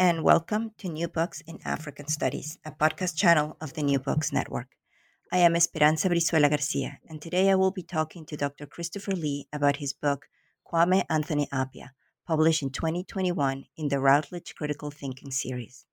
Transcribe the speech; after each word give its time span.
and 0.00 0.24
welcome 0.24 0.70
to 0.78 0.88
New 0.88 1.08
Books 1.08 1.42
in 1.46 1.58
African 1.62 2.08
Studies, 2.08 2.58
a 2.64 2.70
podcast 2.70 3.18
channel 3.18 3.58
of 3.60 3.74
the 3.74 3.82
New 3.82 3.98
Books 3.98 4.32
Network. 4.32 4.68
I 5.30 5.36
am 5.36 5.54
Esperanza 5.54 6.08
Brizuela 6.08 6.48
Garcia, 6.48 6.98
and 7.06 7.20
today 7.20 7.50
I 7.50 7.54
will 7.56 7.70
be 7.70 7.82
talking 7.82 8.24
to 8.24 8.36
Dr. 8.38 8.64
Christopher 8.64 9.12
Lee 9.12 9.46
about 9.52 9.76
his 9.76 9.92
book, 9.92 10.24
Kwame 10.66 11.04
Anthony 11.10 11.48
Appiah, 11.52 11.90
published 12.26 12.62
in 12.62 12.70
2021 12.70 13.66
in 13.76 13.88
the 13.88 14.00
Routledge 14.00 14.54
Critical 14.54 14.90
Thinking 14.90 15.30
series. 15.30 15.84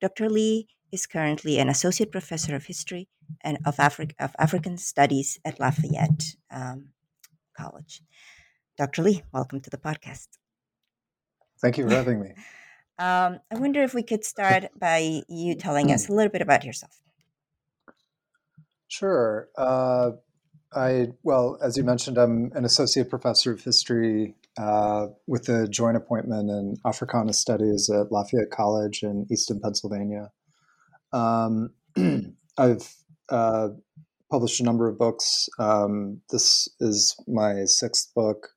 Dr. 0.00 0.28
Lee 0.28 0.66
is 0.90 1.06
currently 1.06 1.60
an 1.60 1.68
associate 1.68 2.10
professor 2.10 2.56
of 2.56 2.64
history 2.64 3.08
and 3.42 3.58
of, 3.64 3.76
Afri- 3.76 4.16
of 4.18 4.34
African 4.40 4.76
studies 4.76 5.38
at 5.44 5.60
Lafayette 5.60 6.34
um, 6.50 6.88
College. 7.56 8.02
Dr. 8.76 9.04
Lee, 9.04 9.22
welcome 9.32 9.60
to 9.60 9.70
the 9.70 9.78
podcast. 9.78 10.26
Thank 11.60 11.78
you 11.78 11.88
for 11.88 11.94
having 11.94 12.20
me. 12.20 12.32
Um, 12.98 13.40
I 13.50 13.56
wonder 13.56 13.82
if 13.82 13.94
we 13.94 14.02
could 14.02 14.24
start 14.24 14.66
by 14.78 15.22
you 15.28 15.54
telling 15.54 15.90
us 15.90 16.08
a 16.08 16.12
little 16.12 16.30
bit 16.30 16.42
about 16.42 16.64
yourself. 16.64 17.00
Sure. 18.88 19.48
Uh, 19.56 20.12
I 20.74 21.08
well, 21.22 21.58
as 21.62 21.76
you 21.76 21.84
mentioned, 21.84 22.18
I'm 22.18 22.52
an 22.54 22.64
associate 22.64 23.10
professor 23.10 23.52
of 23.52 23.62
history 23.62 24.34
uh, 24.58 25.08
with 25.26 25.48
a 25.48 25.66
joint 25.68 25.96
appointment 25.96 26.50
in 26.50 26.76
Africana 26.84 27.32
Studies 27.32 27.90
at 27.90 28.12
Lafayette 28.12 28.50
College 28.50 29.02
in 29.02 29.26
Easton, 29.30 29.60
Pennsylvania. 29.60 30.30
Um, 31.12 31.70
I've 32.58 32.94
uh, 33.28 33.68
published 34.30 34.60
a 34.60 34.64
number 34.64 34.88
of 34.88 34.98
books. 34.98 35.48
Um, 35.58 36.20
this 36.30 36.68
is 36.80 37.16
my 37.26 37.64
sixth 37.64 38.12
book. 38.14 38.48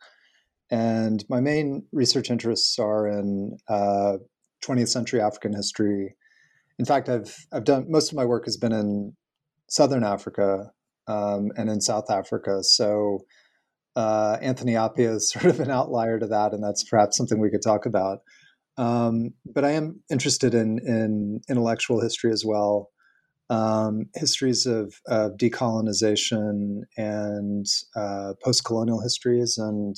And 0.71 1.23
my 1.29 1.41
main 1.41 1.85
research 1.91 2.31
interests 2.31 2.79
are 2.79 3.07
in 3.07 3.57
uh, 3.69 4.17
20th 4.63 4.89
century 4.89 5.21
African 5.21 5.53
history. 5.53 6.15
In 6.79 6.85
fact, 6.85 7.07
I've 7.07 7.35
I've 7.53 7.63
done 7.63 7.85
most 7.89 8.11
of 8.11 8.17
my 8.17 8.25
work 8.25 8.45
has 8.45 8.57
been 8.57 8.73
in 8.73 9.15
Southern 9.69 10.03
Africa 10.03 10.71
um, 11.07 11.51
and 11.55 11.69
in 11.69 11.81
South 11.81 12.09
Africa. 12.09 12.63
So 12.63 13.19
uh, 13.95 14.37
Anthony 14.41 14.73
Appiah 14.73 15.15
is 15.15 15.31
sort 15.31 15.45
of 15.45 15.59
an 15.59 15.71
outlier 15.71 16.19
to 16.19 16.27
that, 16.27 16.53
and 16.53 16.63
that's 16.63 16.83
perhaps 16.83 17.17
something 17.17 17.39
we 17.39 17.51
could 17.51 17.63
talk 17.63 17.85
about. 17.85 18.19
Um, 18.77 19.29
but 19.45 19.63
I 19.63 19.71
am 19.71 20.01
interested 20.11 20.53
in 20.53 20.79
in 20.85 21.41
intellectual 21.47 22.01
history 22.01 22.31
as 22.31 22.43
well, 22.45 22.89
um, 23.49 24.07
histories 24.15 24.65
of, 24.65 24.95
of, 25.07 25.37
decolonization 25.37 26.81
and 26.97 27.65
uh, 27.95 28.33
post-colonial 28.43 29.01
histories, 29.01 29.57
and 29.57 29.95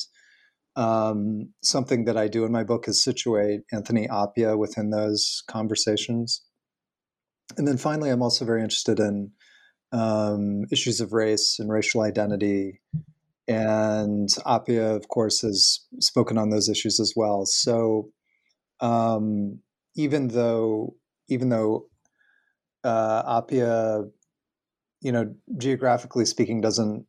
um, 0.78 1.54
something 1.64 2.06
that 2.06 2.16
I 2.18 2.28
do 2.28 2.46
in 2.46 2.52
my 2.52 2.64
book 2.64 2.88
is 2.88 3.04
situate 3.04 3.62
Anthony 3.74 4.08
Appiah 4.08 4.58
within 4.58 4.92
those 4.92 5.44
conversations. 5.48 6.44
And 7.58 7.68
then 7.68 7.78
finally, 7.78 8.12
I'm 8.12 8.22
also 8.22 8.46
very 8.46 8.62
interested 8.62 9.00
in 9.00 9.32
um, 9.92 10.66
issues 10.72 11.02
of 11.02 11.14
race 11.14 11.58
and 11.58 11.72
racial 11.72 12.02
identity. 12.02 12.80
And 13.48 14.30
Appiah, 14.46 14.96
of 14.96 15.08
course, 15.08 15.42
has 15.42 15.80
spoken 16.00 16.38
on 16.38 16.52
those 16.52 16.70
issues 16.70 17.00
as 17.00 17.14
well. 17.16 17.46
So 17.46 18.12
um, 18.80 19.60
even 19.96 20.28
though 20.28 20.96
even 21.28 21.50
though 21.50 21.88
uh, 22.84 23.42
Appiah, 23.42 24.10
you 25.02 25.12
know, 25.12 25.34
geographically 25.58 26.26
speaking, 26.26 26.62
doesn't 26.62 27.06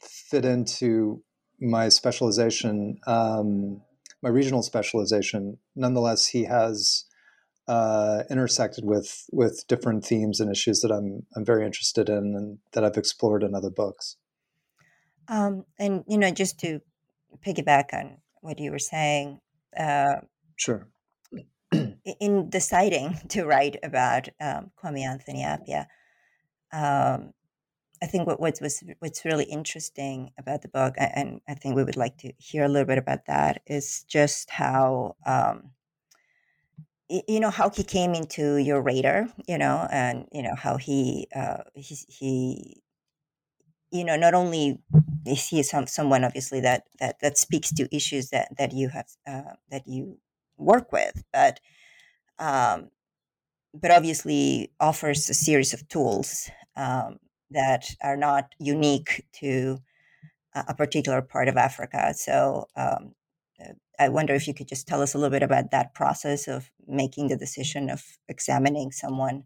fit 0.00 0.44
into 0.44 1.22
my 1.60 1.88
specialization, 1.88 2.98
um, 3.06 3.82
my 4.22 4.28
regional 4.28 4.62
specialization. 4.62 5.58
Nonetheless, 5.74 6.26
he 6.26 6.44
has 6.44 7.04
uh, 7.68 8.22
intersected 8.30 8.84
with 8.84 9.24
with 9.32 9.64
different 9.68 10.04
themes 10.04 10.40
and 10.40 10.50
issues 10.50 10.80
that 10.80 10.92
I'm 10.92 11.26
I'm 11.34 11.44
very 11.44 11.64
interested 11.64 12.08
in 12.08 12.34
and 12.36 12.58
that 12.72 12.84
I've 12.84 12.96
explored 12.96 13.42
in 13.42 13.54
other 13.54 13.70
books. 13.70 14.16
Um, 15.28 15.64
and 15.78 16.04
you 16.06 16.18
know, 16.18 16.30
just 16.30 16.60
to 16.60 16.80
piggyback 17.44 17.92
on 17.92 18.18
what 18.40 18.60
you 18.60 18.70
were 18.70 18.78
saying, 18.78 19.40
uh, 19.76 20.20
sure. 20.56 20.88
in 22.20 22.48
deciding 22.48 23.18
to 23.30 23.44
write 23.44 23.76
about 23.82 24.28
um, 24.40 24.70
Kwame 24.80 25.00
Anthony 25.00 25.42
Appiah, 25.42 25.86
um, 26.72 27.32
I 28.02 28.06
think 28.06 28.26
what, 28.26 28.40
what's 28.40 28.60
was 28.60 28.82
what's 28.98 29.24
really 29.24 29.44
interesting 29.44 30.30
about 30.38 30.62
the 30.62 30.68
book, 30.68 30.94
and 30.98 31.40
I 31.48 31.54
think 31.54 31.76
we 31.76 31.84
would 31.84 31.96
like 31.96 32.18
to 32.18 32.32
hear 32.38 32.64
a 32.64 32.68
little 32.68 32.86
bit 32.86 32.98
about 32.98 33.26
that, 33.26 33.62
is 33.66 34.04
just 34.08 34.50
how 34.50 35.16
um, 35.24 35.70
you 37.08 37.40
know 37.40 37.50
how 37.50 37.70
he 37.70 37.84
came 37.84 38.14
into 38.14 38.56
your 38.56 38.82
radar, 38.82 39.28
you 39.48 39.58
know, 39.58 39.86
and 39.90 40.26
you 40.32 40.42
know 40.42 40.54
how 40.56 40.76
he 40.76 41.28
uh, 41.34 41.62
he, 41.74 41.96
he 42.08 42.82
you 43.90 44.04
know 44.04 44.16
not 44.16 44.34
only 44.34 44.78
is 45.26 45.48
he 45.48 45.62
some 45.62 45.86
someone 45.86 46.24
obviously 46.24 46.60
that 46.60 46.84
that 47.00 47.20
that 47.20 47.38
speaks 47.38 47.72
to 47.72 47.94
issues 47.94 48.30
that 48.30 48.48
that 48.58 48.72
you 48.72 48.88
have 48.88 49.08
uh, 49.26 49.54
that 49.70 49.86
you 49.86 50.18
work 50.58 50.92
with, 50.92 51.24
but 51.32 51.60
um, 52.38 52.90
but 53.72 53.90
obviously 53.90 54.72
offers 54.80 55.28
a 55.30 55.34
series 55.34 55.72
of 55.72 55.86
tools 55.88 56.50
um, 56.76 57.18
that 57.50 57.86
are 58.02 58.16
not 58.16 58.54
unique 58.58 59.24
to 59.40 59.78
a 60.54 60.74
particular 60.74 61.20
part 61.22 61.48
of 61.48 61.56
Africa. 61.56 62.14
So 62.14 62.66
um, 62.76 63.12
uh, 63.60 63.72
I 63.98 64.08
wonder 64.08 64.34
if 64.34 64.48
you 64.48 64.54
could 64.54 64.68
just 64.68 64.86
tell 64.86 65.02
us 65.02 65.14
a 65.14 65.18
little 65.18 65.30
bit 65.30 65.42
about 65.42 65.70
that 65.70 65.94
process 65.94 66.48
of 66.48 66.70
making 66.86 67.28
the 67.28 67.36
decision 67.36 67.90
of 67.90 68.02
examining 68.28 68.90
someone 68.90 69.44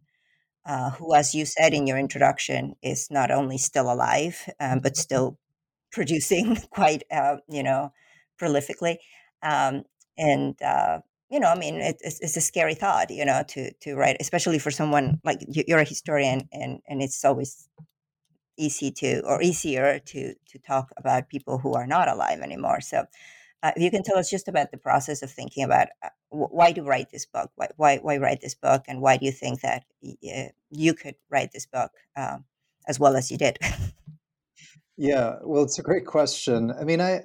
uh, 0.66 0.90
who, 0.90 1.14
as 1.14 1.34
you 1.34 1.46
said 1.46 1.74
in 1.74 1.86
your 1.86 1.98
introduction, 1.98 2.74
is 2.82 3.08
not 3.10 3.30
only 3.30 3.58
still 3.58 3.90
alive 3.90 4.48
um, 4.60 4.80
but 4.80 4.96
still 4.96 5.38
producing 5.90 6.56
quite, 6.70 7.02
uh, 7.10 7.36
you 7.48 7.62
know, 7.62 7.92
prolifically. 8.40 8.96
Um, 9.42 9.82
and 10.18 10.60
uh, 10.62 11.00
you 11.30 11.40
know, 11.40 11.48
I 11.48 11.56
mean, 11.58 11.76
it, 11.76 11.96
it's, 12.00 12.20
it's 12.20 12.36
a 12.36 12.40
scary 12.40 12.74
thought, 12.74 13.10
you 13.10 13.24
know, 13.24 13.42
to 13.48 13.72
to 13.72 13.94
write, 13.94 14.16
especially 14.20 14.58
for 14.58 14.70
someone 14.70 15.20
like 15.24 15.38
you're 15.48 15.78
a 15.78 15.84
historian, 15.84 16.48
and 16.52 16.80
and 16.88 17.00
it's 17.02 17.24
always 17.24 17.68
easy 18.60 18.90
to 18.90 19.20
or 19.24 19.42
easier 19.42 19.98
to 19.98 20.34
to 20.34 20.58
talk 20.58 20.90
about 20.96 21.28
people 21.28 21.58
who 21.58 21.74
are 21.74 21.86
not 21.86 22.08
alive 22.08 22.40
anymore. 22.40 22.80
So, 22.80 23.04
uh, 23.62 23.72
if 23.76 23.82
you 23.82 23.90
can 23.90 24.02
tell 24.02 24.18
us 24.18 24.30
just 24.30 24.48
about 24.48 24.70
the 24.70 24.78
process 24.78 25.22
of 25.22 25.30
thinking 25.30 25.64
about 25.64 25.88
uh, 26.02 26.08
why 26.30 26.72
do 26.72 26.82
you 26.82 26.86
write 26.86 27.10
this 27.10 27.26
book? 27.26 27.50
Why, 27.56 27.68
why, 27.76 27.96
why 27.98 28.16
write 28.18 28.40
this 28.40 28.54
book? 28.54 28.84
And 28.88 29.00
why 29.00 29.16
do 29.16 29.26
you 29.26 29.32
think 29.32 29.60
that 29.60 29.84
uh, 30.04 30.48
you 30.70 30.94
could 30.94 31.16
write 31.28 31.52
this 31.52 31.66
book 31.66 31.90
um, 32.16 32.44
as 32.86 32.98
well 32.98 33.16
as 33.16 33.30
you 33.30 33.36
did? 33.36 33.58
yeah, 34.96 35.36
well, 35.42 35.62
it's 35.62 35.78
a 35.78 35.82
great 35.82 36.06
question. 36.06 36.72
I 36.78 36.84
mean, 36.84 37.00
I, 37.00 37.24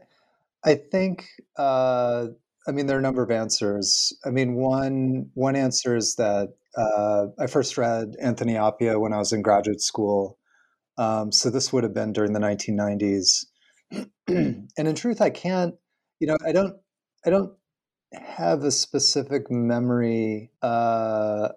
I 0.64 0.76
think, 0.76 1.28
uh, 1.58 2.28
I 2.68 2.72
mean, 2.72 2.88
there 2.88 2.96
are 2.96 3.00
a 3.00 3.04
number 3.04 3.24
of 3.24 3.30
answers. 3.30 4.12
I 4.26 4.32
mean, 4.32 4.56
one 4.56 5.30
one 5.36 5.56
answer 5.56 5.96
is 5.96 6.16
that 6.16 6.56
uh, 6.76 7.28
I 7.40 7.46
first 7.46 7.78
read 7.78 8.16
Anthony 8.20 8.54
Appiah 8.54 9.00
when 9.00 9.14
I 9.14 9.20
was 9.20 9.32
in 9.32 9.44
graduate 9.44 9.82
school. 9.82 10.40
Um, 10.97 11.31
so 11.31 11.50
this 11.50 11.74
would 11.74 11.83
have 11.83 11.94
been 11.94 12.13
during 12.13 12.33
the 12.33 12.39
1990s. 12.39 13.45
and 14.27 14.68
in 14.77 14.95
truth, 14.95 15.21
I 15.21 15.30
can't, 15.30 15.75
you 16.19 16.27
know, 16.27 16.38
I 16.45 16.51
don't, 16.51 16.75
I 17.25 17.30
don't 17.30 17.51
have 18.13 18.63
a 18.63 18.71
specific 18.71 19.50
memory 19.51 20.51
uh, 20.62 21.50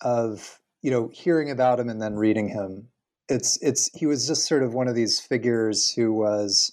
of 0.00 0.60
you 0.82 0.90
know 0.90 1.10
hearing 1.12 1.50
about 1.50 1.80
him 1.80 1.88
and 1.88 2.00
then 2.00 2.14
reading 2.14 2.48
him. 2.48 2.88
It's 3.28 3.60
it's 3.62 3.90
he 3.94 4.06
was 4.06 4.26
just 4.26 4.46
sort 4.46 4.62
of 4.62 4.74
one 4.74 4.88
of 4.88 4.94
these 4.94 5.18
figures 5.20 5.90
who 5.90 6.12
was, 6.12 6.72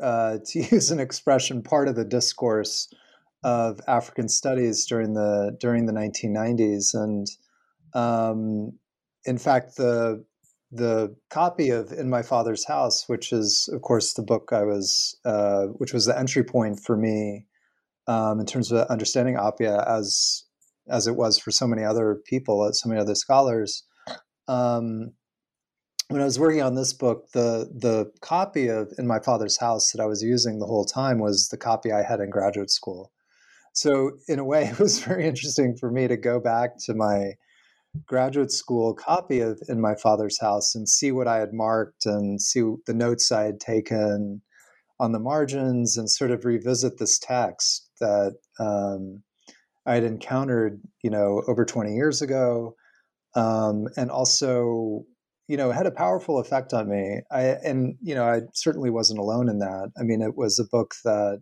uh, 0.00 0.38
to 0.46 0.58
use 0.60 0.90
an 0.90 1.00
expression, 1.00 1.62
part 1.62 1.88
of 1.88 1.96
the 1.96 2.04
discourse 2.04 2.92
of 3.42 3.80
African 3.86 4.28
studies 4.28 4.86
during 4.86 5.14
the 5.14 5.56
during 5.60 5.86
the 5.86 5.92
1990s, 5.92 6.94
and 6.94 7.26
um, 7.94 8.78
in 9.24 9.38
fact 9.38 9.76
the 9.76 10.24
the 10.74 11.14
copy 11.30 11.70
of 11.70 11.92
In 11.92 12.10
My 12.10 12.22
Father's 12.22 12.66
House, 12.66 13.08
which 13.08 13.32
is 13.32 13.68
of 13.72 13.82
course 13.82 14.14
the 14.14 14.22
book 14.22 14.50
I 14.52 14.64
was, 14.64 15.16
uh, 15.24 15.66
which 15.66 15.92
was 15.92 16.06
the 16.06 16.18
entry 16.18 16.42
point 16.42 16.80
for 16.80 16.96
me 16.96 17.46
um, 18.06 18.40
in 18.40 18.46
terms 18.46 18.72
of 18.72 18.86
understanding 18.88 19.36
Appiah 19.36 19.86
as 19.88 20.44
as 20.88 21.06
it 21.06 21.16
was 21.16 21.38
for 21.38 21.50
so 21.50 21.66
many 21.66 21.82
other 21.82 22.20
people, 22.26 22.60
uh, 22.60 22.72
so 22.72 22.88
many 22.88 23.00
other 23.00 23.14
scholars. 23.14 23.84
Um, 24.48 25.12
when 26.08 26.20
I 26.20 26.26
was 26.26 26.38
working 26.38 26.60
on 26.60 26.74
this 26.74 26.92
book, 26.92 27.30
the 27.32 27.70
the 27.72 28.10
copy 28.20 28.68
of 28.68 28.92
In 28.98 29.06
My 29.06 29.20
Father's 29.20 29.58
House 29.58 29.92
that 29.92 30.02
I 30.02 30.06
was 30.06 30.22
using 30.22 30.58
the 30.58 30.66
whole 30.66 30.84
time 30.84 31.18
was 31.18 31.48
the 31.48 31.56
copy 31.56 31.92
I 31.92 32.02
had 32.02 32.20
in 32.20 32.30
graduate 32.30 32.70
school. 32.70 33.12
So 33.72 34.12
in 34.28 34.38
a 34.38 34.44
way, 34.44 34.64
it 34.72 34.78
was 34.78 34.98
very 34.98 35.26
interesting 35.26 35.76
for 35.76 35.90
me 35.90 36.08
to 36.08 36.16
go 36.16 36.40
back 36.40 36.78
to 36.86 36.94
my 36.94 37.34
graduate 38.06 38.52
school 38.52 38.94
copy 38.94 39.40
of 39.40 39.60
In 39.68 39.80
My 39.80 39.94
Father's 39.94 40.40
House 40.40 40.74
and 40.74 40.88
see 40.88 41.12
what 41.12 41.28
I 41.28 41.38
had 41.38 41.52
marked 41.52 42.06
and 42.06 42.40
see 42.40 42.62
the 42.86 42.94
notes 42.94 43.30
I 43.30 43.44
had 43.44 43.60
taken 43.60 44.42
on 45.00 45.12
the 45.12 45.18
margins 45.18 45.96
and 45.96 46.10
sort 46.10 46.30
of 46.30 46.44
revisit 46.44 46.98
this 46.98 47.18
text 47.18 47.90
that 48.00 48.34
um, 48.58 49.22
I 49.86 49.94
had 49.94 50.04
encountered, 50.04 50.80
you 51.02 51.10
know, 51.10 51.42
over 51.48 51.64
20 51.64 51.94
years 51.94 52.22
ago, 52.22 52.74
um, 53.34 53.88
and 53.96 54.10
also, 54.10 55.04
you 55.48 55.56
know, 55.56 55.72
had 55.72 55.86
a 55.86 55.90
powerful 55.90 56.38
effect 56.38 56.72
on 56.72 56.88
me. 56.88 57.20
I 57.30 57.42
and 57.42 57.96
you 58.00 58.14
know, 58.14 58.24
I 58.24 58.42
certainly 58.54 58.90
wasn't 58.90 59.18
alone 59.18 59.48
in 59.48 59.58
that. 59.58 59.90
I 59.98 60.04
mean, 60.04 60.22
it 60.22 60.36
was 60.36 60.58
a 60.58 60.64
book 60.64 60.94
that, 61.04 61.40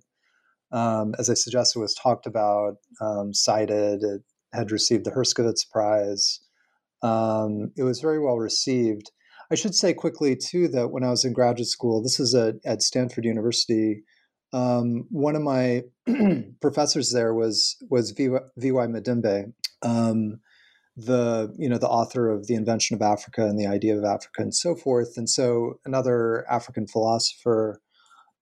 um, 0.73 1.15
as 1.19 1.31
I 1.31 1.35
suggested, 1.35 1.79
was 1.79 1.95
talked 1.95 2.27
about, 2.27 2.75
um, 3.01 3.33
cited. 3.35 4.03
It 4.03 4.23
had 4.53 4.71
received 4.71 5.05
the 5.05 5.11
Herskovits 5.11 5.69
Prize. 5.71 6.41
Um, 7.03 7.73
it 7.77 7.83
was 7.83 8.01
very 8.01 8.21
well 8.21 8.37
received. 8.37 9.11
I 9.51 9.55
should 9.55 9.75
say 9.75 9.93
quickly 9.93 10.37
too 10.37 10.69
that 10.69 10.91
when 10.91 11.05
I 11.05 11.11
was 11.11 11.25
in 11.25 11.33
graduate 11.33 11.69
school, 11.69 12.03
this 12.03 12.19
is 12.19 12.35
at, 12.35 12.57
at 12.65 12.83
Stanford 12.83 13.25
University. 13.25 14.03
Um, 14.53 15.07
one 15.11 15.37
of 15.37 15.43
my 15.43 15.83
professors 16.61 17.13
there 17.13 17.35
was 17.35 17.77
was 17.91 18.13
V.Y. 18.13 18.87
Mudimbe, 18.87 19.53
um, 19.83 20.41
the 20.97 21.55
you 21.59 21.69
know 21.69 21.79
the 21.79 21.89
author 21.89 22.31
of 22.31 22.47
the 22.47 22.55
invention 22.55 22.95
of 22.95 23.03
Africa 23.03 23.47
and 23.47 23.59
the 23.59 23.67
idea 23.67 23.97
of 23.97 24.05
Africa 24.05 24.43
and 24.43 24.55
so 24.55 24.75
forth. 24.75 25.17
And 25.17 25.29
so 25.29 25.81
another 25.85 26.47
African 26.51 26.87
philosopher, 26.87 27.81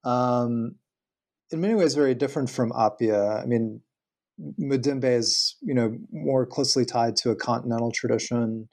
um, 0.04 0.76
in 1.50 1.60
many 1.60 1.74
ways 1.74 1.94
very 1.94 2.14
different 2.14 2.50
from 2.50 2.72
Appiah. 2.72 3.42
I 3.42 3.46
mean, 3.46 3.80
Mudimbe 4.60 5.04
is 5.04 5.56
you 5.62 5.74
know 5.74 5.96
more 6.12 6.46
closely 6.46 6.84
tied 6.84 7.16
to 7.16 7.30
a 7.30 7.36
continental 7.36 7.92
tradition. 7.92 8.68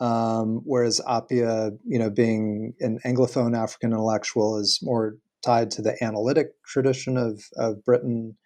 Um, 0.00 0.62
whereas 0.64 1.00
Appiah, 1.06 1.78
you 1.86 1.96
know, 1.96 2.10
being 2.10 2.74
an 2.80 2.98
Anglophone 3.06 3.56
African 3.56 3.92
intellectual, 3.92 4.58
is 4.58 4.80
more 4.82 5.14
tied 5.44 5.70
to 5.72 5.82
the 5.82 5.96
analytic 6.02 6.48
tradition 6.66 7.16
of, 7.16 7.40
of 7.56 7.84
Britain. 7.84 8.36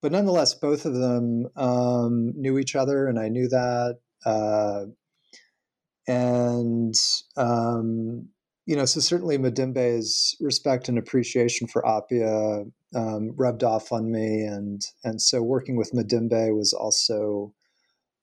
But 0.00 0.12
nonetheless, 0.12 0.54
both 0.54 0.86
of 0.86 0.94
them 0.94 1.46
um, 1.56 2.32
knew 2.36 2.58
each 2.58 2.74
other, 2.74 3.06
and 3.06 3.18
I 3.18 3.28
knew 3.28 3.48
that. 3.48 3.98
Uh, 4.24 4.84
and, 6.06 6.94
um, 7.36 8.28
you 8.66 8.76
know, 8.76 8.84
so 8.84 9.00
certainly 9.00 9.36
Mudimbe's 9.36 10.36
respect 10.40 10.88
and 10.88 10.96
appreciation 10.96 11.66
for 11.68 11.82
Appiah 11.82 12.70
um, 12.94 13.34
rubbed 13.36 13.62
off 13.62 13.92
on 13.92 14.10
me. 14.10 14.42
And, 14.42 14.80
and 15.02 15.20
so 15.20 15.42
working 15.42 15.76
with 15.76 15.92
Mudimbe 15.92 16.56
was 16.56 16.72
also 16.72 17.52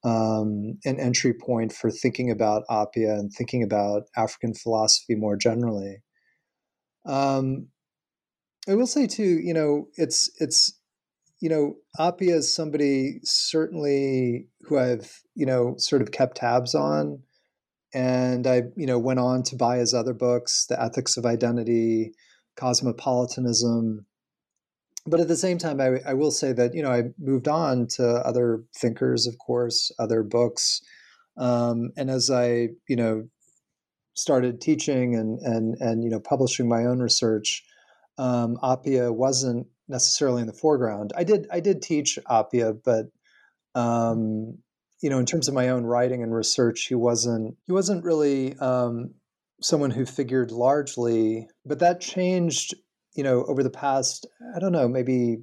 um, 0.03 0.79
an 0.83 0.99
entry 0.99 1.33
point 1.33 1.71
for 1.71 1.91
thinking 1.91 2.31
about 2.31 2.63
Appiah 2.69 3.19
and 3.19 3.31
thinking 3.31 3.61
about 3.61 4.03
African 4.15 4.55
philosophy 4.55 5.15
more 5.15 5.35
generally. 5.35 6.01
Um, 7.05 7.67
I 8.67 8.75
will 8.75 8.87
say 8.87 9.07
too, 9.07 9.39
you 9.43 9.53
know, 9.53 9.87
it's 9.95 10.29
it's 10.39 10.77
you 11.39 11.49
know, 11.49 11.75
Appiah 11.99 12.35
is 12.35 12.53
somebody 12.53 13.19
certainly 13.23 14.47
who 14.61 14.77
I've 14.77 15.21
you 15.35 15.45
know 15.45 15.75
sort 15.77 16.01
of 16.01 16.11
kept 16.11 16.37
tabs 16.37 16.75
on, 16.75 17.23
and 17.93 18.47
I 18.47 18.63
you 18.75 18.85
know 18.85 18.99
went 18.99 19.19
on 19.19 19.43
to 19.43 19.55
buy 19.55 19.77
his 19.77 19.93
other 19.93 20.13
books, 20.13 20.65
The 20.67 20.81
Ethics 20.81 21.17
of 21.17 21.25
Identity, 21.25 22.13
Cosmopolitanism. 22.55 24.05
But 25.07 25.19
at 25.19 25.27
the 25.27 25.35
same 25.35 25.57
time, 25.57 25.81
I, 25.81 25.99
I 26.05 26.13
will 26.13 26.31
say 26.31 26.53
that 26.53 26.73
you 26.73 26.83
know 26.83 26.91
I 26.91 27.03
moved 27.19 27.47
on 27.47 27.87
to 27.95 28.07
other 28.07 28.63
thinkers, 28.75 29.27
of 29.27 29.37
course, 29.37 29.91
other 29.99 30.23
books, 30.23 30.81
um, 31.37 31.91
and 31.97 32.09
as 32.09 32.29
I 32.29 32.69
you 32.87 32.95
know 32.95 33.27
started 34.13 34.61
teaching 34.61 35.15
and 35.15 35.39
and 35.39 35.75
and 35.79 36.03
you 36.03 36.09
know 36.09 36.19
publishing 36.19 36.69
my 36.69 36.85
own 36.85 36.99
research, 36.99 37.63
um, 38.17 38.57
Appiah 38.63 39.13
wasn't 39.13 39.67
necessarily 39.87 40.41
in 40.41 40.47
the 40.47 40.53
foreground. 40.53 41.11
I 41.15 41.23
did 41.23 41.47
I 41.51 41.59
did 41.59 41.81
teach 41.81 42.19
Appiah, 42.29 42.77
but 42.83 43.07
um, 43.79 44.59
you 45.01 45.09
know, 45.09 45.19
in 45.19 45.25
terms 45.25 45.47
of 45.47 45.53
my 45.53 45.69
own 45.69 45.83
writing 45.83 46.23
and 46.23 46.33
research, 46.33 46.85
he 46.87 46.95
wasn't 46.95 47.55
he 47.65 47.73
wasn't 47.73 48.03
really 48.03 48.57
um, 48.59 49.15
someone 49.61 49.91
who 49.91 50.05
figured 50.05 50.51
largely. 50.51 51.47
But 51.65 51.79
that 51.79 52.01
changed, 52.01 52.75
you 53.15 53.23
know, 53.23 53.43
over 53.45 53.63
the 53.63 53.69
past 53.69 54.27
I 54.55 54.59
don't 54.59 54.71
know 54.71 54.87
maybe 54.87 55.37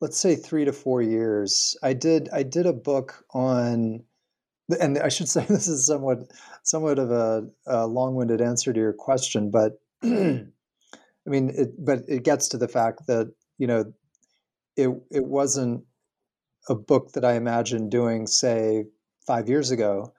let's 0.00 0.18
say 0.18 0.36
three 0.36 0.64
to 0.64 0.72
four 0.72 1.00
years. 1.00 1.76
I 1.82 1.92
did 1.92 2.28
I 2.32 2.42
did 2.42 2.66
a 2.66 2.72
book 2.72 3.24
on 3.32 4.04
and 4.80 4.98
I 4.98 5.08
should 5.08 5.28
say 5.34 5.44
this 5.48 5.68
is 5.68 5.86
somewhat 5.86 6.18
somewhat 6.62 6.98
of 6.98 7.10
a, 7.10 7.44
a 7.66 7.86
long-winded 7.86 8.40
answer 8.40 8.72
to 8.72 8.80
your 8.80 8.92
question, 8.92 9.50
but 9.50 9.72
I 10.02 11.30
mean, 11.30 11.50
it, 11.54 11.82
but 11.82 12.00
it 12.08 12.22
gets 12.22 12.48
to 12.48 12.58
the 12.58 12.68
fact 12.68 13.06
that 13.06 13.32
you 13.58 13.66
know, 13.66 13.92
it 14.76 14.90
it 15.10 15.24
wasn't 15.24 15.84
a 16.68 16.74
book 16.74 17.12
that 17.12 17.24
I 17.24 17.34
imagined 17.34 17.90
doing, 17.90 18.26
say, 18.26 18.84
five 19.26 19.48
years 19.48 19.70
ago. 19.70 20.12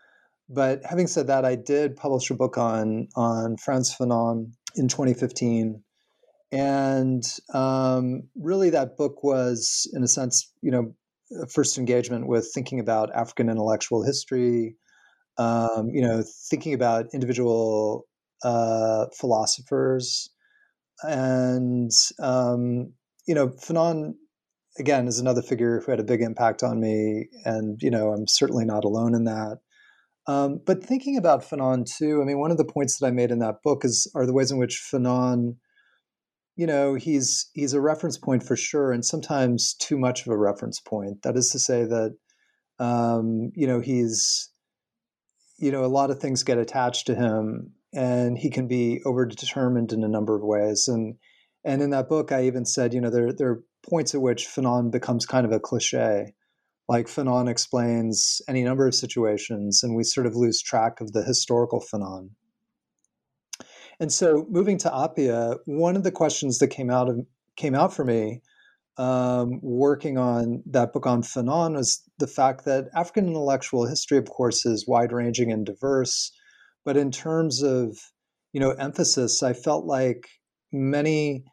But 0.47 0.81
having 0.83 1.07
said 1.07 1.27
that, 1.27 1.45
I 1.45 1.55
did 1.55 1.95
publish 1.95 2.29
a 2.29 2.35
book 2.35 2.57
on 2.57 3.07
on 3.15 3.57
Frantz 3.57 3.95
Fanon 3.95 4.51
in 4.75 4.87
2015, 4.87 5.83
and 6.51 7.23
um, 7.53 8.23
really 8.35 8.69
that 8.69 8.95
book 8.95 9.23
was, 9.23 9.89
in 9.93 10.03
a 10.03 10.07
sense, 10.07 10.51
you 10.61 10.71
know, 10.71 10.93
a 11.41 11.47
first 11.47 11.77
engagement 11.79 12.27
with 12.27 12.51
thinking 12.53 12.79
about 12.79 13.13
African 13.15 13.49
intellectual 13.49 14.03
history, 14.03 14.75
um, 15.37 15.89
you 15.91 16.01
know, 16.01 16.23
thinking 16.49 16.75
about 16.75 17.07
individual 17.13 18.05
uh, 18.43 19.07
philosophers 19.17 20.29
and 21.03 21.91
um, 22.19 22.93
you 23.27 23.33
know, 23.33 23.49
Fanon 23.49 24.13
again 24.77 25.07
is 25.07 25.19
another 25.19 25.41
figure 25.41 25.81
who 25.81 25.91
had 25.91 25.99
a 25.99 26.03
big 26.03 26.21
impact 26.21 26.63
on 26.63 26.79
me, 26.79 27.27
and 27.45 27.81
you 27.81 27.89
know, 27.89 28.11
I'm 28.11 28.27
certainly 28.27 28.65
not 28.65 28.85
alone 28.85 29.15
in 29.15 29.25
that. 29.25 29.59
Um, 30.27 30.59
but 30.65 30.83
thinking 30.83 31.17
about 31.17 31.43
Fanon 31.43 31.85
too, 31.85 32.21
I 32.21 32.25
mean, 32.25 32.39
one 32.39 32.51
of 32.51 32.57
the 32.57 32.65
points 32.65 32.97
that 32.97 33.05
I 33.05 33.11
made 33.11 33.31
in 33.31 33.39
that 33.39 33.61
book 33.63 33.85
is 33.85 34.11
are 34.15 34.25
the 34.25 34.33
ways 34.33 34.51
in 34.51 34.57
which 34.57 34.81
Fanon, 34.91 35.57
you 36.55 36.65
know, 36.65 36.95
he's 36.95 37.49
he's 37.53 37.73
a 37.73 37.81
reference 37.81 38.17
point 38.17 38.43
for 38.43 38.55
sure, 38.55 38.91
and 38.91 39.05
sometimes 39.05 39.75
too 39.75 39.97
much 39.97 40.25
of 40.25 40.31
a 40.31 40.37
reference 40.37 40.79
point. 40.79 41.21
That 41.23 41.37
is 41.37 41.49
to 41.51 41.59
say 41.59 41.83
that, 41.85 42.15
um, 42.79 43.51
you 43.55 43.67
know, 43.67 43.79
he's, 43.81 44.49
you 45.57 45.71
know, 45.71 45.85
a 45.85 45.87
lot 45.87 46.11
of 46.11 46.19
things 46.19 46.43
get 46.43 46.57
attached 46.57 47.07
to 47.07 47.15
him, 47.15 47.73
and 47.93 48.37
he 48.37 48.49
can 48.49 48.67
be 48.67 49.01
overdetermined 49.05 49.93
in 49.93 50.03
a 50.03 50.09
number 50.09 50.35
of 50.35 50.43
ways. 50.43 50.87
And 50.87 51.15
And 51.65 51.81
in 51.81 51.89
that 51.89 52.07
book, 52.07 52.31
I 52.31 52.43
even 52.45 52.65
said, 52.65 52.93
you 52.93 53.01
know, 53.01 53.09
there 53.09 53.33
there 53.33 53.49
are 53.49 53.63
points 53.89 54.13
at 54.13 54.21
which 54.21 54.47
Fanon 54.47 54.91
becomes 54.91 55.25
kind 55.25 55.45
of 55.45 55.51
a 55.51 55.59
cliche. 55.59 56.33
Like 56.87 57.07
Fanon 57.07 57.49
explains 57.49 58.41
any 58.47 58.63
number 58.63 58.87
of 58.87 58.93
situations, 58.93 59.81
and 59.81 59.95
we 59.95 60.03
sort 60.03 60.27
of 60.27 60.35
lose 60.35 60.61
track 60.61 61.01
of 61.01 61.11
the 61.11 61.23
historical 61.23 61.81
Fanon. 61.81 62.29
And 63.99 64.13
so, 64.13 64.45
moving 64.49 64.77
to 64.79 64.89
Appiah, 64.89 65.57
one 65.65 65.95
of 65.95 66.03
the 66.03 66.11
questions 66.11 66.59
that 66.59 66.67
came 66.67 66.91
out 66.91 67.09
of 67.09 67.19
came 67.57 67.73
out 67.73 67.93
for 67.93 68.05
me 68.05 68.41
um, 68.97 69.59
working 69.61 70.17
on 70.17 70.61
that 70.67 70.93
book 70.93 71.07
on 71.07 71.21
Fanon 71.21 71.75
was 71.75 72.03
the 72.19 72.27
fact 72.27 72.65
that 72.65 72.89
African 72.95 73.27
intellectual 73.27 73.87
history, 73.87 74.17
of 74.17 74.29
course, 74.29 74.65
is 74.65 74.87
wide 74.87 75.11
ranging 75.11 75.51
and 75.51 75.65
diverse. 75.65 76.31
But 76.83 76.97
in 76.97 77.09
terms 77.09 77.63
of 77.63 77.97
you 78.53 78.59
know 78.59 78.71
emphasis, 78.71 79.41
I 79.41 79.53
felt 79.53 79.85
like 79.85 80.27
many 80.71 81.45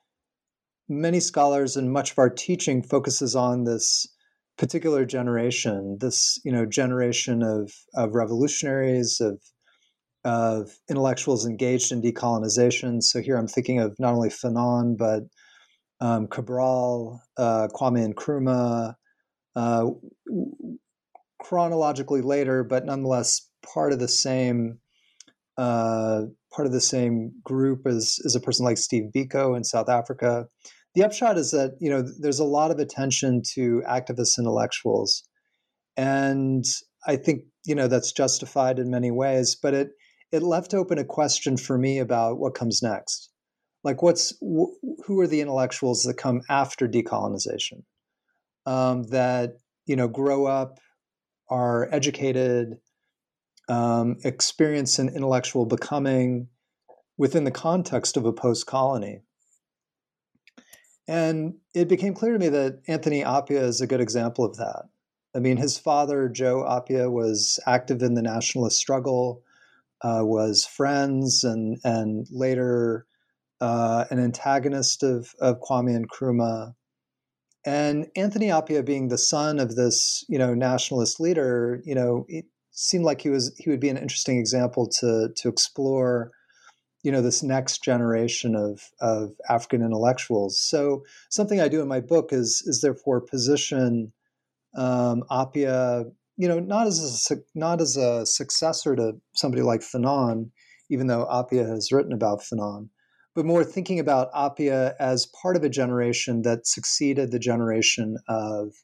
many 1.01 1.21
scholars 1.21 1.77
and 1.77 1.93
much 1.93 2.13
of 2.13 2.19
our 2.19 2.31
teaching 2.31 2.83
focuses 2.83 3.35
on 3.35 3.65
this 3.65 4.07
particular 4.59 5.05
generation, 5.05 5.99
this 6.01 6.39
you 6.45 6.53
know 6.53 6.67
generation 6.67 7.43
of 7.43 7.73
of 7.95 8.15
revolutionaries, 8.15 9.21
of 9.21 9.41
of 10.25 10.71
intellectuals 10.89 11.47
engaged 11.47 11.91
in 11.91 12.03
decolonization. 12.03 13.03
So 13.03 13.21
here 13.21 13.37
I'm 13.37 13.49
thinking 13.49 13.81
of 13.81 13.97
not 13.99 14.15
only 14.15 14.29
Fanon 14.29 14.97
but 14.97 15.23
um, 16.01 16.27
Cabral, 16.29 17.21
uh, 17.37 17.69
Kwame 17.75 18.13
Nkrumah, 18.13 18.95
uh, 19.57 19.87
chronologically 21.41 22.23
later, 22.23 22.65
but 22.65 22.85
nonetheless 22.85 23.49
part 23.75 23.93
of 23.93 23.99
the 23.99 24.09
same 24.09 24.79
uh, 25.57 26.23
part 26.53 26.67
of 26.67 26.73
the 26.73 26.81
same 26.81 27.33
group 27.45 27.87
as, 27.87 28.19
as 28.25 28.35
a 28.35 28.41
person 28.41 28.65
like 28.65 28.79
Steve 28.79 29.11
Biko 29.15 29.57
in 29.57 29.65
South 29.65 29.89
Africa. 29.89 30.47
The 30.95 31.05
upshot 31.05 31.39
is 31.39 31.51
that 31.53 31.77
you 31.81 31.89
know 31.89 32.03
there's 32.21 32.39
a 32.39 32.45
lot 32.45 32.71
of 32.71 32.79
attention 32.79 33.43
to 33.55 33.83
activist 33.89 34.39
intellectuals, 34.39 35.23
and 35.97 36.65
I 37.07 37.17
think 37.17 37.45
you 37.65 37.75
know 37.75 37.89
that's 37.89 38.13
justified 38.13 38.79
in 38.79 38.91
many 38.91 39.11
ways. 39.11 39.57
But 39.61 39.75
it 39.75 39.91
it 40.33 40.43
left 40.43 40.75
open 40.75 40.99
a 40.99 41.05
question 41.05 41.57
for 41.57 41.79
me 41.79 41.99
about 41.99 42.39
what 42.39 42.55
comes 42.55 42.83
next. 42.83 43.31
Like 43.85 44.03
what's 44.03 44.35
who 44.41 45.21
are 45.21 45.27
the 45.27 45.41
intellectuals 45.41 46.03
that 46.03 46.15
come 46.15 46.43
after 46.51 46.87
decolonization? 46.87 47.85
Um, 48.67 49.05
that 49.05 49.55
you 49.87 49.97
know 49.97 50.09
grow 50.09 50.47
up 50.47 50.79
are 51.49 51.89
educated 51.93 52.75
um, 53.69 54.17
experience 54.25 54.99
an 54.99 55.09
intellectual 55.09 55.65
becoming 55.65 56.49
within 57.17 57.45
the 57.45 57.51
context 57.51 58.17
of 58.17 58.27
a 58.27 58.33
post 58.33 58.67
colony 58.67 59.23
and 61.13 61.55
it 61.75 61.89
became 61.89 62.15
clear 62.15 62.33
to 62.33 62.39
me 62.39 62.49
that 62.49 62.81
anthony 62.89 63.23
appiah 63.23 63.63
is 63.63 63.81
a 63.81 63.87
good 63.87 64.01
example 64.01 64.45
of 64.45 64.57
that 64.57 64.85
i 65.35 65.39
mean 65.39 65.57
his 65.57 65.79
father 65.79 66.29
joe 66.29 66.65
appiah 66.69 67.11
was 67.11 67.61
active 67.67 68.03
in 68.03 68.15
the 68.15 68.23
nationalist 68.23 68.79
struggle 68.79 69.43
uh, 70.05 70.23
was 70.23 70.65
friends 70.65 71.45
and 71.45 71.79
and 71.85 72.27
later 72.31 73.07
uh, 73.63 74.07
an 74.11 74.19
antagonist 74.19 75.05
of, 75.05 75.35
of 75.41 75.61
Kwame 75.61 75.97
Nkrumah. 76.05 76.75
And 77.65 78.09
Anthony 78.17 78.49
Appiah 78.49 78.85
being 78.85 79.07
the 79.07 79.17
son 79.17 79.61
of 79.61 79.77
this, 79.77 80.25
you 80.29 80.37
know, 80.37 80.53
nationalist 80.53 81.21
leader, 81.21 81.81
you 81.85 81.95
know, 81.95 82.27
it 82.29 82.47
seemed 82.73 83.05
like 83.05 83.21
he 83.21 83.29
was 83.31 83.55
he 83.57 83.71
would 83.71 83.79
be 83.79 83.89
an 83.89 83.97
interesting 83.97 84.37
example 84.39 84.89
to 85.01 85.29
to 85.37 85.49
explore, 85.49 86.33
you 87.03 87.11
know, 87.11 87.23
this 87.23 87.43
next 87.43 87.83
generation 87.83 88.55
of 88.55 88.81
of 89.01 89.33
African 89.49 89.83
intellectuals. 89.83 90.59
So 90.61 91.05
something 91.31 91.61
I 91.61 91.69
do 91.69 91.81
in 91.81 91.89
my 91.89 92.01
book 92.01 92.33
is 92.33 92.63
is 92.67 92.81
therefore 92.81 93.21
position 93.21 94.13
um, 94.75 95.25
Appiah, 95.31 96.11
you 96.37 96.49
know, 96.49 96.59
not 96.59 96.87
as 96.87 97.29
a 97.31 97.37
not 97.55 97.81
as 97.81 97.97
a 97.97 98.25
successor 98.27 98.97
to 98.97 99.17
somebody 99.35 99.63
like 99.63 99.81
Fanon, 99.81 100.51
even 100.89 101.07
though 101.09 101.27
Appiah 101.27 101.69
has 101.69 101.93
written 101.93 102.13
about 102.13 102.41
Fanon, 102.41 102.89
but 103.35 103.45
more 103.45 103.65
thinking 103.65 103.99
about 103.99 104.33
Appiah 104.33 104.95
as 104.99 105.27
part 105.27 105.57
of 105.57 105.65
a 105.65 105.69
generation 105.69 106.43
that 106.43 106.67
succeeded 106.67 107.31
the 107.31 107.39
generation 107.39 108.17
of 108.29 108.75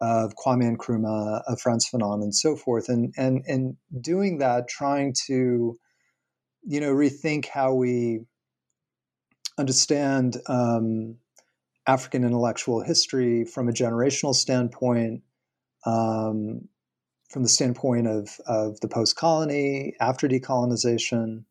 of 0.00 0.34
Kwame 0.34 0.76
Nkrumah, 0.76 1.42
of 1.46 1.60
Frantz 1.60 1.90
Fanon, 1.90 2.22
and 2.22 2.34
so 2.34 2.54
forth, 2.54 2.88
and 2.88 3.14
and 3.16 3.42
and 3.46 3.76
doing 4.00 4.38
that, 4.38 4.68
trying 4.68 5.14
to, 5.26 5.78
you 6.62 6.80
know, 6.80 6.92
rethink 6.92 7.46
how 7.46 7.74
we 7.74 8.20
understand 9.58 10.36
um, 10.46 11.16
African 11.86 12.24
intellectual 12.24 12.82
history 12.82 13.44
from 13.44 13.68
a 13.68 13.72
generational 13.72 14.34
standpoint, 14.34 15.22
um, 15.86 16.68
from 17.30 17.42
the 17.42 17.48
standpoint 17.48 18.06
of 18.06 18.40
of 18.46 18.80
the 18.80 18.88
post 18.88 19.16
colony, 19.16 19.94
after 20.00 20.28
decolonization, 20.28 21.44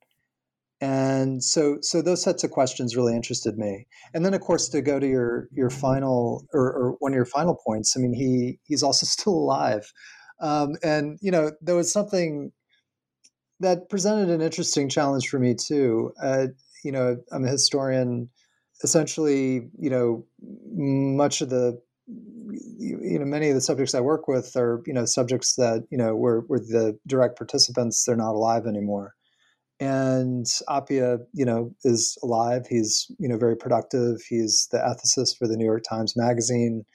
and 0.81 1.43
so 1.43 1.77
so 1.81 2.01
those 2.01 2.23
sets 2.23 2.43
of 2.43 2.51
questions 2.51 2.95
really 2.95 3.15
interested 3.15 3.57
me. 3.57 3.87
And 4.13 4.25
then 4.25 4.33
of 4.33 4.41
course 4.41 4.69
to 4.69 4.81
go 4.81 4.99
to 4.99 5.07
your 5.07 5.49
your 5.51 5.69
final 5.69 6.45
or, 6.53 6.61
or 6.61 6.95
one 6.99 7.11
of 7.11 7.15
your 7.15 7.25
final 7.25 7.55
points 7.55 7.95
i 7.97 7.99
mean 7.99 8.13
he 8.13 8.59
he's 8.63 8.83
also 8.83 9.05
still 9.07 9.33
alive. 9.33 9.91
Um, 10.41 10.77
and 10.81 11.19
you 11.21 11.31
know 11.31 11.51
there 11.61 11.75
was 11.75 11.91
something 11.91 12.53
that 13.59 13.89
presented 13.89 14.29
an 14.29 14.41
interesting 14.41 14.89
challenge 14.89 15.27
for 15.27 15.39
me 15.39 15.55
too. 15.55 16.13
Uh, 16.21 16.47
you 16.83 16.91
know 16.91 17.17
i'm 17.31 17.45
a 17.45 17.49
historian. 17.49 18.29
Essentially 18.83 19.67
you 19.77 19.89
know 19.89 20.25
much 20.71 21.41
of 21.41 21.49
the 21.49 21.81
you 22.07 23.19
know 23.19 23.25
many 23.25 23.49
of 23.49 23.55
the 23.55 23.61
subjects 23.61 23.93
i 23.93 23.99
work 23.99 24.27
with 24.27 24.55
are 24.55 24.81
you 24.87 24.93
know 24.93 25.05
subjects 25.05 25.55
that 25.55 25.85
you 25.91 25.97
know 25.97 26.15
were, 26.15 26.45
were 26.47 26.59
the 26.59 26.97
direct 27.05 27.37
participants. 27.37 28.03
They're 28.05 28.15
not 28.15 28.35
alive 28.35 28.65
anymore. 28.65 29.15
And 29.81 30.45
Appiah, 30.67 31.19
you 31.33 31.45
know, 31.45 31.73
is 31.83 32.17
alive. 32.23 32.67
He's 32.69 33.07
you 33.19 33.27
know 33.27 33.37
very 33.37 33.55
productive. 33.55 34.21
He's 34.27 34.67
the 34.71 34.77
ethicist 34.77 35.37
for 35.37 35.47
the 35.47 35.57
New 35.57 35.65
York 35.65 35.83
Times 35.87 36.15
Magazine, 36.15 36.85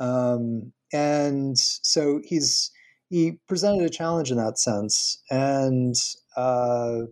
um, 0.00 0.72
and 0.92 1.58
so 1.58 2.20
he's 2.24 2.70
he 3.08 3.38
presented 3.48 3.84
a 3.84 3.90
challenge 3.90 4.30
in 4.30 4.36
that 4.36 4.58
sense. 4.58 5.22
And 5.30 5.94
uh, 6.36 7.02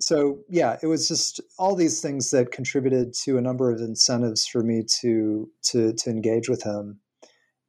so 0.00 0.40
yeah, 0.48 0.78
it 0.82 0.86
was 0.86 1.08
just 1.08 1.40
all 1.58 1.74
these 1.74 2.00
things 2.00 2.30
that 2.30 2.52
contributed 2.52 3.14
to 3.24 3.38
a 3.38 3.42
number 3.42 3.70
of 3.70 3.80
incentives 3.80 4.46
for 4.46 4.62
me 4.62 4.84
to 5.00 5.48
to 5.70 5.92
to 5.94 6.10
engage 6.10 6.48
with 6.48 6.62
him, 6.62 7.00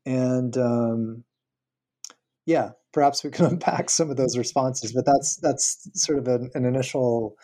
and 0.06 0.58
um, 0.58 1.24
yeah, 2.46 2.72
perhaps 2.92 3.24
we 3.24 3.30
can 3.30 3.46
unpack 3.52 3.90
some 3.90 4.10
of 4.10 4.18
those 4.18 4.38
responses. 4.38 4.92
But 4.92 5.06
that's 5.06 5.38
that's 5.38 5.90
sort 5.94 6.20
of 6.20 6.28
an, 6.28 6.50
an 6.54 6.66
initial 6.66 7.36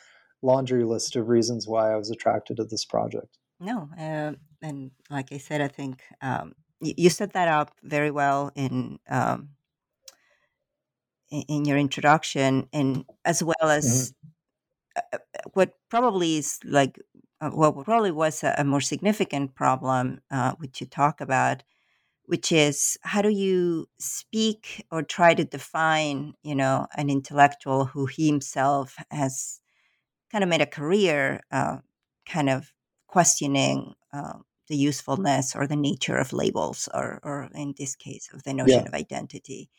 laundry 0.41 0.83
list 0.83 1.15
of 1.15 1.29
reasons 1.29 1.67
why 1.67 1.93
I 1.93 1.95
was 1.95 2.11
attracted 2.11 2.57
to 2.57 2.65
this 2.65 2.83
project. 2.83 3.37
No, 3.59 3.89
uh, 3.97 4.33
and 4.61 4.91
like 5.09 5.31
I 5.31 5.37
said, 5.37 5.61
I 5.61 5.69
think 5.69 6.01
um, 6.21 6.53
you, 6.81 6.93
you, 6.97 7.09
set 7.09 7.31
that 7.31 7.47
up 7.47 7.71
very 7.81 8.11
well 8.11 8.51
in, 8.55 8.99
um, 9.07 9.49
in 11.33 11.41
in, 11.49 11.65
your 11.65 11.77
introduction, 11.77 12.67
and 12.71 13.05
as 13.25 13.43
well 13.43 13.69
as 13.69 14.13
mm-hmm. 14.13 15.01
uh, 15.13 15.41
what 15.53 15.73
probably 15.89 16.37
is 16.37 16.59
like 16.63 16.99
uh, 17.41 17.49
what 17.49 17.83
probably 17.83 18.11
was 18.11 18.43
a, 18.43 18.55
a 18.57 18.63
more 18.63 18.81
significant 18.81 19.55
problem, 19.55 20.21
uh, 20.31 20.53
which 20.59 20.79
you 20.79 20.87
talk 20.87 21.19
about, 21.19 21.63
which 22.25 22.51
is 22.51 22.97
how 23.01 23.21
do 23.21 23.29
you 23.29 23.89
speak 23.99 24.85
or 24.91 25.03
try 25.03 25.33
to 25.33 25.43
define, 25.43 26.33
you 26.41 26.55
know, 26.55 26.87
an 26.95 27.09
intellectual 27.09 27.85
who 27.85 28.05
he 28.05 28.27
himself 28.27 28.95
has 29.11 29.59
kind 30.31 30.43
of 30.43 30.49
made 30.49 30.61
a 30.61 30.65
career, 30.65 31.41
uh, 31.51 31.77
kind 32.25 32.49
of 32.49 32.71
questioning 33.07 33.93
uh, 34.13 34.39
the 34.69 34.77
usefulness 34.77 35.53
or 35.55 35.67
the 35.67 35.75
nature 35.75 36.17
of 36.17 36.31
labels, 36.31 36.87
or, 36.93 37.19
or 37.23 37.49
in 37.53 37.73
this 37.77 37.95
case, 37.95 38.29
of 38.33 38.43
the 38.43 38.53
notion 38.53 38.83
yeah. 38.83 38.87
of 38.87 38.93
identity. 38.93 39.69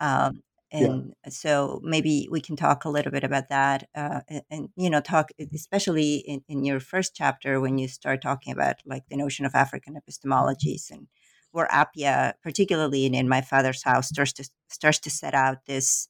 Um, 0.00 0.42
and 0.72 1.14
yeah. 1.24 1.30
so 1.30 1.80
maybe 1.84 2.26
we 2.30 2.40
can 2.40 2.56
talk 2.56 2.84
a 2.84 2.88
little 2.88 3.12
bit 3.12 3.24
about 3.24 3.48
that 3.50 3.88
uh, 3.94 4.20
and, 4.28 4.42
and, 4.50 4.68
you 4.76 4.90
know 4.90 5.00
talk 5.00 5.30
especially 5.54 6.16
in, 6.16 6.42
in 6.48 6.64
your 6.64 6.80
first 6.80 7.14
chapter 7.14 7.60
when 7.60 7.78
you 7.78 7.86
start 7.86 8.22
talking 8.22 8.52
about 8.52 8.76
like 8.86 9.04
the 9.08 9.16
notion 9.16 9.44
of 9.44 9.54
african 9.54 9.94
epistemologies 9.94 10.90
and 10.90 11.06
where 11.52 11.68
Appiah, 11.68 12.32
particularly 12.42 13.06
in, 13.06 13.14
in 13.14 13.28
my 13.28 13.42
father's 13.42 13.82
house, 13.84 14.08
starts 14.08 14.32
to 14.32 14.48
starts 14.68 14.98
to 15.00 15.10
set 15.10 15.34
out 15.34 15.66
this 15.66 16.08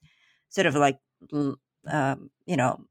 sort 0.48 0.66
of 0.66 0.74
like 0.74 0.98
um, 1.90 2.30
you 2.46 2.56
know 2.56 2.84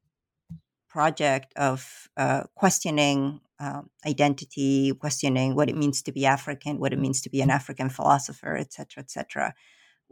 project 0.88 1.52
of 1.56 2.08
uh, 2.16 2.44
questioning 2.54 3.40
um, 3.58 3.88
identity, 4.06 4.92
questioning 4.94 5.54
what 5.54 5.70
it 5.70 5.76
means 5.76 6.02
to 6.02 6.12
be 6.12 6.26
African, 6.26 6.78
what 6.78 6.92
it 6.92 6.98
means 6.98 7.22
to 7.22 7.30
be 7.30 7.40
an 7.40 7.50
African 7.50 7.88
philosopher, 7.88 8.56
et 8.56 8.72
cetera, 8.72 9.02
et 9.02 9.10
cetera, 9.10 9.54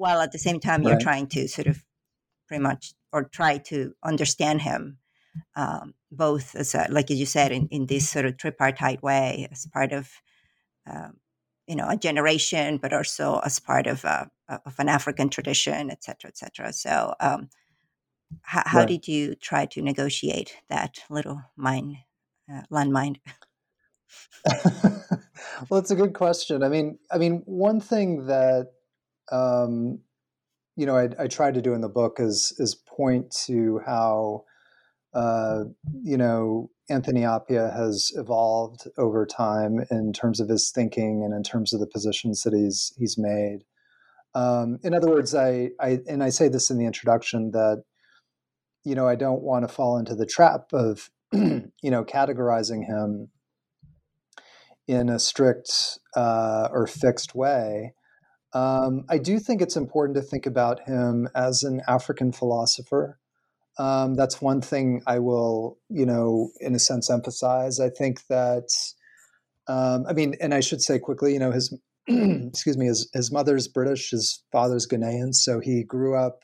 while 0.00 0.20
at 0.20 0.32
the 0.32 0.38
same 0.38 0.58
time 0.58 0.82
right. 0.82 0.90
you're 0.90 0.98
trying 0.98 1.26
to 1.26 1.46
sort 1.46 1.66
of 1.66 1.84
pretty 2.48 2.62
much 2.62 2.94
or 3.12 3.24
try 3.24 3.58
to 3.58 3.92
understand 4.02 4.62
him 4.62 4.98
um, 5.56 5.94
both 6.10 6.56
as 6.56 6.74
a, 6.74 6.86
like 6.90 7.10
you 7.10 7.26
said 7.26 7.52
in, 7.52 7.68
in 7.68 7.86
this 7.86 8.08
sort 8.08 8.24
of 8.24 8.36
tripartite 8.36 9.02
way 9.02 9.46
as 9.52 9.66
part 9.66 9.92
of 9.92 10.10
um, 10.90 11.18
you 11.66 11.76
know 11.76 11.88
a 11.88 11.96
generation, 11.96 12.78
but 12.78 12.92
also 12.92 13.40
as 13.44 13.60
part 13.60 13.86
of 13.86 14.04
a, 14.04 14.30
of 14.48 14.74
an 14.78 14.88
African 14.88 15.28
tradition, 15.28 15.90
et 15.90 16.02
cetera, 16.02 16.28
et 16.28 16.38
cetera. 16.38 16.72
So, 16.72 17.14
um, 17.20 17.48
h- 18.52 18.64
how 18.66 18.80
right. 18.80 18.88
did 18.88 19.06
you 19.06 19.34
try 19.34 19.66
to 19.66 19.82
negotiate 19.82 20.56
that 20.68 20.98
little 21.10 21.42
mine 21.56 21.98
uh, 22.52 22.62
landmine? 22.72 23.20
well, 25.68 25.78
it's 25.78 25.92
a 25.92 25.96
good 25.96 26.14
question. 26.14 26.62
I 26.62 26.68
mean, 26.68 26.98
I 27.12 27.18
mean, 27.18 27.42
one 27.44 27.80
thing 27.80 28.26
that 28.26 28.72
um, 29.30 30.00
you 30.76 30.86
know 30.86 30.96
I, 30.96 31.08
I 31.18 31.26
try 31.26 31.50
to 31.50 31.62
do 31.62 31.74
in 31.74 31.80
the 31.80 31.88
book 31.88 32.16
is 32.18 32.54
is 32.58 32.74
point 32.74 33.34
to 33.46 33.80
how 33.84 34.44
uh, 35.14 35.64
you 36.02 36.16
know 36.16 36.70
Anthony 36.88 37.20
Appiah 37.20 37.74
has 37.74 38.10
evolved 38.16 38.88
over 38.98 39.24
time 39.24 39.84
in 39.90 40.12
terms 40.12 40.40
of 40.40 40.48
his 40.48 40.70
thinking 40.70 41.22
and 41.24 41.32
in 41.32 41.42
terms 41.42 41.72
of 41.72 41.80
the 41.80 41.86
positions 41.86 42.42
that 42.42 42.52
he's 42.52 42.92
he's 42.98 43.16
made. 43.16 43.60
Um, 44.34 44.78
in 44.82 44.94
other 44.94 45.08
words, 45.08 45.34
I, 45.34 45.70
I 45.80 46.00
and 46.08 46.22
I 46.22 46.30
say 46.30 46.48
this 46.48 46.70
in 46.70 46.78
the 46.78 46.86
introduction 46.86 47.50
that 47.52 47.84
you 48.84 48.94
know 48.94 49.08
I 49.08 49.16
don't 49.16 49.42
want 49.42 49.66
to 49.66 49.74
fall 49.74 49.98
into 49.98 50.14
the 50.14 50.26
trap 50.26 50.72
of 50.72 51.10
you 51.32 51.70
know 51.84 52.04
categorizing 52.04 52.86
him 52.86 53.28
in 54.86 55.08
a 55.08 55.18
strict 55.18 55.98
uh, 56.16 56.68
or 56.72 56.86
fixed 56.86 57.34
way. 57.34 57.94
Um, 58.52 59.04
I 59.08 59.18
do 59.18 59.38
think 59.38 59.62
it's 59.62 59.76
important 59.76 60.16
to 60.16 60.22
think 60.22 60.46
about 60.46 60.80
him 60.80 61.28
as 61.34 61.62
an 61.62 61.82
African 61.86 62.32
philosopher. 62.32 63.18
Um, 63.78 64.14
that's 64.14 64.42
one 64.42 64.60
thing 64.60 65.02
I 65.06 65.20
will, 65.20 65.78
you 65.88 66.04
know, 66.04 66.50
in 66.60 66.74
a 66.74 66.78
sense, 66.78 67.10
emphasize. 67.10 67.80
I 67.80 67.88
think 67.88 68.26
that, 68.26 68.68
um, 69.68 70.04
I 70.08 70.12
mean, 70.12 70.34
and 70.40 70.52
I 70.52 70.60
should 70.60 70.82
say 70.82 70.98
quickly, 70.98 71.32
you 71.32 71.38
know, 71.38 71.52
his, 71.52 71.72
excuse 72.06 72.76
me, 72.76 72.86
his, 72.86 73.08
his 73.14 73.30
mother's 73.32 73.68
British, 73.68 74.10
his 74.10 74.42
father's 74.50 74.86
Ghanaian, 74.86 75.34
so 75.34 75.60
he 75.60 75.84
grew 75.84 76.16
up, 76.16 76.42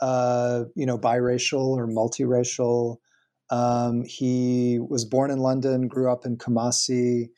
uh, 0.00 0.64
you 0.76 0.84
know, 0.84 0.98
biracial 0.98 1.76
or 1.76 1.88
multiracial. 1.88 2.98
Um, 3.50 4.04
he 4.04 4.78
was 4.78 5.04
born 5.04 5.30
in 5.30 5.38
London, 5.38 5.88
grew 5.88 6.12
up 6.12 6.26
in 6.26 6.36
Kumasi 6.36 7.30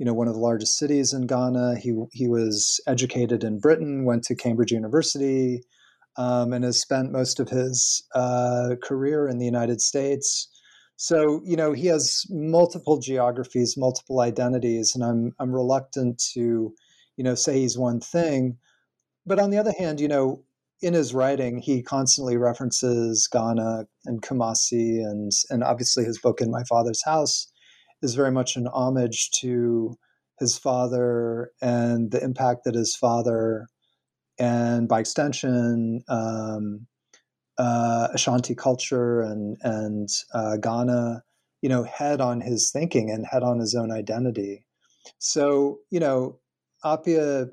you 0.00 0.06
know, 0.06 0.14
one 0.14 0.28
of 0.28 0.34
the 0.34 0.40
largest 0.40 0.78
cities 0.78 1.12
in 1.12 1.26
Ghana. 1.26 1.76
He 1.78 1.94
he 2.10 2.26
was 2.26 2.80
educated 2.86 3.44
in 3.44 3.60
Britain, 3.60 4.06
went 4.06 4.24
to 4.24 4.34
Cambridge 4.34 4.72
University, 4.72 5.62
um, 6.16 6.54
and 6.54 6.64
has 6.64 6.80
spent 6.80 7.12
most 7.12 7.38
of 7.38 7.50
his 7.50 8.02
uh, 8.14 8.76
career 8.82 9.28
in 9.28 9.36
the 9.36 9.44
United 9.44 9.82
States. 9.82 10.48
So 10.96 11.42
you 11.44 11.54
know, 11.54 11.74
he 11.74 11.86
has 11.88 12.24
multiple 12.30 12.98
geographies, 12.98 13.76
multiple 13.76 14.20
identities, 14.20 14.94
and 14.94 15.04
I'm 15.04 15.34
I'm 15.38 15.52
reluctant 15.52 16.18
to, 16.32 16.72
you 17.18 17.24
know, 17.24 17.34
say 17.34 17.60
he's 17.60 17.76
one 17.76 18.00
thing. 18.00 18.56
But 19.26 19.38
on 19.38 19.50
the 19.50 19.58
other 19.58 19.74
hand, 19.78 20.00
you 20.00 20.08
know, 20.08 20.42
in 20.80 20.94
his 20.94 21.12
writing, 21.12 21.58
he 21.58 21.82
constantly 21.82 22.38
references 22.38 23.28
Ghana 23.30 23.84
and 24.06 24.22
Kumasi, 24.22 25.04
and 25.04 25.30
and 25.50 25.62
obviously 25.62 26.04
his 26.06 26.18
book 26.18 26.40
"In 26.40 26.50
My 26.50 26.64
Father's 26.64 27.04
House." 27.04 27.49
Is 28.02 28.14
very 28.14 28.32
much 28.32 28.56
an 28.56 28.66
homage 28.68 29.30
to 29.40 29.96
his 30.38 30.56
father 30.58 31.50
and 31.60 32.10
the 32.10 32.22
impact 32.22 32.64
that 32.64 32.74
his 32.74 32.96
father 32.96 33.66
and 34.38 34.88
by 34.88 35.00
extension 35.00 36.02
um, 36.08 36.86
uh, 37.58 38.08
Ashanti 38.14 38.54
culture 38.54 39.20
and 39.20 39.58
and 39.62 40.08
uh, 40.32 40.56
Ghana, 40.56 41.22
you 41.60 41.68
know, 41.68 41.82
had 41.84 42.20
on 42.22 42.40
his 42.40 42.70
thinking 42.70 43.10
and 43.10 43.26
had 43.30 43.42
on 43.42 43.58
his 43.58 43.74
own 43.74 43.92
identity. 43.92 44.64
So 45.18 45.80
you 45.90 46.00
know, 46.00 46.38
Appiah 46.84 47.50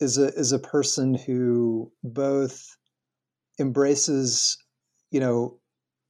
is 0.00 0.16
a 0.16 0.28
is 0.28 0.52
a 0.52 0.58
person 0.58 1.14
who 1.14 1.92
both 2.02 2.76
embraces 3.60 4.56
you 5.10 5.20
know 5.20 5.58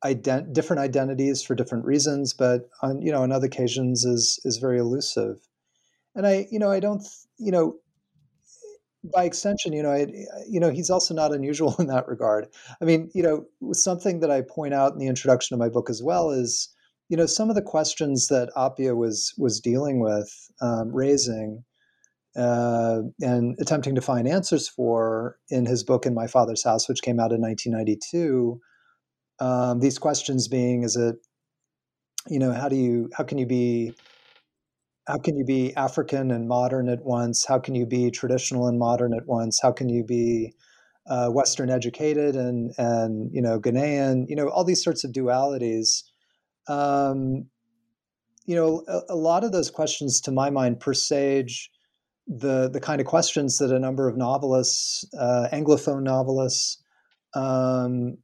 ident- 0.04 0.52
different 0.52 0.80
identities 0.80 1.42
for 1.42 1.54
different 1.54 1.84
reasons, 1.84 2.32
but 2.34 2.68
on 2.82 3.00
you 3.00 3.10
know 3.10 3.22
on 3.22 3.32
other 3.32 3.46
occasions 3.46 4.04
is 4.04 4.38
is 4.44 4.58
very 4.58 4.78
elusive. 4.78 5.40
And 6.14 6.26
I 6.26 6.46
you 6.50 6.58
know 6.58 6.70
I 6.70 6.80
don't 6.80 7.02
you 7.38 7.50
know 7.50 7.76
by 9.12 9.24
extension 9.24 9.72
you 9.72 9.82
know 9.82 9.92
I, 9.92 10.06
you 10.48 10.60
know 10.60 10.70
he's 10.70 10.90
also 10.90 11.14
not 11.14 11.32
unusual 11.32 11.74
in 11.78 11.86
that 11.88 12.06
regard. 12.06 12.46
I 12.80 12.84
mean 12.84 13.10
you 13.14 13.22
know 13.22 13.46
something 13.72 14.20
that 14.20 14.30
I 14.30 14.42
point 14.42 14.74
out 14.74 14.92
in 14.92 14.98
the 14.98 15.08
introduction 15.08 15.54
of 15.54 15.60
my 15.60 15.68
book 15.68 15.88
as 15.88 16.02
well 16.02 16.30
is 16.30 16.68
you 17.08 17.16
know 17.16 17.26
some 17.26 17.48
of 17.48 17.56
the 17.56 17.62
questions 17.62 18.28
that 18.28 18.50
Appiah 18.56 18.96
was 18.96 19.34
was 19.38 19.60
dealing 19.60 20.00
with 20.00 20.30
um, 20.60 20.94
raising. 20.94 21.64
Uh, 22.36 23.02
and 23.20 23.54
attempting 23.60 23.94
to 23.94 24.00
find 24.00 24.26
answers 24.26 24.66
for 24.66 25.38
in 25.50 25.66
his 25.66 25.84
book 25.84 26.04
in 26.04 26.12
my 26.12 26.26
father's 26.26 26.64
house 26.64 26.88
which 26.88 27.00
came 27.00 27.20
out 27.20 27.30
in 27.30 27.40
1992 27.40 28.60
um, 29.40 29.80
these 29.80 29.98
questions 29.98 30.48
being 30.48 30.82
is 30.82 30.96
it 30.96 31.16
you 32.28 32.38
know 32.38 32.52
how 32.52 32.68
do 32.68 32.76
you 32.76 33.10
how 33.16 33.24
can 33.24 33.38
you 33.38 33.46
be 33.46 33.92
how 35.06 35.18
can 35.18 35.36
you 35.36 35.44
be 35.44 35.74
african 35.76 36.30
and 36.30 36.48
modern 36.48 36.88
at 36.88 37.04
once? 37.04 37.44
How 37.46 37.58
can 37.58 37.74
you 37.74 37.86
be 37.86 38.10
traditional 38.10 38.66
and 38.66 38.78
modern 38.78 39.12
at 39.12 39.26
once? 39.26 39.60
How 39.60 39.70
can 39.70 39.88
you 39.88 40.02
be 40.04 40.54
uh, 41.06 41.28
western 41.28 41.70
educated 41.70 42.36
and 42.36 42.72
and 42.78 43.30
you 43.32 43.42
know 43.42 43.60
ghanaian? 43.60 44.24
You 44.28 44.36
know 44.36 44.48
all 44.48 44.64
these 44.64 44.82
sorts 44.82 45.04
of 45.04 45.12
dualities. 45.12 46.02
Um, 46.66 47.46
you 48.46 48.54
know 48.54 48.82
a, 48.88 49.12
a, 49.14 49.16
lot 49.16 49.44
of 49.44 49.52
those 49.52 49.70
questions 49.70 50.20
to 50.22 50.30
my 50.30 50.50
mind 50.50 50.80
presage 50.80 51.70
the 52.26 52.70
the 52.70 52.80
kind 52.80 53.00
of 53.00 53.06
questions 53.06 53.58
that 53.58 53.70
a 53.70 53.78
number 53.78 54.08
of 54.08 54.16
novelists 54.16 55.04
uh, 55.18 55.48
anglophone 55.52 56.02
novelists 56.02 56.82
um, 57.34 58.16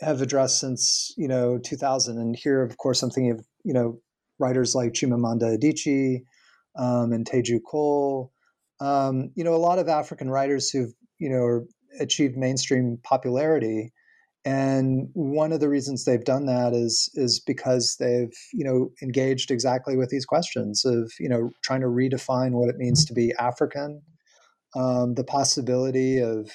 have 0.00 0.22
addressed 0.22 0.60
since 0.60 1.12
you 1.16 1.28
know 1.28 1.58
2000. 1.58 2.18
And 2.18 2.36
here, 2.36 2.62
of 2.62 2.76
course, 2.76 3.02
I'm 3.02 3.10
thinking 3.10 3.32
of 3.32 3.44
you 3.64 3.72
know 3.72 4.00
writers 4.38 4.74
like 4.74 4.92
Chimamanda 4.92 5.58
Adichie 5.58 6.22
um, 6.78 7.12
and 7.12 7.26
Teju 7.26 7.60
Cole. 7.68 8.32
Um, 8.80 9.30
you 9.34 9.44
know, 9.44 9.54
a 9.54 9.56
lot 9.56 9.78
of 9.78 9.88
African 9.88 10.30
writers 10.30 10.70
who've 10.70 10.92
you 11.18 11.30
know 11.30 11.66
achieved 12.00 12.36
mainstream 12.36 12.98
popularity. 13.02 13.92
And 14.46 15.08
one 15.12 15.52
of 15.52 15.60
the 15.60 15.68
reasons 15.68 16.04
they've 16.04 16.24
done 16.24 16.46
that 16.46 16.72
is 16.72 17.10
is 17.14 17.40
because 17.46 17.96
they've 18.00 18.32
you 18.52 18.64
know 18.64 18.90
engaged 19.02 19.50
exactly 19.50 19.96
with 19.96 20.08
these 20.08 20.24
questions 20.24 20.84
of 20.84 21.12
you 21.20 21.28
know 21.28 21.50
trying 21.62 21.82
to 21.82 21.88
redefine 21.88 22.52
what 22.52 22.70
it 22.70 22.78
means 22.78 23.04
to 23.04 23.12
be 23.12 23.34
African, 23.38 24.00
um, 24.74 25.14
the 25.14 25.24
possibility 25.24 26.18
of 26.18 26.50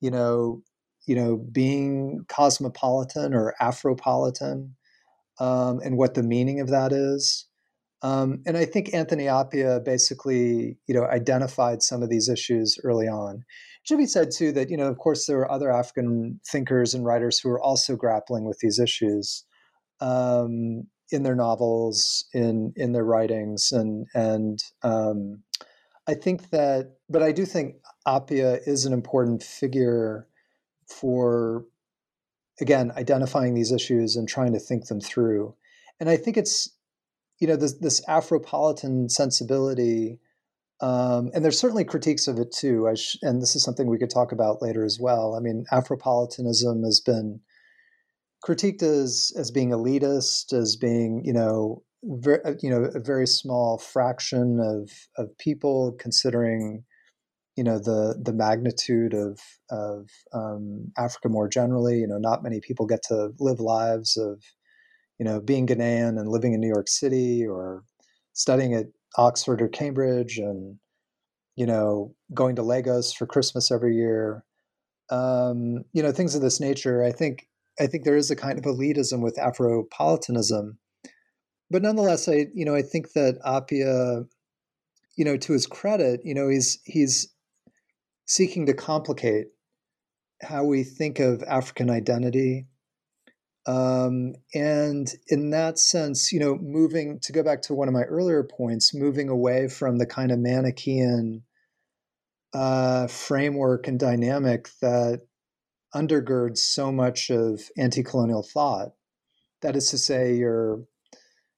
you 0.00 0.10
know 0.10 0.62
you 1.06 1.14
know, 1.14 1.36
being 1.36 2.24
cosmopolitan 2.28 3.34
or 3.34 3.54
Afropolitan, 3.60 4.70
um, 5.38 5.80
and 5.84 5.96
what 5.96 6.14
the 6.14 6.22
meaning 6.22 6.60
of 6.60 6.68
that 6.68 6.92
is. 6.92 7.46
Um, 8.02 8.42
and 8.46 8.56
I 8.56 8.64
think 8.64 8.94
Anthony 8.94 9.24
Appiah 9.24 9.84
basically, 9.84 10.78
you 10.86 10.94
know, 10.94 11.04
identified 11.04 11.82
some 11.82 12.02
of 12.02 12.08
these 12.08 12.28
issues 12.28 12.78
early 12.82 13.08
on. 13.08 13.36
It 13.36 13.42
should 13.88 13.98
be 13.98 14.06
said 14.06 14.30
too 14.30 14.52
that, 14.52 14.70
you 14.70 14.76
know, 14.76 14.86
of 14.86 14.98
course, 14.98 15.26
there 15.26 15.38
are 15.38 15.50
other 15.50 15.70
African 15.70 16.40
thinkers 16.48 16.94
and 16.94 17.04
writers 17.04 17.38
who 17.38 17.50
are 17.50 17.60
also 17.60 17.96
grappling 17.96 18.44
with 18.44 18.58
these 18.60 18.78
issues 18.78 19.44
um, 20.00 20.84
in 21.10 21.24
their 21.24 21.34
novels, 21.34 22.26
in 22.32 22.72
in 22.76 22.92
their 22.92 23.04
writings, 23.04 23.72
and 23.72 24.06
and 24.14 24.60
um, 24.82 25.42
I 26.06 26.14
think 26.14 26.50
that, 26.50 26.96
but 27.08 27.22
I 27.22 27.32
do 27.32 27.44
think 27.44 27.76
Appiah 28.06 28.60
is 28.66 28.84
an 28.84 28.92
important 28.92 29.42
figure 29.42 30.26
for 30.90 31.64
again 32.60 32.92
identifying 32.96 33.54
these 33.54 33.72
issues 33.72 34.16
and 34.16 34.28
trying 34.28 34.52
to 34.52 34.58
think 34.58 34.86
them 34.86 35.00
through. 35.00 35.54
And 35.98 36.08
i 36.08 36.16
think 36.16 36.36
it's 36.36 36.70
you 37.38 37.46
know 37.46 37.56
this, 37.56 37.74
this 37.78 38.04
afropolitan 38.06 39.10
sensibility 39.10 40.18
um, 40.82 41.30
and 41.34 41.44
there's 41.44 41.58
certainly 41.58 41.84
critiques 41.84 42.26
of 42.26 42.38
it 42.38 42.52
too. 42.52 42.90
Sh- 42.96 43.16
and 43.20 43.42
this 43.42 43.54
is 43.54 43.62
something 43.62 43.86
we 43.86 43.98
could 43.98 44.08
talk 44.08 44.32
about 44.32 44.62
later 44.62 44.82
as 44.82 44.98
well. 44.98 45.34
I 45.34 45.40
mean 45.40 45.66
afropolitanism 45.70 46.84
has 46.84 47.00
been 47.00 47.40
critiqued 48.44 48.82
as 48.82 49.32
as 49.36 49.50
being 49.50 49.70
elitist 49.70 50.52
as 50.52 50.76
being 50.76 51.22
you 51.24 51.32
know 51.32 51.82
ver- 52.02 52.42
uh, 52.44 52.54
you 52.62 52.70
know 52.70 52.84
a 52.84 53.00
very 53.00 53.26
small 53.26 53.78
fraction 53.78 54.58
of 54.60 54.90
of 55.16 55.36
people 55.38 55.92
considering 55.98 56.84
you 57.60 57.64
know 57.64 57.78
the 57.78 58.18
the 58.18 58.32
magnitude 58.32 59.12
of 59.12 59.38
of 59.68 60.08
um, 60.32 60.90
Africa 60.96 61.28
more 61.28 61.46
generally. 61.46 61.98
You 61.98 62.06
know, 62.06 62.16
not 62.16 62.42
many 62.42 62.58
people 62.58 62.86
get 62.86 63.02
to 63.08 63.32
live 63.38 63.60
lives 63.60 64.16
of 64.16 64.42
you 65.18 65.26
know 65.26 65.42
being 65.42 65.66
Ghanaian 65.66 66.18
and 66.18 66.26
living 66.26 66.54
in 66.54 66.60
New 66.62 66.72
York 66.72 66.88
City 66.88 67.46
or 67.46 67.84
studying 68.32 68.72
at 68.72 68.86
Oxford 69.18 69.60
or 69.60 69.68
Cambridge 69.68 70.38
and 70.38 70.78
you 71.54 71.66
know 71.66 72.14
going 72.32 72.56
to 72.56 72.62
Lagos 72.62 73.12
for 73.12 73.26
Christmas 73.26 73.70
every 73.70 73.94
year. 73.94 74.42
Um, 75.10 75.84
you 75.92 76.02
know 76.02 76.12
things 76.12 76.34
of 76.34 76.40
this 76.40 76.60
nature. 76.60 77.04
I 77.04 77.12
think 77.12 77.46
I 77.78 77.86
think 77.88 78.04
there 78.04 78.16
is 78.16 78.30
a 78.30 78.36
kind 78.36 78.58
of 78.58 78.64
elitism 78.64 79.20
with 79.20 79.36
Afropolitanism. 79.36 80.78
But 81.70 81.82
nonetheless, 81.82 82.26
I 82.26 82.46
you 82.54 82.64
know 82.64 82.74
I 82.74 82.80
think 82.80 83.12
that 83.12 83.38
Appiah, 83.44 84.24
you 85.14 85.26
know, 85.26 85.36
to 85.36 85.52
his 85.52 85.66
credit, 85.66 86.22
you 86.24 86.32
know, 86.32 86.48
he's 86.48 86.80
he's 86.86 87.28
seeking 88.30 88.64
to 88.64 88.72
complicate 88.72 89.48
how 90.40 90.62
we 90.62 90.84
think 90.84 91.18
of 91.18 91.42
African 91.42 91.90
identity. 91.90 92.68
Um, 93.66 94.34
and 94.54 95.12
in 95.26 95.50
that 95.50 95.80
sense, 95.80 96.30
you 96.30 96.38
know, 96.38 96.56
moving 96.56 97.18
to 97.24 97.32
go 97.32 97.42
back 97.42 97.60
to 97.62 97.74
one 97.74 97.88
of 97.88 97.94
my 97.94 98.04
earlier 98.04 98.44
points, 98.44 98.94
moving 98.94 99.28
away 99.28 99.66
from 99.66 99.98
the 99.98 100.06
kind 100.06 100.30
of 100.30 100.38
Manichaean 100.38 101.42
uh, 102.54 103.08
framework 103.08 103.88
and 103.88 103.98
dynamic 103.98 104.68
that 104.80 105.22
undergirds 105.92 106.58
so 106.58 106.92
much 106.92 107.30
of 107.30 107.62
anti-colonial 107.76 108.44
thought. 108.44 108.90
That 109.62 109.74
is 109.74 109.90
to 109.90 109.98
say, 109.98 110.36
you're, 110.36 110.84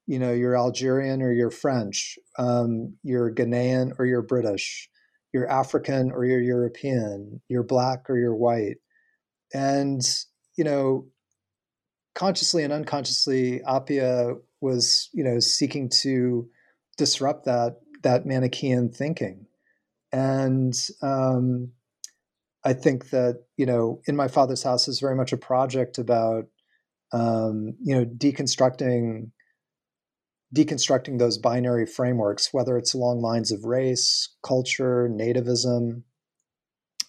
you 0.06 0.18
know, 0.18 0.32
you're 0.32 0.56
Algerian 0.56 1.20
or 1.20 1.32
you're 1.32 1.50
French, 1.50 2.18
um, 2.38 2.96
you're 3.02 3.30
Ghanaian 3.30 3.92
or 3.98 4.06
you're 4.06 4.22
British, 4.22 4.88
you're 5.32 5.48
African 5.48 6.12
or 6.12 6.24
you're 6.24 6.40
European, 6.40 7.40
you're 7.48 7.62
black 7.62 8.08
or 8.08 8.18
you're 8.18 8.34
white, 8.34 8.76
and 9.52 10.02
you 10.56 10.64
know, 10.64 11.06
consciously 12.14 12.62
and 12.62 12.72
unconsciously, 12.72 13.60
Appiah 13.66 14.36
was, 14.60 15.08
you 15.12 15.24
know, 15.24 15.40
seeking 15.40 15.90
to 16.02 16.48
disrupt 16.96 17.46
that 17.46 17.76
that 18.02 18.26
Manichaean 18.26 18.90
thinking, 18.90 19.46
and 20.12 20.74
um, 21.02 21.72
I 22.64 22.72
think 22.74 23.10
that 23.10 23.44
you 23.56 23.66
know, 23.66 24.00
in 24.06 24.16
my 24.16 24.28
father's 24.28 24.62
house 24.62 24.88
is 24.88 25.00
very 25.00 25.16
much 25.16 25.32
a 25.32 25.38
project 25.38 25.98
about 25.98 26.44
um, 27.12 27.74
you 27.82 27.94
know 27.94 28.04
deconstructing 28.04 29.30
deconstructing 30.54 31.18
those 31.18 31.38
binary 31.38 31.86
frameworks, 31.86 32.52
whether 32.52 32.76
it's 32.76 32.94
along 32.94 33.20
lines 33.20 33.50
of 33.50 33.64
race, 33.64 34.34
culture, 34.42 35.08
nativism, 35.10 36.02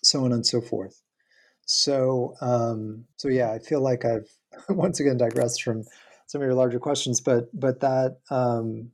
so 0.03 0.23
on 0.23 0.31
and 0.31 0.45
so 0.45 0.61
forth. 0.61 1.01
So, 1.65 2.35
um, 2.41 3.05
so 3.17 3.29
yeah, 3.29 3.51
I 3.51 3.59
feel 3.59 3.81
like 3.81 4.05
I've 4.05 4.29
once 4.69 4.99
again 4.99 5.17
digressed 5.17 5.63
from 5.63 5.83
some 6.27 6.41
of 6.41 6.45
your 6.45 6.55
larger 6.55 6.79
questions, 6.79 7.21
but 7.21 7.45
but 7.53 7.81
that 7.81 8.17
um, 8.29 8.91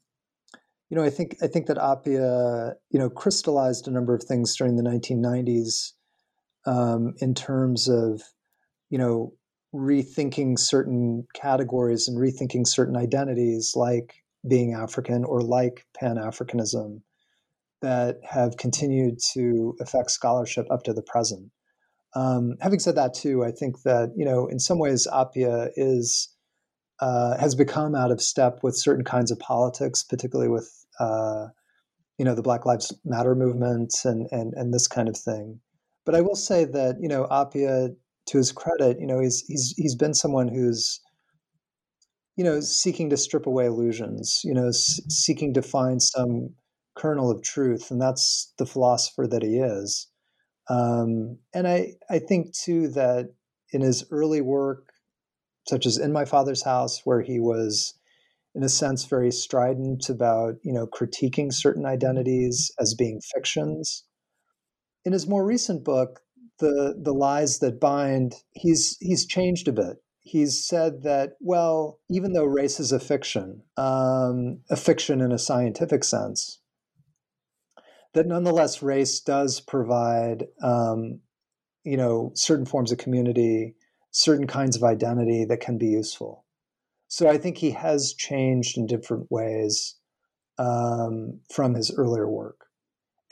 you 0.90 0.98
know, 0.98 1.04
I 1.04 1.10
think 1.10 1.38
I 1.42 1.48
think 1.48 1.68
that 1.68 1.78
Appiah 1.78 2.74
you 2.90 3.00
know 3.00 3.10
crystallized 3.10 3.88
a 3.88 3.92
number 3.92 4.14
of 4.14 4.24
things 4.24 4.56
during 4.56 4.76
the 4.76 4.84
1990s 4.84 5.92
um, 6.66 7.14
in 7.20 7.34
terms 7.34 7.88
of 7.88 8.22
you 8.90 8.98
know 8.98 9.34
rethinking 9.74 10.58
certain 10.58 11.28
categories 11.36 12.08
and 12.08 12.18
rethinking 12.18 12.66
certain 12.66 12.98
identities 12.98 13.74
like 13.76 14.24
being 14.48 14.74
African 14.74 15.24
or 15.24 15.42
like 15.42 15.86
Pan 16.00 16.16
Africanism 16.16 17.02
that 17.82 18.18
have 18.24 18.58
continued 18.58 19.20
to 19.34 19.76
affect 19.80 20.12
scholarship 20.12 20.68
up 20.70 20.84
to 20.84 20.94
the 20.94 21.02
present. 21.02 21.52
Um, 22.16 22.56
having 22.62 22.80
said 22.80 22.96
that, 22.96 23.14
too, 23.14 23.44
I 23.44 23.52
think 23.52 23.84
that 23.84 24.14
you 24.16 24.26
know, 24.26 24.48
in 24.48 24.60
some 24.60 24.80
ways, 24.80 25.08
Appiah 25.12 25.70
is 25.76 26.30
uh, 27.00 27.38
has 27.38 27.56
become 27.56 27.96
out 27.96 28.12
of 28.12 28.22
step 28.22 28.60
with 28.64 28.76
certain 28.76 29.06
kinds 29.06 29.32
of 29.32 29.40
politics, 29.40 30.04
particularly 30.04 30.50
with 30.50 30.86
uh, 31.00 31.48
you 32.18 32.26
know 32.26 32.36
the 32.36 32.42
Black 32.42 32.66
Lives 32.66 32.94
Matter 33.06 33.36
movement 33.36 33.94
and 34.04 34.28
and 34.32 34.54
and 34.56 34.74
this 34.74 34.88
kind 34.88 35.08
of 35.08 35.18
thing. 35.18 35.60
But 36.06 36.16
I 36.16 36.22
will 36.22 36.36
say 36.36 36.66
that 36.66 36.98
you 37.00 37.08
know 37.08 37.28
Appiah, 37.30 37.96
to 38.28 38.38
his 38.38 38.52
credit, 38.52 39.00
you 39.00 39.08
know 39.08 39.20
he's 39.20 39.42
he's 39.48 39.74
he's 39.78 39.96
been 39.96 40.14
someone 40.14 40.48
who's 40.48 41.00
you 42.40 42.46
know 42.46 42.62
seeking 42.62 43.10
to 43.10 43.18
strip 43.18 43.46
away 43.48 43.66
illusions, 43.66 44.42
you 44.46 44.54
know 44.54 44.70
s- 44.70 45.02
seeking 45.10 45.54
to 45.56 45.62
find 45.62 46.02
some 46.02 46.56
kernel 46.96 47.30
of 47.32 47.44
truth, 47.44 47.92
and 47.92 48.02
that's 48.02 48.54
the 48.58 48.66
philosopher 48.66 49.28
that 49.28 49.44
he 49.44 49.58
is. 49.58 50.08
Um, 50.70 51.40
and 51.54 51.68
I 51.68 51.96
I 52.10 52.20
think 52.20 52.54
too 52.56 52.88
that 52.90 53.34
in 53.74 53.82
his 53.82 54.06
early 54.12 54.42
work, 54.42 54.90
such 55.68 55.86
as 55.86 55.98
in 55.98 56.14
my 56.14 56.26
father's 56.26 56.64
house, 56.64 57.02
where 57.06 57.22
he 57.22 57.42
was 57.42 57.94
in 58.56 58.64
a 58.64 58.70
sense 58.70 59.06
very 59.06 59.32
strident 59.32 60.10
about 60.10 60.56
you 60.64 60.74
know 60.74 60.88
critiquing 60.88 61.54
certain 61.54 61.86
identities 61.86 62.72
as 62.80 62.96
being 62.96 63.20
fictions 63.36 64.06
in 65.06 65.14
his 65.14 65.28
more 65.28 65.46
recent 65.46 65.84
book, 65.84 66.22
the 66.60 66.96
the 66.98 67.14
lies 67.14 67.60
that 67.60 67.80
bind, 67.80 68.36
he's 68.54 68.98
he's 69.02 69.26
changed 69.26 69.68
a 69.68 69.74
bit. 69.74 69.98
He's 70.30 70.64
said 70.64 71.02
that 71.04 71.38
well, 71.40 72.00
even 72.08 72.34
though 72.34 72.46
race 72.46 72.80
is 72.80 72.92
a 72.92 73.00
fiction, 73.00 73.64
um, 73.78 74.60
a 74.70 74.76
fiction 74.76 75.22
in 75.22 75.32
a 75.32 75.40
scientific 75.40 76.04
sense, 76.04 76.60
that 78.14 78.28
nonetheless 78.28 78.84
race 78.84 79.20
does 79.22 79.60
provide 79.60 80.46
um, 80.62 81.22
you 81.84 81.98
know 81.98 82.32
certain 82.36 82.68
forms 82.68 82.92
of 82.92 83.00
community, 83.00 83.76
certain 84.12 84.46
kinds 84.46 84.76
of 84.76 84.84
identity 84.84 85.46
that 85.46 85.62
can 85.62 85.80
be 85.80 85.88
useful. 85.88 86.46
So 87.08 87.28
I 87.28 87.40
think 87.40 87.58
he 87.58 87.72
has 87.72 88.14
changed 88.14 88.78
in 88.78 88.86
different 88.86 89.32
ways 89.32 89.96
um, 90.60 91.40
from 91.52 91.74
his 91.74 91.92
earlier 91.98 92.30
work. 92.30 92.68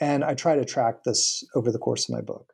And 0.00 0.24
I 0.24 0.34
try 0.34 0.56
to 0.56 0.64
track 0.64 1.04
this 1.04 1.44
over 1.54 1.70
the 1.70 1.78
course 1.78 2.08
of 2.08 2.14
my 2.16 2.22
book. 2.22 2.52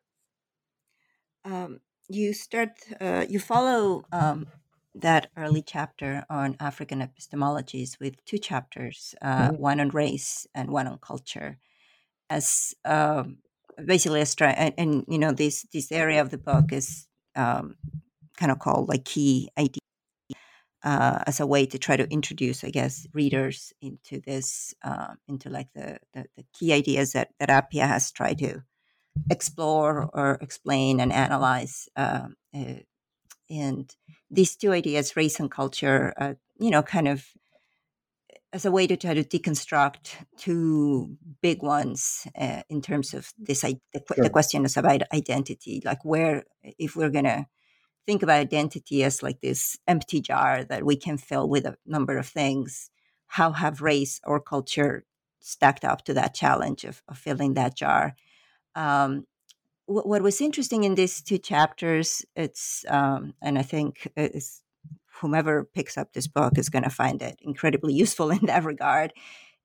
Um, 1.47 1.81
you 2.09 2.33
start, 2.33 2.71
uh, 3.01 3.25
you 3.29 3.39
follow 3.39 4.05
um, 4.13 4.47
that 4.95 5.31
early 5.37 5.63
chapter 5.63 6.25
on 6.31 6.57
African 6.61 7.01
epistemologies 7.01 7.99
with 8.01 8.25
two 8.25 8.39
chapters, 8.39 9.15
uh, 9.23 9.49
mm-hmm. 9.49 9.57
one 9.57 9.81
on 9.81 9.89
race 9.91 10.47
and 10.55 10.71
one 10.71 10.87
on 10.87 10.99
culture, 10.99 11.59
as 12.31 12.75
um, 12.85 13.39
basically 13.85 14.21
a 14.21 14.25
stri- 14.25 14.55
and, 14.57 14.75
and, 14.79 15.05
you 15.09 15.19
know 15.19 15.33
this 15.33 15.67
this 15.73 15.91
area 15.91 16.21
of 16.21 16.31
the 16.31 16.39
book 16.39 16.73
is 16.73 17.07
um, 17.37 17.77
kind 18.37 18.53
of 18.53 18.59
called 18.59 18.89
like 18.89 19.05
key 19.05 19.49
idea 19.59 19.81
uh, 20.85 21.21
as 21.27 21.41
a 21.41 21.47
way 21.47 21.65
to 21.67 21.79
try 21.79 21.97
to 21.97 22.09
introduce, 22.13 22.63
I 22.63 22.71
guess, 22.71 23.07
readers 23.15 23.73
into 23.81 24.21
this, 24.21 24.75
uh, 24.85 25.15
into 25.27 25.49
like 25.49 25.69
the, 25.75 25.99
the, 26.13 26.27
the 26.37 26.45
key 26.53 26.73
ideas 26.73 27.13
that 27.13 27.31
that 27.39 27.49
Appiah 27.49 27.89
has 27.89 28.13
tried 28.13 28.39
to 28.39 28.63
explore 29.31 30.11
or 30.13 30.39
explain 30.41 31.01
and 31.01 31.13
analyze. 31.13 31.89
Uh, 31.97 32.29
uh 32.55 32.75
and 33.51 33.95
these 34.31 34.57
two 34.57 34.73
ideas, 34.73 35.17
race 35.17 35.39
and 35.39 35.51
culture, 35.51 36.15
uh, 36.17 36.35
you 36.59 36.71
know, 36.71 36.83
kind 36.83 37.07
of 37.07 37.27
as 38.55 38.65
a 38.65 38.71
way 38.71 38.87
to 38.87 38.97
try 38.97 39.13
to 39.13 39.25
deconstruct 39.25 40.15
two 40.39 41.17
big 41.43 41.63
ones 41.63 42.27
uh, 42.39 42.63
in 42.69 42.81
terms 42.81 43.13
of 43.13 43.33
this 43.37 43.61
the, 43.61 43.79
sure. 43.93 44.25
the 44.25 44.31
question 44.31 44.65
is 44.65 44.77
about 44.77 45.03
identity, 45.13 45.83
like 45.85 46.05
where 46.05 46.45
if 46.63 46.97
we're 46.97 47.11
gonna 47.11 47.47
think 48.07 48.23
about 48.23 48.39
identity 48.39 49.03
as 49.03 49.23
like 49.23 49.41
this 49.41 49.77
empty 49.87 50.21
jar 50.21 50.65
that 50.65 50.85
we 50.85 50.97
can 50.97 51.19
fill 51.19 51.49
with 51.49 51.67
a 51.67 51.77
number 51.87 52.19
of 52.19 52.27
things. 52.27 52.91
How 53.27 53.53
have 53.53 53.81
race 53.81 54.21
or 54.25 54.41
culture 54.41 55.05
stacked 55.41 55.85
up 55.85 56.05
to 56.05 56.15
that 56.15 56.35
challenge 56.35 56.85
of, 56.85 57.03
of 57.09 57.19
filling 57.19 57.55
that 57.55 57.77
jar? 57.77 58.15
Um, 58.75 59.27
what, 59.87 60.07
what, 60.07 60.23
was 60.23 60.41
interesting 60.41 60.85
in 60.85 60.95
these 60.95 61.21
two 61.23 61.39
chapters, 61.39 62.25
it's, 62.35 62.85
um, 62.89 63.35
and 63.43 63.59
I 63.59 63.63
think 63.63 64.11
it's, 64.17 64.63
whomever 65.21 65.65
picks 65.65 65.97
up 65.97 66.13
this 66.13 66.27
book 66.27 66.59
is 66.59 66.69
going 66.69 66.85
to 66.85 66.91
find 66.91 67.23
it 67.23 67.39
incredibly 67.43 67.95
useful 68.05 68.31
in 68.31 68.47
that 68.47 68.65
regard, 68.65 69.13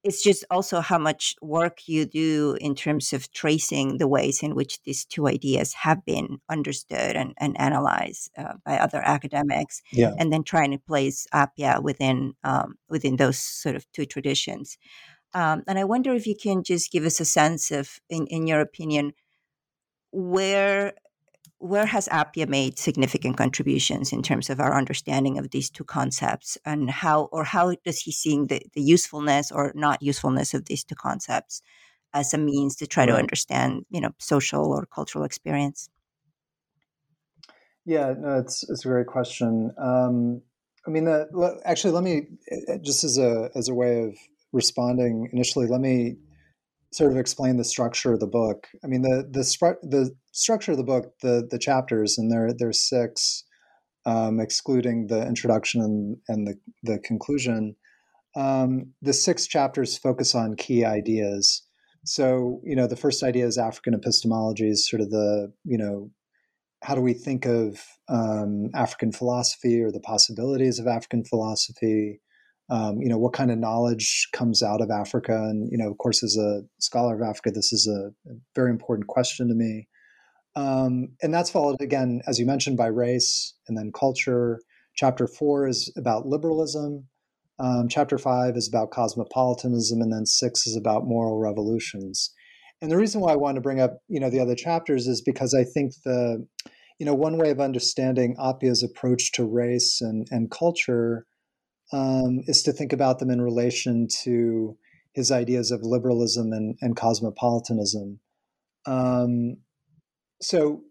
it's 0.04 0.24
just 0.24 0.46
also 0.50 0.80
how 0.80 0.98
much 0.98 1.36
work 1.42 1.88
you 1.88 2.06
do 2.06 2.58
in 2.62 2.74
terms 2.74 3.12
of 3.12 3.32
tracing 3.34 3.98
the 3.98 4.08
ways 4.08 4.42
in 4.42 4.56
which 4.56 4.82
these 4.84 5.04
two 5.04 5.28
ideas 5.28 5.74
have 5.74 6.06
been 6.06 6.38
understood 6.50 7.16
and, 7.18 7.34
and 7.38 7.60
analyzed 7.60 8.32
uh, 8.38 8.54
by 8.66 8.78
other 8.78 9.02
academics, 9.04 9.82
yeah. 9.92 10.14
and 10.18 10.32
then 10.32 10.44
trying 10.44 10.72
to 10.72 10.78
place 10.78 11.28
Appiah 11.34 11.84
within 11.84 12.34
um, 12.44 12.76
within 12.88 13.18
those 13.18 13.38
sort 13.38 13.76
of 13.76 13.86
two 13.92 14.06
traditions. 14.06 14.78
Um, 15.34 15.64
and 15.68 15.78
I 15.78 15.84
wonder 15.84 16.14
if 16.14 16.26
you 16.26 16.36
can 16.36 16.64
just 16.64 16.92
give 16.92 17.06
us 17.06 17.20
a 17.20 17.26
sense 17.26 17.72
of, 17.72 18.00
in, 18.10 18.26
in 18.28 18.48
your 18.48 18.62
opinion, 18.62 19.14
where 20.12 20.94
where 21.60 21.86
has 21.86 22.08
Appiah 22.08 22.48
made 22.48 22.80
significant 22.80 23.36
contributions 23.36 24.14
in 24.14 24.24
terms 24.24 24.50
of 24.50 24.62
our 24.62 24.78
understanding 24.78 25.38
of 25.38 25.52
these 25.52 25.70
two 25.70 25.84
concepts? 25.84 26.58
And 26.66 26.90
how 26.90 27.24
or 27.34 27.44
how 27.44 27.76
does 27.84 28.00
he 28.00 28.12
seeing 28.12 28.48
the, 28.48 28.62
the 28.74 28.82
usefulness 28.82 29.52
or 29.52 29.74
not 29.76 30.02
usefulness 30.02 30.54
of 30.54 30.66
these 30.66 30.84
two 30.84 30.96
concepts 30.96 31.62
as 32.14 32.34
a 32.34 32.38
means 32.38 32.78
to 32.78 32.88
try 32.88 33.06
to 33.06 33.14
understand 33.14 33.86
you 33.90 34.02
know 34.02 34.12
social 34.20 34.72
or 34.72 34.86
cultural 34.86 35.26
experience? 35.26 35.90
Yeah 37.86 38.14
no 38.18 38.40
it's, 38.40 38.68
it's 38.70 38.86
a 38.86 38.88
great 38.88 39.08
question. 39.08 39.72
Um, 39.78 40.42
i 40.88 40.92
mean 40.92 41.04
the, 41.04 41.60
actually 41.66 41.92
let 41.92 42.04
me 42.04 42.28
eh, 42.50 42.78
just 42.82 43.04
as 43.04 43.18
a 43.18 43.50
as 43.54 43.68
a 43.68 43.74
way 43.74 44.04
of 44.04 44.16
responding 44.52 45.30
initially 45.32 45.68
let 45.68 45.82
me 45.82 46.16
sort 46.92 47.12
of 47.12 47.18
explain 47.18 47.58
the 47.58 47.64
structure 47.64 48.14
of 48.14 48.20
the 48.20 48.28
book. 48.28 48.68
I 48.84 48.88
mean, 48.88 49.04
the 49.04 49.28
the 49.30 49.78
the 49.84 50.16
structure 50.32 50.72
of 50.72 50.78
the 50.78 50.84
book, 50.84 51.14
the 51.22 51.48
the 51.50 51.60
chapters, 51.60 52.18
and 52.18 52.32
there 52.32 52.52
there's 52.58 52.82
six, 52.82 53.44
um, 54.06 54.40
excluding 54.40 55.08
the 55.08 55.26
introduction 55.28 55.82
and, 55.82 56.18
and 56.28 56.48
the, 56.48 56.56
the 56.84 57.00
conclusion, 57.00 57.76
um, 58.36 58.94
the 59.02 59.14
six 59.14 59.48
chapters 59.48 59.98
focus 59.98 60.34
on 60.36 60.56
key 60.56 60.86
ideas. 60.86 61.64
So, 62.06 62.62
you 62.64 62.76
know, 62.76 62.88
the 62.88 62.96
first 62.96 63.24
idea 63.24 63.46
is 63.46 63.58
African 63.58 63.94
epistemology 63.94 64.70
is 64.70 64.90
sort 64.90 65.02
of 65.02 65.10
the, 65.10 65.52
you 65.64 65.78
know, 65.78 66.12
how 66.82 66.96
do 66.96 67.02
we 67.02 67.14
think 67.14 67.46
of 67.46 67.84
um, 68.08 68.70
African 68.74 69.12
philosophy 69.12 69.82
or 69.82 69.92
the 69.92 70.00
possibilities 70.00 70.80
of 70.80 70.88
African 70.88 71.26
philosophy? 71.26 72.22
Um, 72.72 73.02
you 73.02 73.10
know, 73.10 73.18
what 73.18 73.34
kind 73.34 73.50
of 73.52 73.58
knowledge 73.58 74.28
comes 74.32 74.62
out 74.62 74.82
of 74.82 74.92
Africa? 74.92 75.34
And, 75.34 75.70
you 75.72 75.78
know, 75.78 75.90
of 75.90 75.98
course, 75.98 76.24
as 76.24 76.38
a 76.38 76.62
scholar 76.80 77.16
of 77.16 77.28
Africa, 77.28 77.52
this 77.52 77.74
is 77.74 77.88
a, 77.88 78.10
a 78.30 78.36
very 78.56 78.70
important 78.70 79.08
question 79.08 79.48
to 79.48 79.56
me. 79.56 79.88
Um, 80.56 81.10
and 81.22 81.34
that's 81.34 81.50
followed 81.50 81.82
again, 81.82 82.22
as 82.28 82.40
you 82.40 82.46
mentioned, 82.46 82.78
by 82.78 82.88
race 82.88 83.56
and 83.68 83.78
then 83.78 83.92
culture. 83.92 84.60
Chapter 84.96 85.28
four 85.28 85.68
is 85.68 85.92
about 85.98 86.28
liberalism. 86.28 87.08
Um, 87.60 87.88
chapter 87.90 88.18
five 88.18 88.56
is 88.56 88.68
about 88.68 88.92
cosmopolitanism, 88.92 90.02
and 90.02 90.12
then 90.12 90.26
six 90.26 90.68
is 90.68 90.76
about 90.76 91.06
moral 91.06 91.38
revolutions. 91.38 92.34
And 92.82 92.92
the 92.92 92.98
reason 92.98 93.20
why 93.20 93.34
I 93.34 93.36
want 93.36 93.56
to 93.56 93.62
bring 93.62 93.82
up, 93.82 94.00
you 94.08 94.20
know, 94.20 94.30
the 94.30 94.40
other 94.40 94.56
chapters 94.56 95.08
is 95.08 95.22
because 95.22 95.54
I 95.54 95.64
think 95.64 95.94
the, 96.06 96.48
you 97.00 97.06
know, 97.06 97.14
one 97.14 97.38
way 97.38 97.50
of 97.50 97.60
understanding 97.60 98.36
Appiah's 98.42 98.84
approach 98.84 99.32
to 99.34 99.44
race 99.46 100.02
and, 100.02 100.28
and 100.32 100.50
culture 100.50 101.26
um, 101.92 102.42
is 102.48 102.64
to 102.64 102.72
think 102.74 102.94
about 102.94 103.20
them 103.20 103.30
in 103.30 103.42
relation 103.42 104.08
to 104.24 104.78
his 105.14 105.32
ideas 105.32 105.72
of 105.72 105.84
liberalism 105.84 106.54
and, 106.54 106.78
and 106.82 106.96
cosmopolitanism. 106.96 108.20
Um, 108.86 109.58
so 110.42 110.84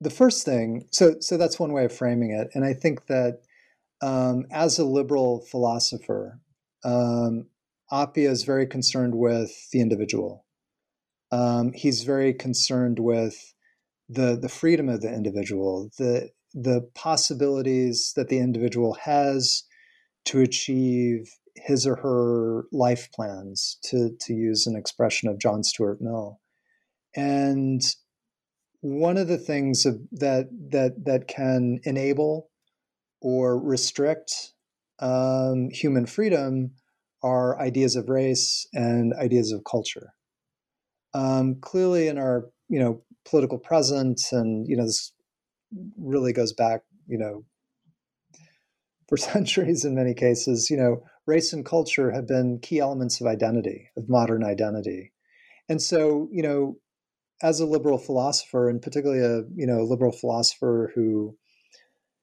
the 0.00 0.10
first 0.10 0.44
thing, 0.44 0.86
so 0.92 1.16
so 1.20 1.36
that's 1.36 1.58
one 1.58 1.72
way 1.72 1.84
of 1.84 1.92
framing 1.92 2.30
it, 2.30 2.48
and 2.54 2.64
I 2.64 2.72
think 2.72 3.06
that 3.06 3.42
um, 4.00 4.46
as 4.52 4.78
a 4.78 4.84
liberal 4.84 5.40
philosopher, 5.40 6.40
um, 6.84 7.48
Appiah 7.90 8.30
is 8.30 8.44
very 8.44 8.66
concerned 8.66 9.14
with 9.16 9.70
the 9.72 9.80
individual. 9.80 10.44
Um, 11.32 11.72
he's 11.72 12.04
very 12.04 12.32
concerned 12.32 12.98
with 13.00 13.54
the 14.08 14.38
the 14.40 14.48
freedom 14.48 14.88
of 14.88 15.00
the 15.00 15.12
individual, 15.12 15.90
the 15.98 16.30
the 16.54 16.88
possibilities 16.94 18.12
that 18.16 18.28
the 18.28 18.38
individual 18.38 18.94
has 19.02 19.64
to 20.26 20.40
achieve 20.40 21.30
his 21.56 21.86
or 21.86 21.96
her 21.96 22.64
life 22.72 23.08
plans, 23.12 23.78
to 23.84 24.10
to 24.20 24.34
use 24.34 24.66
an 24.66 24.76
expression 24.76 25.28
of 25.28 25.38
John 25.38 25.62
Stuart 25.62 26.00
Mill, 26.00 26.40
and 27.14 27.82
one 28.80 29.16
of 29.16 29.28
the 29.28 29.38
things 29.38 29.84
that 29.84 30.48
that 30.70 31.04
that 31.04 31.28
can 31.28 31.80
enable 31.84 32.50
or 33.20 33.58
restrict 33.58 34.52
um, 35.00 35.70
human 35.70 36.06
freedom 36.06 36.72
are 37.22 37.60
ideas 37.60 37.96
of 37.96 38.08
race 38.08 38.66
and 38.72 39.12
ideas 39.14 39.50
of 39.50 39.64
culture. 39.68 40.12
Um, 41.14 41.56
clearly, 41.60 42.08
in 42.08 42.18
our 42.18 42.46
you 42.68 42.78
know 42.78 43.02
political 43.24 43.58
present, 43.58 44.20
and 44.30 44.66
you 44.68 44.76
know 44.76 44.86
this 44.86 45.12
really 45.98 46.32
goes 46.32 46.52
back 46.52 46.82
you 47.06 47.18
know 47.18 47.44
for 49.08 49.16
centuries 49.16 49.84
in 49.84 49.94
many 49.94 50.14
cases. 50.14 50.70
You 50.70 50.76
know, 50.76 51.02
race 51.26 51.52
and 51.52 51.64
culture 51.64 52.12
have 52.12 52.26
been 52.26 52.60
key 52.60 52.78
elements 52.78 53.20
of 53.20 53.26
identity, 53.26 53.90
of 53.96 54.08
modern 54.08 54.44
identity, 54.44 55.12
and 55.68 55.82
so 55.82 56.28
you 56.30 56.42
know 56.42 56.76
as 57.42 57.60
a 57.60 57.66
liberal 57.66 57.98
philosopher, 57.98 58.68
and 58.68 58.82
particularly 58.82 59.22
a 59.22 59.44
you 59.54 59.66
know 59.66 59.82
liberal 59.82 60.12
philosopher 60.12 60.92
who, 60.94 61.36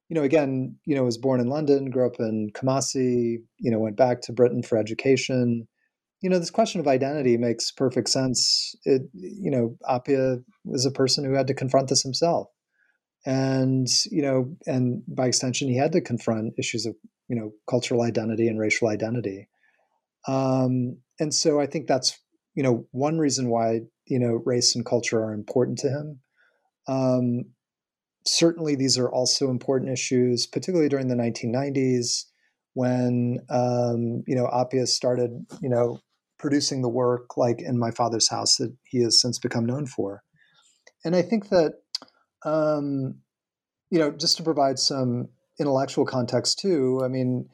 you 0.08 0.14
know, 0.14 0.22
again, 0.22 0.76
you 0.84 0.94
know, 0.94 1.04
was 1.04 1.18
born 1.18 1.40
in 1.40 1.48
London, 1.48 1.90
grew 1.90 2.06
up 2.06 2.16
in 2.18 2.50
Kumasi, 2.54 3.38
you 3.58 3.70
know, 3.70 3.78
went 3.78 3.96
back 3.96 4.20
to 4.22 4.32
Britain 4.32 4.62
for 4.62 4.78
education. 4.78 5.66
You 6.22 6.30
know, 6.30 6.38
this 6.38 6.50
question 6.50 6.80
of 6.80 6.88
identity 6.88 7.36
makes 7.36 7.70
perfect 7.70 8.08
sense. 8.08 8.74
It, 8.84 9.02
you 9.12 9.50
know, 9.50 9.76
Appiah 9.88 10.42
was 10.64 10.86
a 10.86 10.90
person 10.90 11.24
who 11.24 11.32
had 11.32 11.46
to 11.48 11.54
confront 11.54 11.88
this 11.88 12.02
himself, 12.02 12.48
and 13.26 13.88
you 14.10 14.22
know, 14.22 14.56
and 14.66 15.02
by 15.08 15.26
extension, 15.26 15.68
he 15.68 15.76
had 15.76 15.92
to 15.92 16.00
confront 16.00 16.54
issues 16.58 16.86
of 16.86 16.94
you 17.28 17.36
know 17.36 17.50
cultural 17.68 18.02
identity 18.02 18.46
and 18.46 18.58
racial 18.58 18.88
identity. 18.88 19.48
Um, 20.28 20.98
and 21.18 21.34
so 21.34 21.60
I 21.60 21.66
think 21.66 21.88
that's 21.88 22.18
you 22.54 22.62
know 22.62 22.86
one 22.92 23.18
reason 23.18 23.50
why 23.50 23.80
you 24.06 24.20
know 24.20 24.40
race 24.46 24.76
and 24.76 24.86
culture 24.86 25.18
are 25.18 25.34
important 25.34 25.78
to 25.78 25.88
him. 25.88 26.20
Um, 26.88 27.46
certainly, 28.24 28.76
these 28.76 28.96
are 28.96 29.10
also 29.10 29.50
important 29.50 29.90
issues, 29.90 30.46
particularly 30.46 30.88
during 30.88 31.08
the 31.08 31.16
1990s 31.16 32.26
when 32.74 33.38
um, 33.50 34.22
you 34.28 34.36
know 34.36 34.46
Appiah 34.46 34.86
started 34.86 35.30
you 35.60 35.68
know 35.68 35.98
producing 36.38 36.82
the 36.82 36.88
work 36.88 37.36
like 37.36 37.60
in 37.60 37.76
My 37.76 37.90
Father's 37.90 38.30
House 38.30 38.56
that 38.58 38.72
he 38.84 39.02
has 39.02 39.20
since 39.20 39.40
become 39.40 39.66
known 39.66 39.86
for. 39.86 40.22
And 41.04 41.16
I 41.16 41.22
think 41.22 41.48
that 41.48 41.74
um, 42.46 43.16
you 43.90 43.98
know 43.98 44.10
just 44.10 44.38
to 44.38 44.42
provide 44.42 44.78
some 44.78 45.28
intellectual 45.60 46.06
context 46.06 46.58
too. 46.58 47.02
I 47.04 47.08
mean 47.08 47.48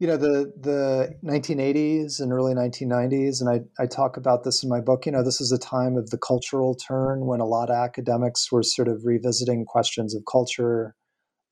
you 0.00 0.06
know 0.06 0.16
the 0.16 0.52
the 0.60 1.14
1980s 1.24 2.20
and 2.20 2.32
early 2.32 2.52
1990s 2.54 3.40
and 3.40 3.48
I, 3.48 3.82
I 3.82 3.86
talk 3.86 4.16
about 4.16 4.44
this 4.44 4.62
in 4.62 4.68
my 4.68 4.80
book 4.80 5.06
you 5.06 5.12
know 5.12 5.22
this 5.22 5.40
is 5.40 5.52
a 5.52 5.58
time 5.58 5.96
of 5.96 6.10
the 6.10 6.18
cultural 6.18 6.74
turn 6.74 7.26
when 7.26 7.40
a 7.40 7.46
lot 7.46 7.70
of 7.70 7.76
academics 7.76 8.50
were 8.50 8.62
sort 8.62 8.88
of 8.88 9.02
revisiting 9.04 9.64
questions 9.64 10.14
of 10.14 10.24
culture 10.30 10.94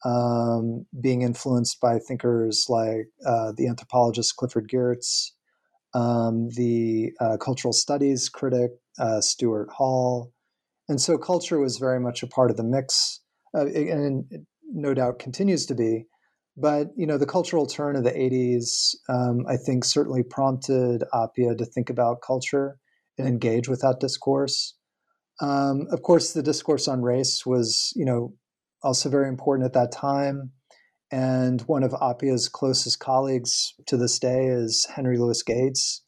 um, 0.04 0.84
being 1.00 1.22
influenced 1.22 1.80
by 1.80 1.98
thinkers 1.98 2.66
like 2.68 3.06
uh, 3.24 3.52
the 3.56 3.68
anthropologist 3.68 4.36
clifford 4.36 4.68
geertz 4.68 5.30
um, 5.94 6.48
the 6.56 7.12
uh, 7.20 7.36
cultural 7.36 7.72
studies 7.72 8.28
critic 8.28 8.72
uh, 8.98 9.20
stuart 9.20 9.68
hall 9.70 10.32
and 10.88 11.00
so 11.00 11.18
culture 11.18 11.58
was 11.58 11.78
very 11.78 12.00
much 12.00 12.22
a 12.22 12.26
part 12.26 12.50
of 12.50 12.56
the 12.56 12.64
mix 12.64 13.20
uh, 13.56 13.66
and 13.66 14.24
no 14.72 14.94
doubt 14.94 15.18
continues 15.18 15.66
to 15.66 15.74
be 15.74 16.06
but 16.56 16.88
you 16.96 17.06
know, 17.06 17.16
the 17.16 17.26
cultural 17.26 17.66
turn 17.66 17.96
of 17.96 18.04
the 18.04 18.10
'80s, 18.10 18.94
um, 19.08 19.46
I 19.48 19.56
think, 19.56 19.84
certainly 19.84 20.22
prompted 20.22 21.02
Appiah 21.14 21.56
to 21.56 21.64
think 21.64 21.88
about 21.88 22.20
culture 22.24 22.78
and 23.16 23.26
engage 23.26 23.68
with 23.68 23.80
that 23.80 24.00
discourse. 24.00 24.74
Um, 25.40 25.86
of 25.90 26.02
course, 26.02 26.32
the 26.32 26.42
discourse 26.42 26.88
on 26.88 27.02
race 27.02 27.46
was, 27.46 27.92
you 27.96 28.04
know, 28.04 28.34
also 28.82 29.08
very 29.08 29.28
important 29.28 29.64
at 29.64 29.72
that 29.72 29.92
time. 29.92 30.52
And 31.10 31.60
one 31.62 31.82
of 31.82 31.92
Appiah's 31.92 32.48
closest 32.48 32.98
colleagues 32.98 33.74
to 33.86 33.96
this 33.96 34.18
day 34.18 34.46
is 34.46 34.86
Henry 34.94 35.18
Louis 35.18 35.42
Gates, 35.42 36.02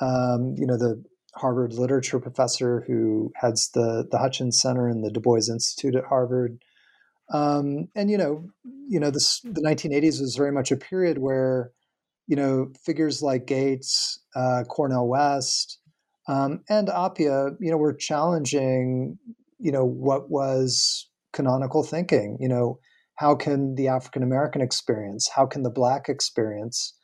um, 0.00 0.54
you 0.56 0.66
know, 0.66 0.76
the 0.76 1.02
Harvard 1.34 1.72
literature 1.72 2.20
professor 2.20 2.84
who 2.86 3.32
heads 3.36 3.70
the 3.74 4.06
the 4.10 4.18
Hutchins 4.18 4.60
Center 4.60 4.88
and 4.88 5.04
the 5.04 5.10
Du 5.10 5.20
Bois 5.20 5.48
Institute 5.50 5.94
at 5.94 6.04
Harvard. 6.04 6.62
Um, 7.32 7.88
and 7.94 8.10
you 8.10 8.18
know, 8.18 8.48
you 8.88 9.00
know, 9.00 9.10
this 9.10 9.40
the 9.40 9.62
1980s 9.62 10.20
was 10.20 10.36
very 10.36 10.52
much 10.52 10.70
a 10.70 10.76
period 10.76 11.18
where, 11.18 11.72
you 12.26 12.36
know, 12.36 12.70
figures 12.84 13.22
like 13.22 13.46
Gates, 13.46 14.20
uh, 14.36 14.64
Cornel 14.68 15.08
West, 15.08 15.78
um, 16.28 16.62
and 16.68 16.88
Appiah, 16.88 17.56
you 17.60 17.70
know, 17.70 17.78
were 17.78 17.94
challenging, 17.94 19.18
you 19.58 19.72
know, 19.72 19.84
what 19.84 20.30
was 20.30 21.08
canonical 21.32 21.82
thinking. 21.82 22.36
You 22.40 22.48
know, 22.48 22.78
how 23.16 23.34
can 23.34 23.74
the 23.74 23.88
African 23.88 24.22
American 24.22 24.60
experience, 24.60 25.30
how 25.34 25.46
can 25.46 25.62
the 25.62 25.70
Black 25.70 26.08
experience 26.08 26.94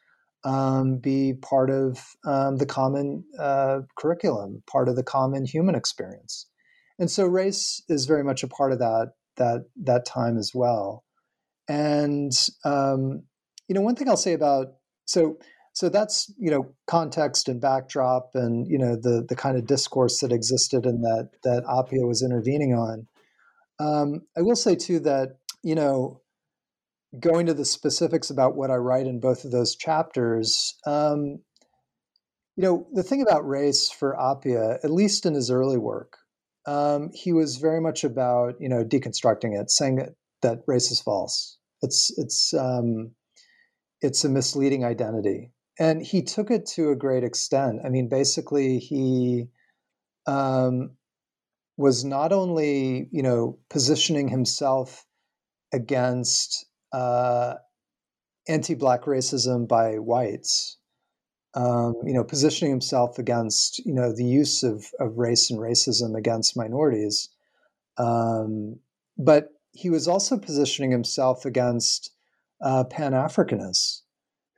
um, 0.48 0.96
be 0.96 1.34
part 1.34 1.68
of 1.68 1.98
um, 2.24 2.56
the 2.56 2.64
common 2.64 3.24
uh, 3.38 3.80
curriculum, 3.98 4.62
part 4.66 4.88
of 4.88 4.96
the 4.96 5.02
common 5.02 5.44
human 5.44 5.74
experience? 5.74 6.46
And 6.98 7.10
so 7.10 7.26
race 7.26 7.82
is 7.88 8.06
very 8.06 8.24
much 8.24 8.42
a 8.42 8.48
part 8.48 8.72
of 8.72 8.78
that 8.78 9.12
that 9.36 9.66
that 9.84 10.06
time 10.06 10.38
as 10.38 10.52
well. 10.54 11.04
And 11.68 12.32
um, 12.64 13.24
you 13.68 13.74
know, 13.74 13.82
one 13.82 13.94
thing 13.94 14.08
I'll 14.08 14.16
say 14.16 14.32
about 14.32 14.68
so 15.04 15.38
so 15.74 15.90
that's 15.90 16.32
you 16.38 16.50
know 16.50 16.74
context 16.86 17.48
and 17.48 17.60
backdrop 17.60 18.30
and 18.34 18.66
you 18.66 18.78
know 18.78 18.96
the 18.96 19.26
the 19.28 19.36
kind 19.36 19.58
of 19.58 19.66
discourse 19.66 20.20
that 20.20 20.32
existed 20.32 20.86
and 20.86 21.04
that 21.04 21.30
that 21.44 21.62
Appiah 21.64 22.08
was 22.08 22.22
intervening 22.22 22.72
on. 22.72 23.06
Um, 23.78 24.22
I 24.36 24.40
will 24.40 24.56
say 24.56 24.74
too 24.76 24.98
that 25.00 25.36
you 25.62 25.74
know 25.74 26.22
going 27.18 27.46
to 27.46 27.54
the 27.54 27.64
specifics 27.64 28.30
about 28.30 28.56
what 28.56 28.70
I 28.70 28.76
write 28.76 29.06
in 29.06 29.20
both 29.20 29.44
of 29.44 29.50
those 29.50 29.74
chapters. 29.74 30.74
Um, 30.86 31.40
you 32.56 32.64
know, 32.64 32.86
the 32.92 33.02
thing 33.02 33.22
about 33.22 33.48
race 33.48 33.90
for 33.90 34.16
Appiah, 34.18 34.78
at 34.82 34.90
least 34.90 35.24
in 35.24 35.34
his 35.34 35.50
early 35.50 35.78
work, 35.78 36.18
um, 36.66 37.10
he 37.14 37.32
was 37.32 37.56
very 37.56 37.80
much 37.80 38.04
about 38.04 38.54
you 38.60 38.68
know 38.68 38.84
deconstructing 38.84 39.58
it, 39.58 39.70
saying 39.70 39.96
that, 39.96 40.10
that 40.42 40.58
race 40.66 40.90
is 40.90 41.00
false. 41.00 41.56
It's 41.82 42.12
it's 42.18 42.52
um, 42.52 43.12
it's 44.02 44.24
a 44.24 44.28
misleading 44.28 44.84
identity, 44.84 45.52
and 45.78 46.02
he 46.02 46.22
took 46.22 46.50
it 46.50 46.66
to 46.74 46.90
a 46.90 46.96
great 46.96 47.24
extent. 47.24 47.80
I 47.84 47.88
mean, 47.88 48.08
basically, 48.08 48.78
he 48.80 49.46
um, 50.26 50.96
was 51.78 52.04
not 52.04 52.32
only 52.32 53.08
you 53.12 53.22
know 53.22 53.58
positioning 53.70 54.28
himself 54.28 55.06
against 55.72 56.66
uh, 56.92 57.54
anti-black 58.48 59.02
racism 59.02 59.68
by 59.68 59.94
whites. 59.98 60.76
Um, 61.54 61.94
you 62.04 62.12
know, 62.12 62.24
positioning 62.24 62.70
himself 62.70 63.18
against 63.18 63.78
you 63.86 63.94
know 63.94 64.12
the 64.12 64.24
use 64.24 64.62
of 64.62 64.86
of 65.00 65.16
race 65.16 65.50
and 65.50 65.58
racism 65.58 66.16
against 66.16 66.56
minorities, 66.56 67.30
um, 67.96 68.78
but 69.16 69.48
he 69.72 69.90
was 69.90 70.06
also 70.06 70.38
positioning 70.38 70.90
himself 70.90 71.44
against 71.44 72.10
uh, 72.62 72.84
Pan 72.84 73.12
Africanists 73.12 74.02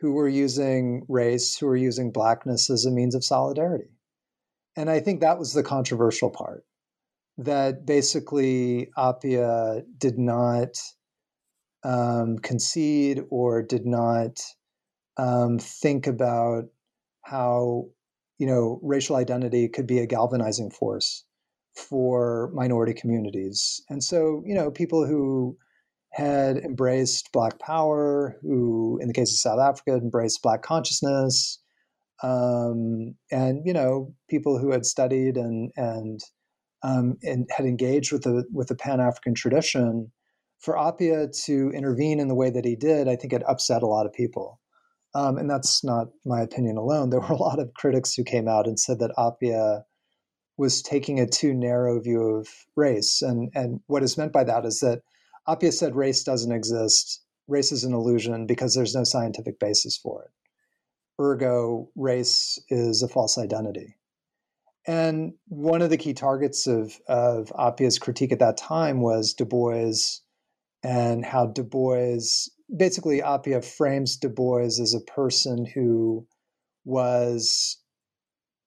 who 0.00 0.12
were 0.12 0.28
using 0.28 1.04
race, 1.08 1.56
who 1.56 1.66
were 1.66 1.76
using 1.76 2.10
blackness 2.10 2.70
as 2.70 2.86
a 2.86 2.90
means 2.90 3.14
of 3.14 3.24
solidarity. 3.24 3.90
And 4.76 4.88
I 4.88 5.00
think 5.00 5.20
that 5.20 5.38
was 5.38 5.52
the 5.52 5.62
controversial 5.62 6.30
part 6.30 6.64
that 7.36 7.86
basically 7.86 8.90
Appiah 8.96 9.82
did 9.98 10.18
not 10.18 10.80
um, 11.84 12.38
concede 12.38 13.22
or 13.30 13.62
did 13.62 13.86
not 13.86 14.40
um, 15.16 15.58
think 15.58 16.06
about 16.06 16.64
how 17.22 17.86
you 18.38 18.46
know 18.46 18.80
racial 18.82 19.16
identity 19.16 19.68
could 19.68 19.86
be 19.86 19.98
a 19.98 20.06
galvanizing 20.06 20.70
force 20.70 21.24
for 21.74 22.50
minority 22.54 22.92
communities. 22.94 23.82
And 23.88 24.02
so, 24.02 24.42
you 24.46 24.54
know, 24.54 24.70
people 24.70 25.06
who 25.06 25.56
had 26.12 26.56
embraced 26.58 27.30
Black 27.32 27.58
power, 27.58 28.36
who, 28.42 28.98
in 29.00 29.08
the 29.08 29.14
case 29.14 29.32
of 29.32 29.38
South 29.38 29.60
Africa, 29.60 29.94
embraced 29.94 30.42
Black 30.42 30.62
consciousness, 30.62 31.58
um, 32.22 33.14
and 33.30 33.62
you 33.64 33.72
know, 33.72 34.12
people 34.28 34.58
who 34.58 34.72
had 34.72 34.84
studied 34.84 35.36
and 35.36 35.70
and 35.76 36.20
um, 36.82 37.16
and 37.22 37.48
had 37.56 37.66
engaged 37.66 38.12
with 38.12 38.22
the 38.22 38.44
with 38.52 38.68
the 38.68 38.74
Pan 38.74 39.00
African 39.00 39.34
tradition. 39.34 40.10
For 40.60 40.74
Appiah 40.74 41.28
to 41.46 41.70
intervene 41.74 42.20
in 42.20 42.28
the 42.28 42.34
way 42.34 42.50
that 42.50 42.64
he 42.64 42.76
did, 42.76 43.08
I 43.08 43.16
think 43.16 43.32
it 43.32 43.42
upset 43.48 43.82
a 43.82 43.86
lot 43.86 44.06
of 44.06 44.12
people. 44.12 44.60
Um, 45.14 45.38
and 45.38 45.50
that's 45.50 45.82
not 45.82 46.08
my 46.24 46.42
opinion 46.42 46.76
alone. 46.76 47.10
There 47.10 47.20
were 47.20 47.34
a 47.34 47.36
lot 47.36 47.58
of 47.58 47.74
critics 47.74 48.14
who 48.14 48.24
came 48.24 48.46
out 48.46 48.66
and 48.66 48.78
said 48.78 48.98
that 49.00 49.14
Appiah 49.18 49.82
was 50.56 50.82
taking 50.82 51.18
a 51.18 51.26
too 51.26 51.54
narrow 51.54 51.98
view 52.00 52.22
of 52.22 52.48
race. 52.76 53.22
And, 53.22 53.50
and 53.54 53.80
what 53.86 54.02
is 54.02 54.18
meant 54.18 54.32
by 54.32 54.44
that 54.44 54.66
is 54.66 54.80
that 54.80 55.00
Appiah 55.48 55.72
said 55.72 55.96
race 55.96 56.22
doesn't 56.22 56.52
exist. 56.52 57.22
Race 57.48 57.72
is 57.72 57.82
an 57.82 57.94
illusion 57.94 58.46
because 58.46 58.74
there's 58.74 58.94
no 58.94 59.02
scientific 59.02 59.58
basis 59.58 59.96
for 59.96 60.24
it. 60.24 60.30
Ergo, 61.20 61.90
race 61.96 62.62
is 62.68 63.02
a 63.02 63.08
false 63.08 63.38
identity. 63.38 63.96
And 64.86 65.32
one 65.48 65.82
of 65.82 65.90
the 65.90 65.96
key 65.96 66.14
targets 66.14 66.66
of, 66.66 66.98
of 67.08 67.48
Appiah's 67.58 67.98
critique 67.98 68.32
at 68.32 68.38
that 68.38 68.56
time 68.56 69.00
was 69.00 69.34
Du 69.34 69.44
Bois 69.44 69.92
and 70.82 71.24
how 71.24 71.46
Du 71.46 71.62
Bois, 71.62 72.20
basically, 72.74 73.20
Appiah 73.20 73.64
frames 73.64 74.16
Du 74.16 74.28
Bois 74.28 74.64
as 74.80 74.94
a 74.94 75.12
person 75.12 75.66
who 75.66 76.26
was 76.84 77.78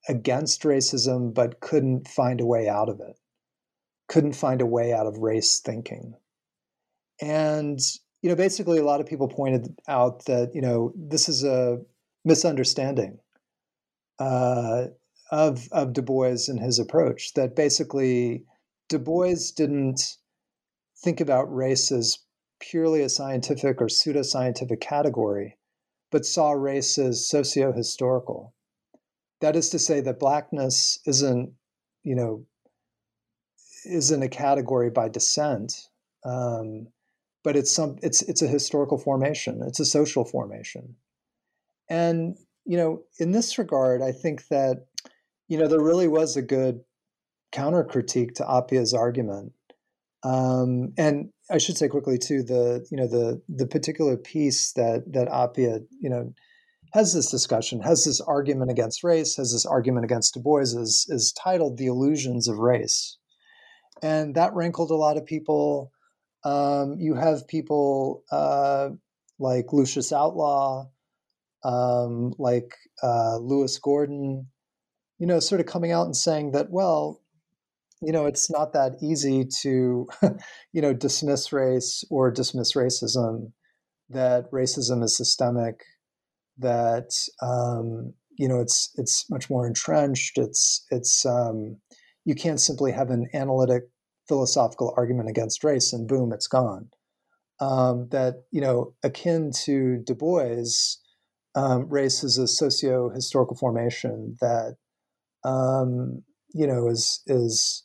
against 0.08 0.64
racism 0.64 1.34
but 1.34 1.60
couldn't 1.60 2.08
find 2.08 2.42
a 2.42 2.46
way 2.46 2.68
out 2.68 2.90
of 2.90 3.00
it, 3.00 3.18
couldn't 4.08 4.36
find 4.36 4.62
a 4.62 4.66
way 4.66 4.94
out 4.94 5.08
of 5.08 5.18
race 5.18 5.60
thinking. 5.60 6.14
And, 7.22 7.80
you 8.22 8.30
know, 8.30 8.36
basically 8.36 8.80
a 8.80 8.84
lot 8.84 9.00
of 9.00 9.08
people 9.08 9.28
pointed 9.28 9.76
out 9.88 10.26
that, 10.26 10.52
you 10.54 10.62
know, 10.62 10.94
this 10.96 11.30
is 11.30 11.44
a 11.44 11.80
misunderstanding 12.26 13.20
uh, 14.20 14.88
of, 15.32 15.68
of 15.72 15.94
Du 15.94 16.02
Bois 16.02 16.38
and 16.48 16.60
his 16.60 16.80
approach, 16.80 17.34
that 17.34 17.56
basically 17.56 18.44
Du 18.90 19.00
Bois 19.00 19.36
didn't 19.56 20.18
think 21.04 21.22
about 21.22 21.54
race 21.54 21.92
as 21.92 22.18
purely 22.60 23.02
a 23.02 23.10
scientific 23.10 23.82
or 23.82 23.88
pseudoscientific 23.88 24.80
category, 24.80 25.58
but 26.12 26.26
saw 26.26 26.52
race 26.52 26.98
as 26.98 27.28
socio-historical 27.28 28.54
that 29.44 29.58
is 29.58 29.70
to 29.70 29.78
say 29.78 30.00
that 30.00 30.20
blackness 30.22 31.00
isn't, 31.06 31.52
you 32.04 32.16
know, 32.16 32.46
isn't 33.86 34.24
a 34.24 34.30
category 34.30 34.90
by 34.90 35.10
descent, 35.10 35.90
um, 36.24 36.88
but 37.44 37.58
it's 37.58 37.70
some 37.70 37.98
it's 38.02 38.22
it's 38.22 38.42
a 38.42 38.48
historical 38.48 38.98
formation. 38.98 39.62
It's 39.68 39.82
a 39.82 39.86
social 39.86 40.24
formation, 40.24 40.96
and 41.90 42.38
you 42.64 42.78
know, 42.78 43.02
in 43.20 43.34
this 43.34 43.58
regard, 43.58 44.02
I 44.02 44.14
think 44.14 44.48
that 44.48 44.86
you 45.50 45.58
know 45.58 45.68
there 45.68 45.82
really 45.82 46.08
was 46.08 46.38
a 46.38 46.42
good 46.42 46.80
counter 47.52 47.84
critique 47.84 48.36
to 48.36 48.50
Appiah's 48.50 48.94
argument. 48.94 49.52
Um, 50.24 50.94
and 50.98 51.30
I 51.52 51.58
should 51.58 51.78
say 51.78 51.90
quickly 51.90 52.18
too 52.18 52.44
the 52.44 52.86
you 52.90 52.98
know 52.98 53.08
the 53.08 53.42
the 53.50 53.68
particular 53.68 54.16
piece 54.16 54.72
that 54.74 55.04
that 55.12 55.28
Appiah 55.28 55.82
you 56.00 56.10
know 56.10 56.34
has 56.94 57.14
this 57.14 57.30
discussion, 57.30 57.82
has 57.82 58.04
this 58.04 58.22
argument 58.22 58.70
against 58.70 59.04
race, 59.04 59.36
has 59.36 59.52
this 59.52 59.66
argument 59.66 60.06
against 60.06 60.36
Du 60.36 60.40
Bois, 60.40 60.62
is, 60.62 61.08
is 61.10 61.34
titled 61.34 61.78
The 61.78 61.88
Illusions 61.88 62.48
of 62.48 62.60
Race. 62.60 63.18
And 64.04 64.36
that 64.36 64.54
rankled 64.54 64.92
a 64.92 64.96
lot 64.96 65.18
of 65.18 65.26
people. 65.26 65.92
Um, 66.46 66.98
you 67.00 67.16
have 67.16 67.48
people 67.48 68.24
uh, 68.32 68.90
like 69.40 69.74
Lucius 69.74 70.14
Outlaw, 70.14 70.90
um, 71.64 72.34
like 72.38 72.76
uh, 73.02 73.38
Lewis 73.38 73.80
Gordon, 73.80 74.48
you 75.18 75.26
know, 75.26 75.40
sort 75.40 75.62
of 75.62 75.68
coming 75.68 75.92
out 75.92 76.06
and 76.06 76.16
saying 76.16 76.52
that, 76.52 76.70
well, 76.70 77.23
you 78.06 78.12
know, 78.12 78.26
it's 78.26 78.52
not 78.52 78.74
that 78.74 78.94
easy 79.02 79.46
to, 79.62 80.08
you 80.74 80.82
know, 80.82 80.94
dismiss 80.94 81.54
race 81.54 82.04
or 82.10 82.32
dismiss 82.32 82.74
racism, 82.74 83.52
that 84.10 84.52
racism 84.52 85.04
is 85.04 85.16
systemic, 85.16 85.82
that 86.58 87.10
um, 87.42 88.14
you 88.38 88.48
know 88.48 88.60
it's 88.60 88.92
it's 88.96 89.26
much 89.30 89.50
more 89.50 89.66
entrenched. 89.66 90.38
It's 90.38 90.86
it's 90.92 91.26
um, 91.26 91.78
you 92.26 92.36
can't 92.36 92.60
simply 92.60 92.92
have 92.92 93.10
an 93.10 93.28
analytic 93.34 93.84
philosophical 94.28 94.94
argument 94.98 95.30
against 95.30 95.64
race 95.64 95.94
and 95.94 96.08
boom, 96.08 96.32
it's 96.34 96.48
gone. 96.48 96.90
Um, 97.60 98.08
that 98.12 98.44
you 98.52 98.62
know, 98.62 98.94
akin 99.04 99.52
to 99.66 99.98
Du 100.06 100.16
Bois, 100.16 100.64
um, 101.56 101.88
race 101.90 102.24
is 102.24 102.38
a 102.38 102.48
socio-historical 102.48 103.58
formation 103.58 104.38
that 104.42 104.76
um, 105.44 106.24
you 106.54 106.68
know 106.68 106.88
is 106.88 107.22
is 107.28 107.84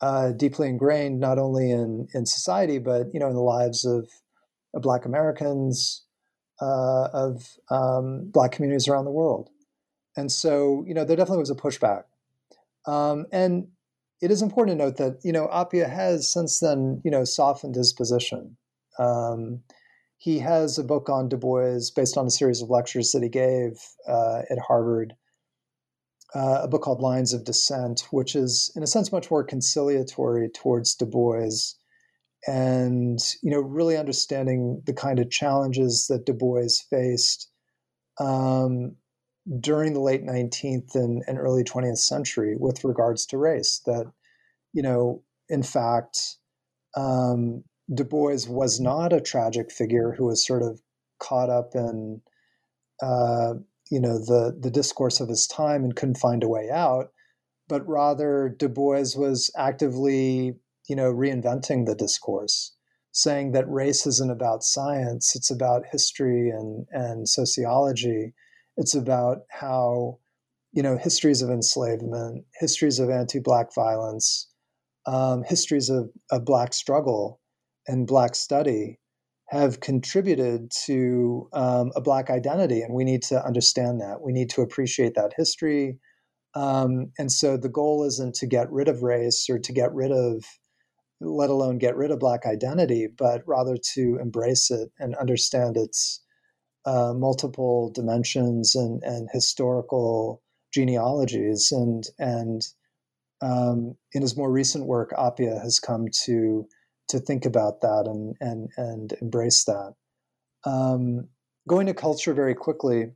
uh, 0.00 0.30
deeply 0.32 0.68
ingrained 0.68 1.20
not 1.20 1.38
only 1.38 1.70
in 1.70 2.08
in 2.14 2.26
society 2.26 2.78
but 2.78 3.06
you 3.12 3.20
know 3.20 3.28
in 3.28 3.34
the 3.34 3.40
lives 3.40 3.84
of, 3.84 4.08
of 4.74 4.82
Black 4.82 5.04
Americans, 5.04 6.04
uh, 6.60 7.08
of 7.12 7.56
um, 7.70 8.30
Black 8.30 8.52
communities 8.52 8.88
around 8.88 9.04
the 9.04 9.10
world. 9.10 9.50
And 10.16 10.32
so, 10.32 10.84
you 10.86 10.94
know, 10.94 11.04
there 11.04 11.16
definitely 11.16 11.38
was 11.38 11.50
a 11.50 11.54
pushback. 11.54 12.04
Um, 12.86 13.26
and 13.30 13.68
it 14.20 14.30
is 14.30 14.42
important 14.42 14.76
to 14.78 14.84
note 14.84 14.96
that, 14.96 15.20
you 15.22 15.32
know, 15.32 15.46
Appiah 15.48 15.88
has 15.88 16.32
since 16.32 16.58
then, 16.58 17.00
you 17.04 17.10
know, 17.10 17.24
softened 17.24 17.76
his 17.76 17.92
position. 17.92 18.56
Um, 18.98 19.60
he 20.16 20.40
has 20.40 20.78
a 20.78 20.84
book 20.84 21.08
on 21.08 21.28
Du 21.28 21.36
Bois 21.36 21.78
based 21.94 22.16
on 22.16 22.26
a 22.26 22.30
series 22.30 22.60
of 22.60 22.70
lectures 22.70 23.12
that 23.12 23.22
he 23.22 23.28
gave 23.28 23.78
uh, 24.08 24.42
at 24.50 24.58
Harvard, 24.58 25.14
uh, 26.34 26.60
a 26.62 26.68
book 26.68 26.82
called 26.82 27.00
Lines 27.00 27.32
of 27.32 27.44
Descent, 27.44 28.06
which 28.10 28.36
is, 28.36 28.70
in 28.76 28.82
a 28.82 28.86
sense, 28.86 29.10
much 29.10 29.30
more 29.30 29.44
conciliatory 29.44 30.48
towards 30.50 30.94
Du 30.94 31.06
Bois 31.06 31.48
and 32.46 33.18
you 33.42 33.50
know 33.50 33.60
really 33.60 33.96
understanding 33.96 34.82
the 34.86 34.92
kind 34.92 35.18
of 35.18 35.30
challenges 35.30 36.06
that 36.08 36.24
Du 36.24 36.32
Bois 36.32 36.68
faced 36.88 37.50
um, 38.20 38.94
during 39.60 39.92
the 39.92 40.00
late 40.00 40.24
19th 40.24 40.94
and, 40.94 41.22
and, 41.26 41.38
early 41.38 41.64
20th 41.64 41.98
century 41.98 42.56
with 42.58 42.84
regards 42.84 43.26
to 43.26 43.38
race. 43.38 43.80
That 43.86 44.06
you 44.72 44.82
know, 44.82 45.22
in 45.48 45.62
fact, 45.62 46.36
um, 46.96 47.64
Du 47.92 48.04
Bois 48.04 48.46
was 48.48 48.80
not 48.80 49.12
a 49.12 49.20
tragic 49.20 49.72
figure 49.72 50.14
who 50.16 50.26
was 50.26 50.46
sort 50.46 50.62
of 50.62 50.80
caught 51.18 51.50
up 51.50 51.74
in 51.74 52.20
uh, 53.02 53.54
you 53.90 54.00
know 54.00 54.18
the 54.18 54.56
the 54.58 54.70
discourse 54.70 55.20
of 55.20 55.28
his 55.28 55.46
time 55.46 55.84
and 55.84 55.96
couldn't 55.96 56.18
find 56.18 56.42
a 56.42 56.48
way 56.48 56.70
out, 56.70 57.12
but 57.68 57.86
rather 57.88 58.48
Du 58.48 58.68
Bois 58.68 59.16
was 59.16 59.50
actively 59.56 60.56
you 60.88 60.96
know, 60.96 61.12
reinventing 61.12 61.86
the 61.86 61.94
discourse, 61.94 62.74
saying 63.12 63.52
that 63.52 63.68
race 63.68 64.06
isn't 64.06 64.30
about 64.30 64.62
science, 64.62 65.36
it's 65.36 65.50
about 65.50 65.84
history 65.92 66.50
and, 66.50 66.86
and 66.90 67.28
sociology. 67.28 68.32
It's 68.76 68.94
about 68.94 69.38
how, 69.50 70.18
you 70.72 70.82
know, 70.82 70.96
histories 70.96 71.42
of 71.42 71.50
enslavement, 71.50 72.44
histories 72.58 72.98
of 72.98 73.10
anti 73.10 73.38
Black 73.38 73.74
violence, 73.74 74.48
um, 75.06 75.42
histories 75.44 75.90
of, 75.90 76.10
of 76.30 76.44
Black 76.44 76.72
struggle 76.72 77.40
and 77.86 78.06
Black 78.06 78.34
study 78.34 78.98
have 79.50 79.80
contributed 79.80 80.70
to 80.86 81.48
um, 81.52 81.90
a 81.96 82.00
Black 82.00 82.30
identity. 82.30 82.82
And 82.82 82.94
we 82.94 83.04
need 83.04 83.22
to 83.24 83.44
understand 83.44 84.00
that. 84.00 84.20
We 84.20 84.32
need 84.32 84.50
to 84.50 84.62
appreciate 84.62 85.14
that 85.14 85.32
history. 85.36 85.98
Um, 86.54 87.12
and 87.18 87.32
so 87.32 87.56
the 87.56 87.68
goal 87.68 88.04
isn't 88.04 88.34
to 88.36 88.46
get 88.46 88.70
rid 88.70 88.88
of 88.88 89.02
race 89.02 89.48
or 89.48 89.58
to 89.58 89.72
get 89.72 89.92
rid 89.94 90.12
of 90.12 90.44
let 91.20 91.50
alone 91.50 91.78
get 91.78 91.96
rid 91.96 92.10
of 92.10 92.20
Black 92.20 92.46
identity, 92.46 93.06
but 93.06 93.42
rather 93.46 93.76
to 93.94 94.18
embrace 94.20 94.70
it 94.70 94.90
and 94.98 95.16
understand 95.16 95.76
its 95.76 96.20
uh, 96.84 97.12
multiple 97.12 97.90
dimensions 97.92 98.74
and, 98.74 99.02
and 99.02 99.28
historical 99.32 100.42
genealogies. 100.72 101.72
And, 101.72 102.04
and 102.18 102.62
um, 103.42 103.96
in 104.12 104.22
his 104.22 104.36
more 104.36 104.50
recent 104.50 104.86
work, 104.86 105.10
Appiah 105.10 105.60
has 105.60 105.80
come 105.80 106.06
to, 106.24 106.66
to 107.08 107.18
think 107.18 107.44
about 107.44 107.80
that 107.80 108.04
and, 108.06 108.36
and, 108.40 108.70
and 108.76 109.12
embrace 109.20 109.64
that. 109.64 109.94
Um, 110.64 111.28
going 111.66 111.86
to 111.86 111.94
culture 111.94 112.34
very 112.34 112.54
quickly, 112.54 113.12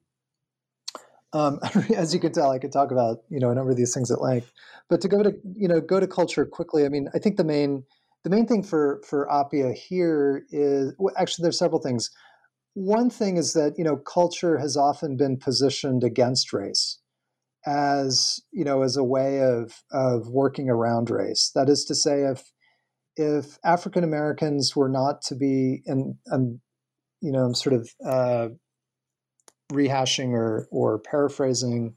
um, 1.32 1.60
as 1.96 2.12
you 2.14 2.20
can 2.20 2.32
tell, 2.32 2.50
I 2.50 2.58
could 2.58 2.72
talk 2.72 2.90
about 2.90 3.18
you 3.28 3.40
know 3.40 3.50
a 3.50 3.54
number 3.54 3.70
of 3.70 3.76
these 3.76 3.94
things 3.94 4.10
at 4.10 4.20
length. 4.20 4.52
But 4.88 5.00
to 5.02 5.08
go 5.08 5.22
to 5.22 5.32
you 5.56 5.68
know 5.68 5.80
go 5.80 6.00
to 6.00 6.06
culture 6.06 6.44
quickly, 6.44 6.84
I 6.84 6.88
mean, 6.88 7.08
I 7.14 7.18
think 7.18 7.36
the 7.36 7.44
main 7.44 7.84
the 8.24 8.30
main 8.30 8.46
thing 8.46 8.62
for 8.62 9.02
for 9.06 9.26
Appiah 9.30 9.74
here 9.74 10.44
is 10.50 10.94
well, 10.98 11.14
actually 11.16 11.44
there's 11.44 11.58
several 11.58 11.80
things. 11.80 12.10
One 12.74 13.10
thing 13.10 13.36
is 13.36 13.52
that 13.54 13.74
you 13.76 13.84
know 13.84 13.96
culture 13.96 14.58
has 14.58 14.76
often 14.76 15.16
been 15.16 15.38
positioned 15.38 16.04
against 16.04 16.52
race 16.52 16.98
as 17.64 18.40
you 18.50 18.64
know 18.64 18.82
as 18.82 18.96
a 18.96 19.04
way 19.04 19.40
of 19.40 19.82
of 19.92 20.28
working 20.28 20.68
around 20.68 21.10
race. 21.10 21.50
That 21.54 21.68
is 21.68 21.84
to 21.86 21.94
say, 21.94 22.22
if 22.22 22.52
if 23.16 23.58
African 23.64 24.04
Americans 24.04 24.74
were 24.74 24.88
not 24.88 25.22
to 25.22 25.34
be, 25.34 25.82
and 25.86 26.14
I'm 26.30 26.60
you 27.20 27.32
know 27.32 27.40
I'm 27.44 27.54
sort 27.54 27.74
of 27.74 27.90
uh, 28.06 28.48
rehashing 29.72 30.30
or 30.30 30.68
or 30.70 30.98
paraphrasing 30.98 31.94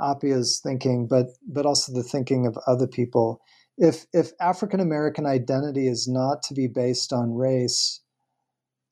Appiah's 0.00 0.60
thinking, 0.62 1.06
but 1.08 1.26
but 1.46 1.66
also 1.66 1.92
the 1.92 2.02
thinking 2.02 2.46
of 2.46 2.58
other 2.66 2.86
people. 2.86 3.40
If 3.78 4.06
if 4.12 4.30
African 4.40 4.80
American 4.80 5.26
identity 5.26 5.88
is 5.88 6.08
not 6.08 6.42
to 6.44 6.54
be 6.54 6.66
based 6.66 7.12
on 7.12 7.34
race, 7.34 8.00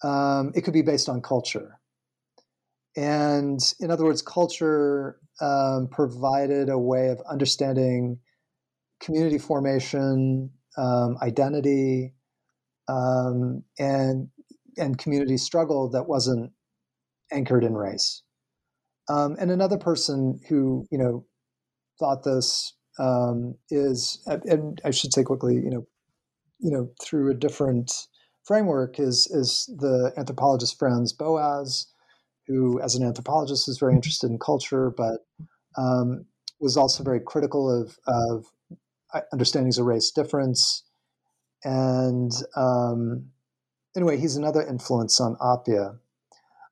um, 0.02 0.52
it 0.54 0.62
could 0.62 0.74
be 0.74 0.82
based 0.82 1.08
on 1.08 1.22
culture. 1.22 1.80
And 2.96 3.58
in 3.80 3.90
other 3.90 4.04
words, 4.04 4.22
culture 4.22 5.18
um, 5.40 5.88
provided 5.90 6.68
a 6.68 6.78
way 6.78 7.08
of 7.08 7.20
understanding 7.28 8.20
community 9.00 9.38
formation, 9.38 10.50
um, 10.76 11.16
identity, 11.22 12.14
um, 12.88 13.62
and 13.78 14.28
and 14.76 14.98
community 14.98 15.36
struggle 15.36 15.90
that 15.90 16.08
wasn't 16.08 16.52
anchored 17.32 17.64
in 17.64 17.74
race. 17.74 18.22
Um, 19.08 19.36
and 19.38 19.50
another 19.50 19.78
person 19.78 20.40
who 20.48 20.86
you 20.90 20.98
know 20.98 21.26
thought 21.98 22.24
this 22.24 22.74
um, 22.98 23.54
is, 23.70 24.22
and 24.26 24.80
I 24.84 24.90
should 24.90 25.12
say 25.12 25.24
quickly, 25.24 25.54
you 25.54 25.70
know, 25.70 25.86
you 26.60 26.70
know, 26.70 26.90
through 27.02 27.30
a 27.30 27.34
different 27.34 27.92
framework 28.44 28.98
is 28.98 29.26
is 29.30 29.66
the 29.78 30.12
anthropologist 30.16 30.78
Franz 30.78 31.12
Boas, 31.12 31.86
who, 32.46 32.80
as 32.80 32.94
an 32.94 33.04
anthropologist, 33.04 33.68
is 33.68 33.78
very 33.78 33.94
interested 33.94 34.30
in 34.30 34.38
culture, 34.38 34.90
but 34.90 35.26
um, 35.76 36.26
was 36.60 36.76
also 36.76 37.02
very 37.02 37.20
critical 37.20 37.70
of 37.70 37.98
of 38.06 38.46
understandings 39.32 39.78
of 39.78 39.86
race 39.86 40.10
difference. 40.10 40.84
And 41.62 42.30
um, 42.56 43.30
anyway, 43.96 44.18
he's 44.18 44.36
another 44.36 44.62
influence 44.62 45.20
on 45.20 45.36
Appiah 45.36 45.98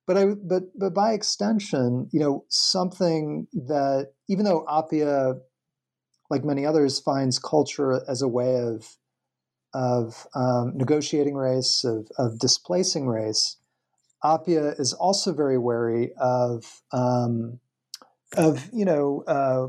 but 0.07 0.17
I 0.17 0.27
but 0.35 0.65
but 0.79 0.95
by 0.95 1.13
extension, 1.13 2.09
you 2.13 2.21
know, 2.21 2.45
something 2.49 3.47
that 3.53 4.13
even 4.29 4.45
though 4.45 4.65
Appiah, 4.69 5.41
like 6.31 6.45
many 6.45 6.67
others, 6.67 7.01
finds 7.01 7.39
culture 7.39 8.03
as 8.09 8.23
a 8.23 8.29
way 8.29 8.57
of 8.57 8.97
of 9.75 10.27
um, 10.35 10.77
negotiating 10.77 11.35
race, 11.35 11.85
of 11.85 12.09
of 12.19 12.39
displacing 12.39 13.07
race, 13.07 13.57
Appiah 14.25 14.79
is 14.79 14.93
also 14.93 15.33
very 15.33 15.59
wary 15.59 16.13
of 16.19 16.83
um, 16.91 17.61
of 18.37 18.69
you 18.73 18.85
know 18.85 19.23
uh, 19.29 19.69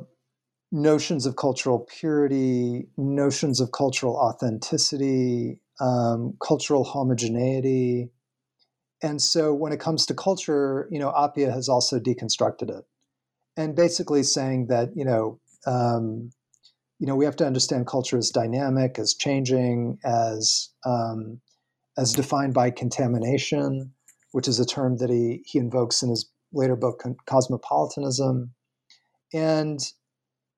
notions 0.74 1.28
of 1.28 1.36
cultural 1.36 1.88
purity, 1.99 2.88
notions 2.97 3.61
of 3.61 3.71
cultural 3.71 4.17
authenticity, 4.17 5.59
um, 5.80 6.36
cultural 6.41 6.84
homogeneity. 6.84 8.09
And 9.01 9.21
so 9.21 9.53
when 9.53 9.71
it 9.71 9.80
comes 9.80 10.07
to 10.07 10.15
culture, 10.15 10.88
you 10.89 10.97
know, 10.97 11.11
Appiah 11.11 11.53
has 11.53 11.69
also 11.69 11.99
deconstructed 11.99 12.69
it, 12.69 12.86
and 13.55 13.76
basically 13.76 14.24
saying 14.24 14.67
that 14.67 14.89
you 14.95 15.05
know, 15.05 15.39
um, 15.67 16.32
you 16.99 17.05
know, 17.05 17.15
we 17.15 17.26
have 17.26 17.36
to 17.36 17.45
understand 17.45 17.86
culture 17.86 18.17
as 18.17 18.32
dynamic, 18.32 18.97
as 18.97 19.13
changing, 19.13 19.99
as 20.03 20.69
um, 20.86 21.39
as 21.97 22.13
defined 22.13 22.55
by 22.55 22.71
contamination, 22.71 23.93
which 24.32 24.47
is 24.47 24.59
a 24.59 24.65
term 24.65 24.97
that 24.97 25.11
he 25.11 25.43
he 25.45 25.59
invokes 25.59 26.01
in 26.01 26.09
his 26.09 26.28
later 26.51 26.76
book 26.76 27.03
Cosmopolitanism, 27.28 28.53
and 29.34 29.80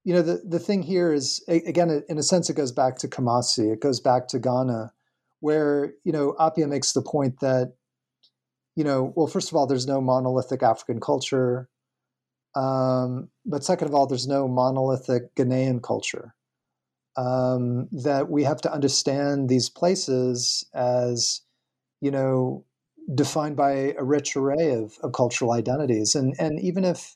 you 0.05 0.13
know, 0.13 0.21
the 0.21 0.41
the 0.45 0.59
thing 0.59 0.83
here 0.83 1.11
is 1.11 1.43
again, 1.49 2.03
in 2.07 2.17
a 2.17 2.23
sense, 2.23 2.49
it 2.49 2.55
goes 2.55 2.71
back 2.71 2.97
to 2.99 3.07
Kumasi, 3.07 3.73
it 3.73 3.81
goes 3.81 3.99
back 3.99 4.27
to 4.29 4.39
Ghana, 4.39 4.93
where 5.41 5.93
you 6.05 6.13
know 6.13 6.35
Appiah 6.39 6.69
makes 6.69 6.93
the 6.93 7.01
point 7.01 7.39
that 7.41 7.73
you 8.75 8.83
know, 8.83 9.13
well, 9.15 9.27
first 9.27 9.49
of 9.49 9.55
all, 9.55 9.65
there's 9.65 9.87
no 9.87 10.01
monolithic 10.01 10.61
African 10.61 10.99
culture. 10.99 11.69
Um, 12.55 13.29
but 13.45 13.63
second 13.63 13.87
of 13.87 13.95
all, 13.95 14.05
there's 14.05 14.27
no 14.27 14.47
monolithic 14.47 15.33
Ghanaian 15.35 15.81
culture. 15.81 16.35
Um, 17.17 17.87
that 17.93 18.29
we 18.29 18.43
have 18.43 18.59
to 18.61 18.71
understand 18.71 19.47
these 19.47 19.69
places 19.69 20.65
as, 20.73 21.41
you 22.01 22.11
know, 22.11 22.65
defined 23.13 23.55
by 23.55 23.93
a 23.97 24.03
rich 24.03 24.35
array 24.35 24.73
of, 24.73 24.97
of 25.01 25.13
cultural 25.13 25.53
identities. 25.53 26.13
And, 26.13 26.35
and 26.37 26.59
even 26.59 26.83
if, 26.83 27.15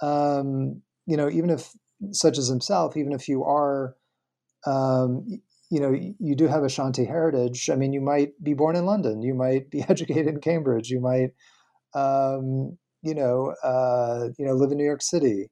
um, 0.00 0.80
you 1.06 1.18
know, 1.18 1.28
even 1.28 1.50
if, 1.50 1.70
such 2.12 2.38
as 2.38 2.48
himself, 2.48 2.96
even 2.96 3.12
if 3.12 3.28
you 3.28 3.44
are, 3.44 3.94
um, 4.66 5.26
you 5.70 5.80
know 5.80 5.92
you 5.92 6.36
do 6.36 6.46
have 6.46 6.64
Ashanti 6.64 7.04
heritage. 7.04 7.70
I 7.70 7.76
mean, 7.76 7.92
you 7.92 8.00
might 8.00 8.32
be 8.42 8.54
born 8.54 8.76
in 8.76 8.86
London, 8.86 9.22
you 9.22 9.34
might 9.34 9.70
be 9.70 9.82
educated 9.88 10.28
in 10.28 10.40
Cambridge, 10.40 10.90
you 10.90 11.00
might, 11.00 11.30
um, 11.94 12.78
you 13.02 13.14
know, 13.14 13.54
uh, 13.62 14.28
you 14.38 14.46
know, 14.46 14.54
live 14.54 14.72
in 14.72 14.78
New 14.78 14.84
York 14.84 15.02
City. 15.02 15.50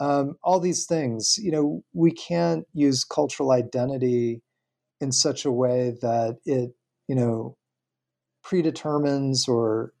Um, 0.00 0.36
all 0.44 0.60
these 0.60 0.86
things, 0.86 1.36
you 1.38 1.50
know, 1.50 1.82
we 1.92 2.12
can't 2.12 2.64
use 2.74 3.04
cultural 3.04 3.52
identity 3.52 4.42
in 5.00 5.12
such 5.12 5.44
a 5.44 5.52
way 5.52 5.94
that 6.02 6.38
it, 6.44 6.70
you 7.08 7.14
know, 7.16 7.56
predetermines 8.44 9.48
or 9.48 9.92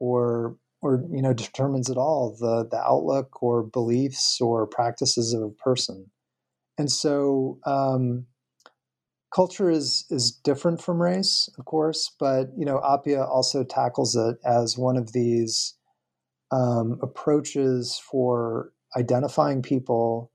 or 0.00 0.56
or 0.82 1.04
you 1.10 1.22
know 1.22 1.32
determines 1.32 1.88
at 1.88 1.96
all 1.96 2.36
the 2.38 2.66
the 2.68 2.80
outlook 2.82 3.42
or 3.42 3.62
beliefs 3.62 4.40
or 4.40 4.66
practices 4.66 5.32
of 5.32 5.42
a 5.42 5.50
person. 5.50 6.10
And 6.76 6.90
so 6.90 7.58
um, 7.64 8.26
culture 9.34 9.70
is 9.70 10.04
is 10.10 10.30
different 10.30 10.82
from 10.82 11.00
race, 11.00 11.48
of 11.58 11.64
course, 11.64 12.14
but 12.18 12.48
you 12.56 12.64
know, 12.64 12.80
Appiah 12.80 13.26
also 13.26 13.64
tackles 13.64 14.14
it 14.16 14.36
as 14.44 14.76
one 14.76 14.96
of 14.96 15.12
these 15.12 15.74
um, 16.50 16.98
approaches 17.02 18.00
for 18.10 18.72
identifying 18.96 19.62
people, 19.62 20.30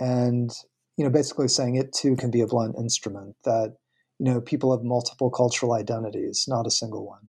and 0.00 0.50
you 0.96 1.04
know, 1.04 1.10
basically 1.10 1.48
saying 1.48 1.76
it 1.76 1.92
too 1.92 2.16
can 2.16 2.30
be 2.30 2.40
a 2.40 2.46
blunt 2.46 2.76
instrument 2.78 3.36
that 3.44 3.76
you 4.18 4.32
know 4.32 4.40
people 4.40 4.74
have 4.74 4.84
multiple 4.84 5.30
cultural 5.30 5.72
identities, 5.72 6.46
not 6.48 6.66
a 6.66 6.70
single 6.70 7.06
one. 7.06 7.28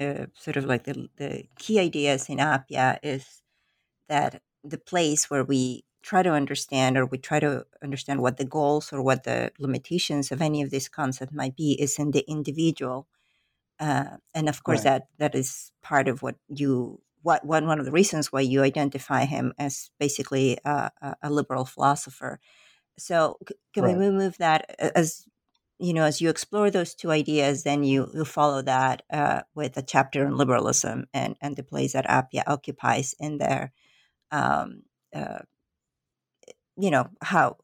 uh, 0.00 0.26
sort 0.34 0.56
of 0.56 0.64
like 0.64 0.84
the, 0.84 1.08
the 1.16 1.44
key 1.58 1.78
ideas 1.78 2.28
in 2.28 2.38
Appiah 2.38 2.98
is 3.02 3.42
that 4.08 4.42
the 4.62 4.78
place 4.78 5.30
where 5.30 5.44
we 5.44 5.84
try 6.02 6.22
to 6.22 6.30
understand 6.30 6.96
or 6.96 7.04
we 7.04 7.18
try 7.18 7.40
to 7.40 7.66
understand 7.82 8.20
what 8.20 8.36
the 8.36 8.44
goals 8.44 8.92
or 8.92 9.02
what 9.02 9.24
the 9.24 9.50
limitations 9.58 10.30
of 10.30 10.40
any 10.40 10.62
of 10.62 10.70
this 10.70 10.88
concept 10.88 11.32
might 11.32 11.56
be 11.56 11.72
is 11.80 11.98
in 11.98 12.12
the 12.12 12.24
individual 12.28 13.08
uh, 13.80 14.16
and 14.32 14.48
of 14.48 14.62
course 14.62 14.84
right. 14.84 14.84
that 14.84 15.08
that 15.18 15.34
is 15.34 15.72
part 15.82 16.06
of 16.06 16.22
what 16.22 16.36
you 16.48 17.00
what 17.22 17.44
one 17.44 17.66
one 17.66 17.80
of 17.80 17.84
the 17.84 17.90
reasons 17.90 18.30
why 18.30 18.40
you 18.40 18.62
identify 18.62 19.24
him 19.24 19.52
as 19.58 19.90
basically 19.98 20.56
a, 20.64 20.90
a 21.22 21.28
liberal 21.28 21.64
philosopher 21.64 22.38
so 22.96 23.36
can 23.74 23.82
right. 23.82 23.96
we 23.96 24.08
move 24.08 24.38
that 24.38 24.74
as 24.78 25.26
you 25.78 25.92
know, 25.92 26.04
as 26.04 26.20
you 26.20 26.30
explore 26.30 26.70
those 26.70 26.94
two 26.94 27.10
ideas, 27.10 27.62
then 27.62 27.84
you, 27.84 28.08
you 28.14 28.24
follow 28.24 28.62
that 28.62 29.02
uh, 29.12 29.42
with 29.54 29.76
a 29.76 29.82
chapter 29.82 30.26
on 30.26 30.36
liberalism 30.36 31.06
and, 31.12 31.36
and 31.40 31.56
the 31.56 31.62
place 31.62 31.92
that 31.92 32.06
Appiah 32.06 32.44
occupies 32.46 33.14
in 33.20 33.38
there. 33.38 33.72
Um, 34.30 34.82
uh, 35.14 35.40
you 36.78 36.90
know, 36.90 37.08
how 37.22 37.56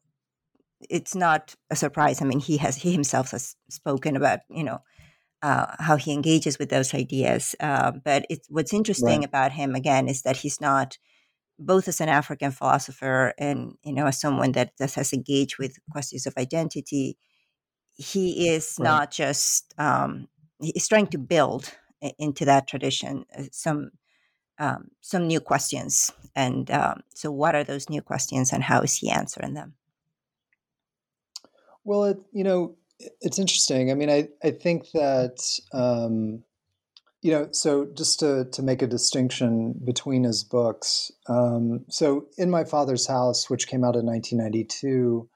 it's 0.89 1.15
not 1.15 1.55
a 1.69 1.75
surprise. 1.75 2.21
I 2.21 2.25
mean, 2.25 2.39
he 2.39 2.57
has, 2.57 2.75
he 2.75 2.91
himself 2.91 3.31
has 3.31 3.55
spoken 3.69 4.15
about, 4.15 4.39
you 4.49 4.63
know, 4.63 4.79
uh, 5.41 5.75
how 5.79 5.95
he 5.95 6.13
engages 6.13 6.59
with 6.59 6.69
those 6.69 6.93
ideas. 6.93 7.55
Uh, 7.59 7.91
but 7.91 8.25
it's, 8.29 8.47
what's 8.49 8.73
interesting 8.73 9.19
right. 9.19 9.25
about 9.25 9.51
him, 9.51 9.75
again, 9.75 10.07
is 10.07 10.21
that 10.23 10.37
he's 10.37 10.61
not, 10.61 10.97
both 11.59 11.87
as 11.87 12.01
an 12.01 12.09
African 12.09 12.51
philosopher 12.51 13.33
and, 13.37 13.73
you 13.83 13.93
know, 13.93 14.07
as 14.07 14.19
someone 14.19 14.53
that, 14.53 14.71
that 14.79 14.93
has 14.93 15.13
engaged 15.13 15.57
with 15.59 15.77
questions 15.91 16.25
of 16.25 16.33
identity, 16.37 17.17
he 17.95 18.49
is 18.49 18.75
right. 18.79 18.83
not 18.83 19.11
just 19.11 19.73
um, 19.77 20.27
he's 20.59 20.87
trying 20.87 21.07
to 21.07 21.17
build 21.17 21.73
into 22.17 22.45
that 22.45 22.67
tradition 22.67 23.25
uh, 23.37 23.43
some 23.51 23.91
um, 24.59 24.89
some 25.01 25.27
new 25.27 25.39
questions 25.39 26.11
and 26.35 26.69
um, 26.71 27.01
so 27.13 27.31
what 27.31 27.55
are 27.55 27.63
those 27.63 27.89
new 27.89 28.01
questions 28.01 28.53
and 28.53 28.63
how 28.63 28.81
is 28.81 28.97
he 28.97 29.09
answering 29.09 29.53
them 29.53 29.73
well 31.83 32.03
it, 32.05 32.17
you 32.31 32.43
know 32.43 32.75
it's 33.21 33.39
interesting 33.39 33.91
i 33.91 33.93
mean 33.93 34.09
i, 34.09 34.27
I 34.43 34.51
think 34.51 34.91
that 34.91 35.39
um, 35.73 36.43
you 37.21 37.31
know 37.31 37.47
so 37.51 37.85
just 37.85 38.19
to, 38.19 38.45
to 38.51 38.61
make 38.61 38.81
a 38.81 38.87
distinction 38.87 39.73
between 39.83 40.23
his 40.23 40.43
books 40.43 41.11
um, 41.27 41.85
so 41.89 42.27
in 42.37 42.49
my 42.49 42.63
father's 42.63 43.07
house 43.07 43.49
which 43.49 43.67
came 43.67 43.83
out 43.83 43.95
in 43.95 44.05
1992 44.05 45.27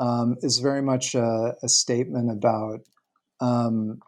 um, 0.00 0.36
is 0.40 0.58
very 0.58 0.82
much 0.82 1.14
a, 1.14 1.54
a 1.62 1.68
statement 1.68 2.30
about, 2.30 2.80
um, 3.40 4.00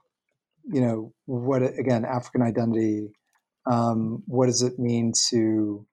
you 0.64 0.80
know, 0.80 1.12
what 1.26 1.62
again 1.62 2.04
African 2.04 2.42
identity. 2.42 3.08
Um, 3.70 4.24
what 4.26 4.46
does 4.46 4.62
it 4.62 4.78
mean 4.78 5.12
to, 5.30 5.86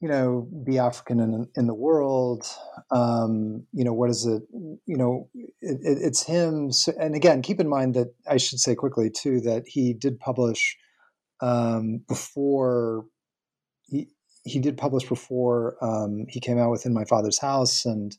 you 0.00 0.08
know, 0.08 0.48
be 0.64 0.78
African 0.78 1.20
in 1.20 1.48
in 1.56 1.66
the 1.66 1.74
world? 1.74 2.46
Um, 2.90 3.66
you 3.72 3.82
know, 3.82 3.94
what 3.94 4.10
is 4.10 4.26
it? 4.26 4.42
You 4.52 4.96
know, 4.96 5.30
it, 5.34 5.78
it, 5.82 5.98
it's 6.02 6.22
him. 6.22 6.70
So, 6.70 6.92
and 7.00 7.16
again, 7.16 7.40
keep 7.40 7.60
in 7.60 7.68
mind 7.68 7.94
that 7.94 8.14
I 8.28 8.36
should 8.36 8.60
say 8.60 8.74
quickly 8.74 9.10
too 9.10 9.40
that 9.40 9.64
he 9.66 9.94
did 9.94 10.20
publish 10.20 10.76
um, 11.40 12.02
before 12.06 13.06
he 13.88 14.08
he 14.44 14.60
did 14.60 14.76
publish 14.76 15.08
before 15.08 15.76
um, 15.80 16.26
he 16.28 16.40
came 16.40 16.58
out 16.58 16.70
within 16.70 16.92
my 16.92 17.04
father's 17.06 17.38
house 17.38 17.86
and 17.86 18.16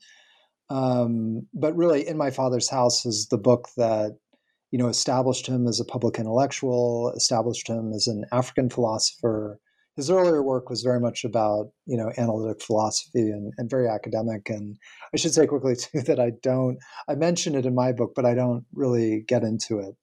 um, 0.69 1.47
but 1.53 1.75
really, 1.75 2.07
In 2.07 2.17
My 2.17 2.31
Father's 2.31 2.69
House 2.69 3.05
is 3.05 3.27
the 3.27 3.37
book 3.37 3.69
that 3.77 4.17
you 4.71 4.77
know 4.77 4.87
established 4.87 5.47
him 5.47 5.67
as 5.67 5.79
a 5.79 5.85
public 5.85 6.19
intellectual, 6.19 7.13
established 7.15 7.67
him 7.67 7.93
as 7.93 8.07
an 8.07 8.25
African 8.31 8.69
philosopher. 8.69 9.59
His 9.95 10.11
earlier 10.11 10.43
work 10.43 10.69
was 10.69 10.83
very 10.83 10.99
much 10.99 11.23
about 11.23 11.71
you 11.85 11.97
know 11.97 12.11
analytic 12.17 12.61
philosophy 12.61 13.29
and, 13.29 13.53
and 13.57 13.69
very 13.69 13.87
academic. 13.87 14.49
And 14.49 14.77
I 15.13 15.17
should 15.17 15.33
say 15.33 15.47
quickly 15.47 15.75
too 15.77 16.01
that 16.01 16.19
I 16.19 16.31
don't 16.41 16.77
I 17.07 17.15
mention 17.15 17.55
it 17.55 17.65
in 17.65 17.75
my 17.75 17.93
book, 17.93 18.13
but 18.15 18.25
I 18.25 18.33
don't 18.33 18.65
really 18.73 19.23
get 19.27 19.43
into 19.43 19.79
it. 19.79 19.95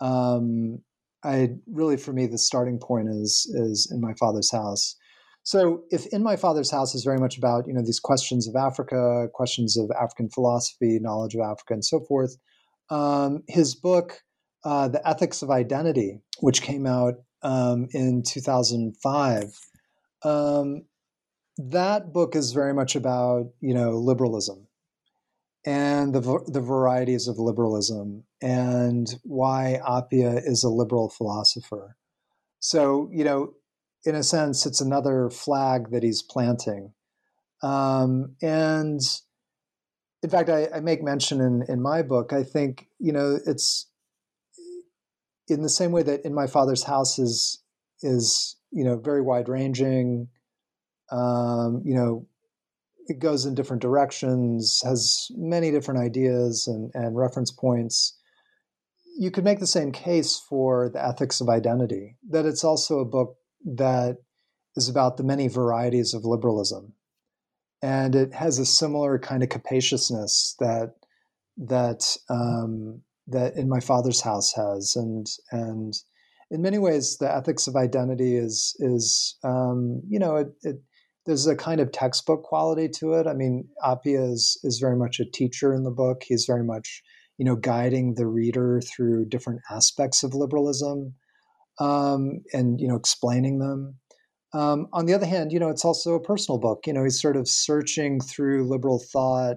Um, 0.00 0.80
I 1.24 1.50
really, 1.70 1.96
for 1.96 2.12
me, 2.12 2.26
the 2.26 2.38
starting 2.38 2.78
point 2.78 3.08
is 3.08 3.50
is 3.54 3.88
in 3.90 4.00
my 4.00 4.12
father's 4.14 4.50
house. 4.50 4.96
So, 5.44 5.82
if 5.90 6.06
in 6.06 6.22
my 6.22 6.36
father's 6.36 6.70
house 6.70 6.94
is 6.94 7.04
very 7.04 7.18
much 7.18 7.36
about 7.36 7.66
you 7.66 7.74
know 7.74 7.82
these 7.82 8.00
questions 8.00 8.46
of 8.46 8.54
Africa, 8.54 9.28
questions 9.34 9.76
of 9.76 9.90
African 10.00 10.28
philosophy, 10.28 10.98
knowledge 11.00 11.34
of 11.34 11.40
Africa, 11.40 11.74
and 11.74 11.84
so 11.84 12.00
forth, 12.00 12.36
um, 12.90 13.42
his 13.48 13.74
book, 13.74 14.22
uh, 14.64 14.88
"The 14.88 15.06
Ethics 15.06 15.42
of 15.42 15.50
Identity," 15.50 16.20
which 16.40 16.62
came 16.62 16.86
out 16.86 17.14
um, 17.42 17.88
in 17.92 18.22
2005, 18.22 19.58
um, 20.22 20.84
that 21.58 22.12
book 22.12 22.36
is 22.36 22.52
very 22.52 22.72
much 22.72 22.94
about 22.94 23.50
you 23.60 23.74
know 23.74 23.98
liberalism 23.98 24.68
and 25.64 26.14
the 26.14 26.20
the 26.46 26.60
varieties 26.60 27.28
of 27.28 27.38
liberalism 27.38 28.24
and 28.40 29.14
why 29.22 29.80
Appiah 29.86 30.40
is 30.44 30.64
a 30.64 30.68
liberal 30.68 31.08
philosopher. 31.08 31.96
So 32.60 33.08
you 33.12 33.24
know 33.24 33.54
in 34.04 34.14
a 34.14 34.22
sense, 34.22 34.66
it's 34.66 34.80
another 34.80 35.30
flag 35.30 35.90
that 35.90 36.02
he's 36.02 36.22
planting. 36.22 36.92
Um, 37.62 38.34
and 38.42 39.00
in 40.22 40.30
fact, 40.30 40.48
I, 40.48 40.68
I, 40.74 40.80
make 40.80 41.02
mention 41.02 41.40
in, 41.40 41.64
in 41.68 41.80
my 41.80 42.02
book, 42.02 42.32
I 42.32 42.42
think, 42.42 42.88
you 42.98 43.12
know, 43.12 43.38
it's 43.46 43.86
in 45.48 45.62
the 45.62 45.68
same 45.68 45.92
way 45.92 46.02
that 46.02 46.24
in 46.24 46.34
my 46.34 46.48
father's 46.48 46.82
house 46.82 47.20
is, 47.20 47.62
is 48.02 48.56
you 48.72 48.84
know, 48.84 48.96
very 48.96 49.22
wide 49.22 49.48
ranging, 49.48 50.28
um, 51.12 51.82
you 51.84 51.94
know, 51.94 52.26
it 53.06 53.18
goes 53.18 53.44
in 53.44 53.54
different 53.54 53.82
directions, 53.82 54.80
has 54.84 55.28
many 55.36 55.70
different 55.70 56.00
ideas 56.00 56.66
and, 56.66 56.90
and 56.94 57.16
reference 57.16 57.50
points. 57.50 58.16
You 59.18 59.30
could 59.30 59.44
make 59.44 59.60
the 59.60 59.66
same 59.66 59.92
case 59.92 60.38
for 60.38 60.88
the 60.88 61.04
ethics 61.04 61.40
of 61.40 61.48
identity, 61.48 62.16
that 62.30 62.46
it's 62.46 62.64
also 62.64 63.00
a 63.00 63.04
book 63.04 63.36
that 63.64 64.18
is 64.76 64.88
about 64.88 65.16
the 65.16 65.24
many 65.24 65.48
varieties 65.48 66.14
of 66.14 66.24
liberalism. 66.24 66.94
And 67.82 68.14
it 68.14 68.32
has 68.34 68.58
a 68.58 68.66
similar 68.66 69.18
kind 69.18 69.42
of 69.42 69.48
capaciousness 69.48 70.54
that 70.60 70.94
that 71.56 72.16
um, 72.30 73.02
that 73.26 73.56
in 73.56 73.68
my 73.68 73.80
father's 73.80 74.20
house 74.20 74.52
has, 74.54 74.94
and 74.96 75.26
and 75.50 75.94
in 76.50 76.62
many 76.62 76.78
ways, 76.78 77.18
the 77.18 77.32
ethics 77.32 77.66
of 77.66 77.76
identity 77.76 78.36
is 78.36 78.76
is 78.78 79.36
um, 79.42 80.00
you 80.08 80.18
know 80.18 80.36
it, 80.36 80.52
it, 80.62 80.76
there's 81.26 81.46
a 81.46 81.56
kind 81.56 81.80
of 81.80 81.90
textbook 81.92 82.44
quality 82.44 82.88
to 82.88 83.14
it. 83.14 83.26
I 83.26 83.34
mean, 83.34 83.68
Appiah 83.84 84.32
is 84.32 84.58
is 84.62 84.78
very 84.78 84.96
much 84.96 85.18
a 85.18 85.24
teacher 85.30 85.74
in 85.74 85.82
the 85.82 85.90
book. 85.90 86.22
He's 86.24 86.44
very 86.46 86.64
much 86.64 87.02
you 87.36 87.44
know 87.44 87.56
guiding 87.56 88.14
the 88.14 88.26
reader 88.26 88.80
through 88.80 89.26
different 89.26 89.60
aspects 89.70 90.22
of 90.22 90.34
liberalism 90.34 91.14
um, 91.78 92.42
and 92.52 92.80
you 92.80 92.88
know 92.88 92.96
explaining 92.96 93.58
them. 93.58 93.96
Um, 94.54 94.86
on 94.92 95.06
the 95.06 95.14
other 95.14 95.26
hand, 95.26 95.52
you 95.52 95.58
know 95.58 95.68
it's 95.68 95.84
also 95.84 96.14
a 96.14 96.22
personal 96.22 96.58
book. 96.58 96.86
You 96.86 96.92
know 96.92 97.04
he's 97.04 97.20
sort 97.20 97.36
of 97.36 97.48
searching 97.48 98.20
through 98.20 98.68
liberal 98.68 99.02
thought, 99.12 99.56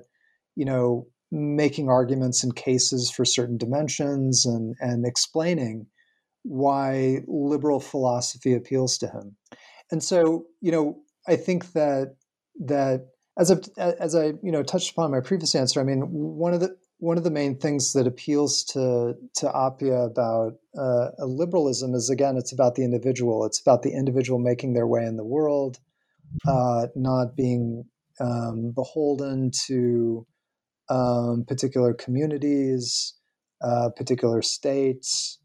you 0.56 0.66
know, 0.66 1.08
making 1.32 1.90
arguments 1.90 2.44
and 2.44 2.56
cases 2.56 3.12
for 3.12 3.26
certain 3.26 3.58
dimensions 3.58 4.46
and 4.46 4.76
and 4.80 5.06
explaining 5.06 5.88
why 6.44 7.20
liberal 7.28 7.80
philosophy 7.80 8.54
appeals 8.54 9.00
to 9.00 9.08
him. 9.08 9.36
And 9.92 10.04
so, 10.04 10.46
you 10.62 10.72
know, 10.72 10.98
I 11.28 11.36
think 11.36 11.74
that 11.74 12.16
that 12.60 13.08
as 13.38 13.52
I 13.52 13.58
as 13.78 14.16
I 14.16 14.34
you 14.42 14.52
know 14.52 14.64
touched 14.64 14.92
upon 14.92 15.12
my 15.12 15.20
previous 15.20 15.56
answer, 15.56 15.80
I 15.80 15.84
mean, 15.84 16.02
one 16.02 16.54
of 16.54 16.60
the 16.60 16.76
one 16.98 17.18
of 17.18 17.24
the 17.24 17.32
main 17.32 17.58
things 17.58 17.94
that 17.94 18.08
appeals 18.08 18.64
to 18.64 19.16
to 19.36 19.46
Appiah 19.48 20.06
about 20.06 20.54
uh, 20.78 21.10
liberalism 21.20 21.94
is 21.94 22.10
again, 22.10 22.38
it's 22.38 22.54
about 22.54 22.76
the 22.76 22.84
individual. 22.84 23.46
It's 23.46 23.60
about 23.60 23.84
the 23.84 23.92
individual 23.92 24.40
making 24.40 24.74
their 24.74 24.88
way 24.88 25.06
in 25.06 25.18
the 25.18 25.26
world, 25.26 25.80
uh, 26.48 26.88
not 26.96 27.36
being 27.36 27.86
um, 28.20 28.72
beholden 28.74 29.52
to 29.68 30.26
um, 30.90 31.44
particular 31.48 31.94
communities, 31.94 33.14
uh, 33.62 33.90
particular 33.96 34.42
states, 34.42 35.40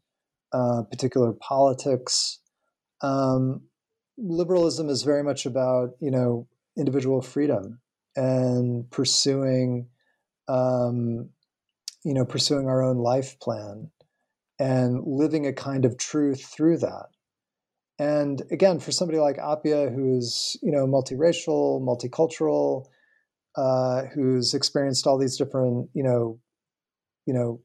uh, 0.53 0.83
particular 0.89 1.33
politics. 1.33 2.39
Um, 3.01 3.63
liberalism 4.17 4.89
is 4.89 5.03
very 5.03 5.23
much 5.23 5.45
about 5.45 5.91
you 5.99 6.11
know 6.11 6.47
individual 6.77 7.21
freedom 7.21 7.81
and 8.15 8.89
pursuing 8.89 9.87
um, 10.47 11.29
you 12.03 12.13
know 12.13 12.25
pursuing 12.25 12.67
our 12.67 12.81
own 12.81 12.97
life 12.97 13.39
plan 13.39 13.91
and 14.59 15.01
living 15.05 15.47
a 15.47 15.53
kind 15.53 15.85
of 15.85 15.97
truth 15.97 16.45
through 16.45 16.77
that. 16.77 17.07
And 17.99 18.41
again 18.51 18.79
for 18.79 18.91
somebody 18.91 19.19
like 19.19 19.37
appiah 19.37 19.93
who's 19.93 20.57
you 20.61 20.71
know 20.71 20.87
multiracial 20.87 21.81
multicultural 21.81 22.85
uh, 23.55 24.03
who's 24.13 24.53
experienced 24.53 25.05
all 25.05 25.17
these 25.17 25.37
different 25.37 25.89
you 25.93 26.03
know 26.03 26.39
you 27.25 27.33
know 27.33 27.61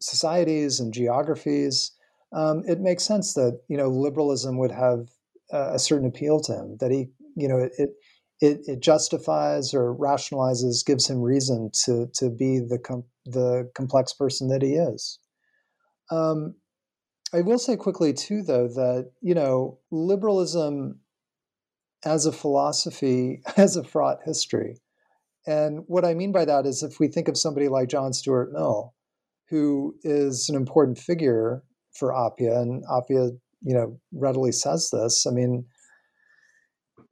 societies 0.00 0.80
and 0.80 0.94
geographies 0.94 1.92
um, 2.32 2.62
it 2.66 2.80
makes 2.80 3.04
sense 3.04 3.34
that 3.34 3.60
you 3.68 3.76
know 3.76 3.88
liberalism 3.88 4.58
would 4.58 4.70
have 4.70 5.08
a 5.52 5.78
certain 5.78 6.06
appeal 6.06 6.40
to 6.40 6.52
him 6.52 6.76
that 6.80 6.90
he 6.90 7.08
you 7.36 7.48
know 7.48 7.58
it, 7.58 7.72
it 7.76 7.90
it 8.40 8.80
justifies 8.80 9.74
or 9.74 9.94
rationalizes 9.94 10.84
gives 10.84 11.08
him 11.08 11.20
reason 11.20 11.70
to 11.84 12.06
to 12.14 12.30
be 12.30 12.58
the 12.58 12.78
com- 12.78 13.04
the 13.26 13.70
complex 13.74 14.12
person 14.12 14.48
that 14.48 14.62
he 14.62 14.74
is 14.74 15.18
um, 16.10 16.54
i 17.34 17.40
will 17.40 17.58
say 17.58 17.76
quickly 17.76 18.12
too 18.12 18.42
though 18.42 18.68
that 18.68 19.12
you 19.20 19.34
know 19.34 19.78
liberalism 19.90 21.00
as 22.04 22.26
a 22.26 22.32
philosophy 22.32 23.42
has 23.56 23.76
a 23.76 23.84
fraught 23.84 24.18
history 24.24 24.76
and 25.46 25.84
what 25.86 26.04
i 26.04 26.14
mean 26.14 26.32
by 26.32 26.44
that 26.44 26.66
is 26.66 26.82
if 26.82 26.98
we 26.98 27.08
think 27.08 27.28
of 27.28 27.36
somebody 27.36 27.68
like 27.68 27.88
john 27.88 28.12
stuart 28.12 28.52
mill 28.52 28.94
who 29.48 29.94
is 30.02 30.48
an 30.48 30.54
important 30.54 30.96
figure 30.96 31.62
for 31.92 32.12
appiah 32.12 32.62
and 32.62 32.84
appiah 32.84 33.36
you 33.62 33.74
know, 33.74 33.98
readily 34.12 34.52
says 34.52 34.90
this. 34.90 35.26
I 35.26 35.30
mean, 35.30 35.66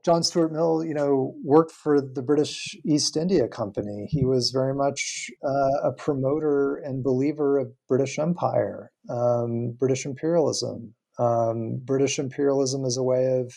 John 0.05 0.23
Stuart 0.23 0.53
Mill, 0.53 0.85
you 0.85 0.95
know, 0.95 1.35
worked 1.45 1.73
for 1.73 2.01
the 2.01 2.23
British 2.23 2.77
East 2.85 3.17
India 3.17 3.49
Company. 3.49 4.07
He 4.09 4.25
was 4.25 4.51
very 4.51 4.75
much 4.75 5.31
uh, 5.45 5.89
a 5.89 5.93
promoter 5.93 6.77
and 6.77 7.03
believer 7.03 7.59
of 7.59 7.73
British 7.89 8.19
Empire, 8.19 8.93
um, 9.11 9.73
British 9.79 10.07
imperialism. 10.07 10.95
Um, 11.19 11.81
British 11.85 12.21
imperialism 12.21 12.85
as 12.85 12.97
a 12.97 13.03
way 13.03 13.41
of 13.41 13.53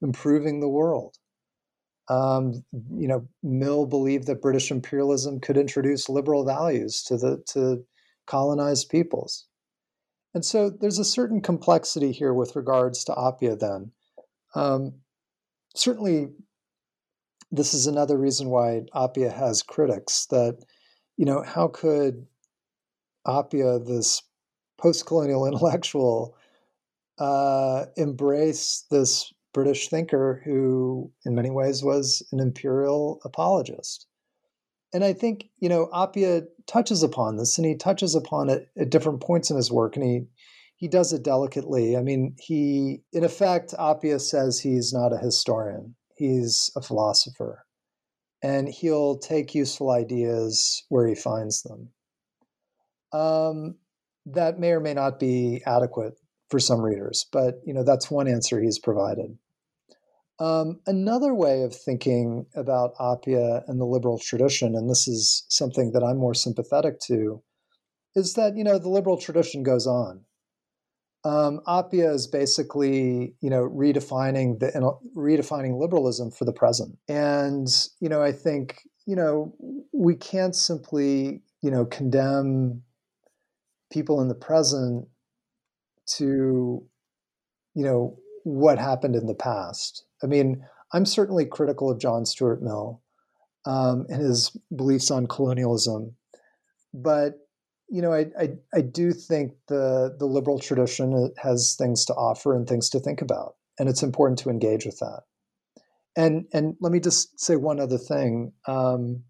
improving 0.00 0.60
the 0.60 0.68
world. 0.68 1.16
Um, 2.08 2.64
you 2.72 3.06
know, 3.06 3.28
Mill 3.42 3.86
believed 3.86 4.26
that 4.26 4.40
British 4.40 4.70
imperialism 4.70 5.38
could 5.38 5.58
introduce 5.58 6.08
liberal 6.08 6.44
values 6.44 7.02
to 7.04 7.18
the 7.18 7.42
to 7.48 7.84
colonized 8.26 8.88
peoples. 8.88 9.46
And 10.34 10.44
so 10.44 10.70
there's 10.70 10.98
a 10.98 11.04
certain 11.04 11.42
complexity 11.42 12.12
here 12.12 12.32
with 12.32 12.56
regards 12.56 13.04
to 13.04 13.12
Appiah 13.12 13.58
then. 13.58 13.92
Um, 14.54 14.94
certainly, 15.74 16.28
this 17.50 17.74
is 17.74 17.86
another 17.86 18.16
reason 18.16 18.48
why 18.48 18.82
Appiah 18.94 19.32
has 19.32 19.62
critics 19.62 20.26
that, 20.26 20.58
you 21.16 21.24
know, 21.24 21.42
how 21.42 21.68
could 21.68 22.26
Appiah, 23.26 23.84
this 23.86 24.22
post 24.78 25.06
colonial 25.06 25.46
intellectual, 25.50 26.36
uh, 27.18 27.86
embrace 27.96 28.84
this 28.90 29.32
British 29.52 29.88
thinker 29.88 30.40
who, 30.44 31.12
in 31.26 31.34
many 31.34 31.50
ways, 31.50 31.82
was 31.84 32.22
an 32.32 32.40
imperial 32.40 33.20
apologist? 33.24 34.06
and 34.92 35.04
I 35.04 35.12
think 35.12 35.48
you 35.58 35.68
know 35.68 35.88
Appiah 35.92 36.46
touches 36.66 37.02
upon 37.02 37.36
this, 37.36 37.58
and 37.58 37.66
he 37.66 37.74
touches 37.74 38.14
upon 38.14 38.48
it 38.48 38.68
at 38.76 38.90
different 38.90 39.20
points 39.20 39.50
in 39.50 39.56
his 39.56 39.72
work, 39.72 39.96
and 39.96 40.04
he 40.04 40.26
he 40.82 40.88
does 40.88 41.12
it 41.12 41.22
delicately. 41.22 41.96
I 41.96 42.02
mean, 42.02 42.34
he 42.40 43.02
in 43.12 43.22
effect 43.22 43.72
Appiah 43.78 44.20
says 44.20 44.58
he's 44.58 44.92
not 44.92 45.12
a 45.12 45.24
historian; 45.24 45.94
he's 46.16 46.72
a 46.74 46.82
philosopher, 46.82 47.64
and 48.42 48.68
he'll 48.68 49.16
take 49.16 49.54
useful 49.54 49.92
ideas 49.92 50.82
where 50.88 51.06
he 51.06 51.14
finds 51.14 51.62
them. 51.62 51.90
Um, 53.12 53.76
that 54.26 54.58
may 54.58 54.72
or 54.72 54.80
may 54.80 54.92
not 54.92 55.20
be 55.20 55.62
adequate 55.64 56.14
for 56.50 56.58
some 56.58 56.80
readers, 56.80 57.26
but 57.30 57.60
you 57.64 57.72
know 57.72 57.84
that's 57.84 58.10
one 58.10 58.26
answer 58.26 58.60
he's 58.60 58.80
provided. 58.80 59.38
Um, 60.40 60.80
another 60.84 61.32
way 61.32 61.62
of 61.62 61.76
thinking 61.76 62.46
about 62.56 62.96
Appiah 62.96 63.62
and 63.68 63.80
the 63.80 63.86
liberal 63.86 64.18
tradition, 64.18 64.74
and 64.74 64.90
this 64.90 65.06
is 65.06 65.44
something 65.48 65.92
that 65.92 66.02
I'm 66.02 66.18
more 66.18 66.34
sympathetic 66.34 66.98
to, 67.06 67.40
is 68.16 68.34
that 68.34 68.56
you 68.56 68.64
know 68.64 68.80
the 68.80 68.88
liberal 68.88 69.16
tradition 69.16 69.62
goes 69.62 69.86
on. 69.86 70.24
Um, 71.24 71.60
is 71.92 72.26
basically 72.26 73.34
you 73.40 73.50
know 73.50 73.68
redefining 73.68 74.58
the 74.58 74.72
redefining 75.16 75.78
liberalism 75.78 76.30
for 76.30 76.44
the 76.44 76.52
present, 76.52 76.98
and 77.08 77.68
you 78.00 78.08
know 78.08 78.22
I 78.22 78.32
think 78.32 78.82
you 79.06 79.14
know 79.14 79.54
we 79.92 80.16
can't 80.16 80.56
simply 80.56 81.42
you 81.62 81.70
know 81.70 81.84
condemn 81.84 82.82
people 83.92 84.20
in 84.20 84.28
the 84.28 84.34
present 84.34 85.06
to 86.16 86.84
you 87.74 87.84
know 87.84 88.18
what 88.44 88.78
happened 88.78 89.14
in 89.14 89.26
the 89.26 89.34
past. 89.34 90.04
I 90.22 90.26
mean, 90.26 90.64
I'm 90.92 91.06
certainly 91.06 91.46
critical 91.46 91.90
of 91.90 92.00
John 92.00 92.26
Stuart 92.26 92.62
Mill 92.62 93.00
um, 93.64 94.06
and 94.08 94.20
his 94.20 94.56
beliefs 94.74 95.10
on 95.10 95.26
colonialism, 95.26 96.16
but 96.92 97.34
you 97.92 98.00
know, 98.00 98.12
I, 98.12 98.26
I, 98.40 98.48
I 98.74 98.80
do 98.80 99.12
think 99.12 99.52
the 99.68 100.16
the 100.18 100.24
liberal 100.24 100.58
tradition 100.58 101.30
has 101.36 101.76
things 101.78 102.06
to 102.06 102.14
offer 102.14 102.56
and 102.56 102.66
things 102.66 102.88
to 102.90 102.98
think 102.98 103.20
about, 103.20 103.56
and 103.78 103.86
it's 103.86 104.02
important 104.02 104.38
to 104.40 104.48
engage 104.48 104.86
with 104.86 104.98
that. 105.00 105.20
And 106.16 106.46
and 106.54 106.74
let 106.80 106.90
me 106.90 107.00
just 107.00 107.38
say 107.38 107.56
one 107.56 107.78
other 107.78 107.98
thing. 107.98 108.52
Um, 108.66 109.24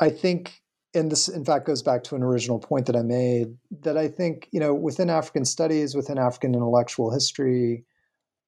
I 0.00 0.10
think, 0.10 0.62
and 0.94 1.10
this 1.10 1.28
in 1.28 1.44
fact 1.44 1.66
goes 1.66 1.82
back 1.82 2.04
to 2.04 2.14
an 2.14 2.22
original 2.22 2.60
point 2.60 2.86
that 2.86 2.94
I 2.94 3.02
made 3.02 3.48
that 3.80 3.98
I 3.98 4.06
think 4.06 4.48
you 4.52 4.60
know 4.60 4.72
within 4.72 5.10
African 5.10 5.44
studies, 5.44 5.96
within 5.96 6.18
African 6.18 6.54
intellectual 6.54 7.12
history, 7.12 7.84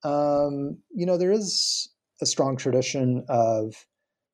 um, 0.04 0.78
you 0.94 1.06
know, 1.06 1.16
there 1.16 1.32
is 1.32 1.88
a 2.22 2.26
strong 2.26 2.56
tradition 2.56 3.24
of, 3.28 3.74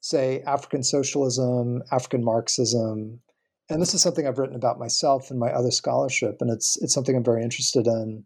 say, 0.01 0.43
African 0.43 0.83
socialism, 0.83 1.83
African 1.91 2.23
Marxism, 2.23 3.21
and 3.69 3.83
this 3.83 3.95
is 3.95 4.03
something 4.03 4.27
I've 4.27 4.39
written 4.39 4.57
about 4.57 4.79
myself 4.79 5.31
and 5.31 5.39
my 5.39 5.51
other 5.51 5.71
scholarship, 5.71 6.37
and 6.41 6.51
it's 6.51 6.77
it's 6.81 6.95
something 6.95 7.17
I'm 7.17 7.25
very 7.25 7.43
interested 7.43 7.87
in. 7.87 8.25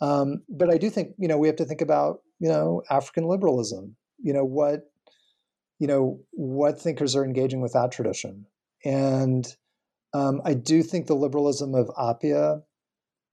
Um, 0.00 0.42
but 0.48 0.72
I 0.72 0.76
do 0.76 0.90
think 0.90 1.14
you 1.18 1.28
know 1.28 1.38
we 1.38 1.48
have 1.48 1.56
to 1.56 1.64
think 1.64 1.80
about 1.80 2.20
you 2.38 2.48
know 2.48 2.82
African 2.90 3.24
liberalism. 3.24 3.96
You 4.18 4.32
know 4.32 4.44
what 4.44 4.90
you 5.78 5.86
know 5.86 6.20
what 6.32 6.80
thinkers 6.80 7.16
are 7.16 7.24
engaging 7.24 7.60
with 7.60 7.72
that 7.72 7.92
tradition, 7.92 8.46
and 8.84 9.46
um, 10.12 10.40
I 10.44 10.54
do 10.54 10.82
think 10.82 11.06
the 11.06 11.14
liberalism 11.14 11.74
of 11.74 11.88
Appiah, 11.98 12.62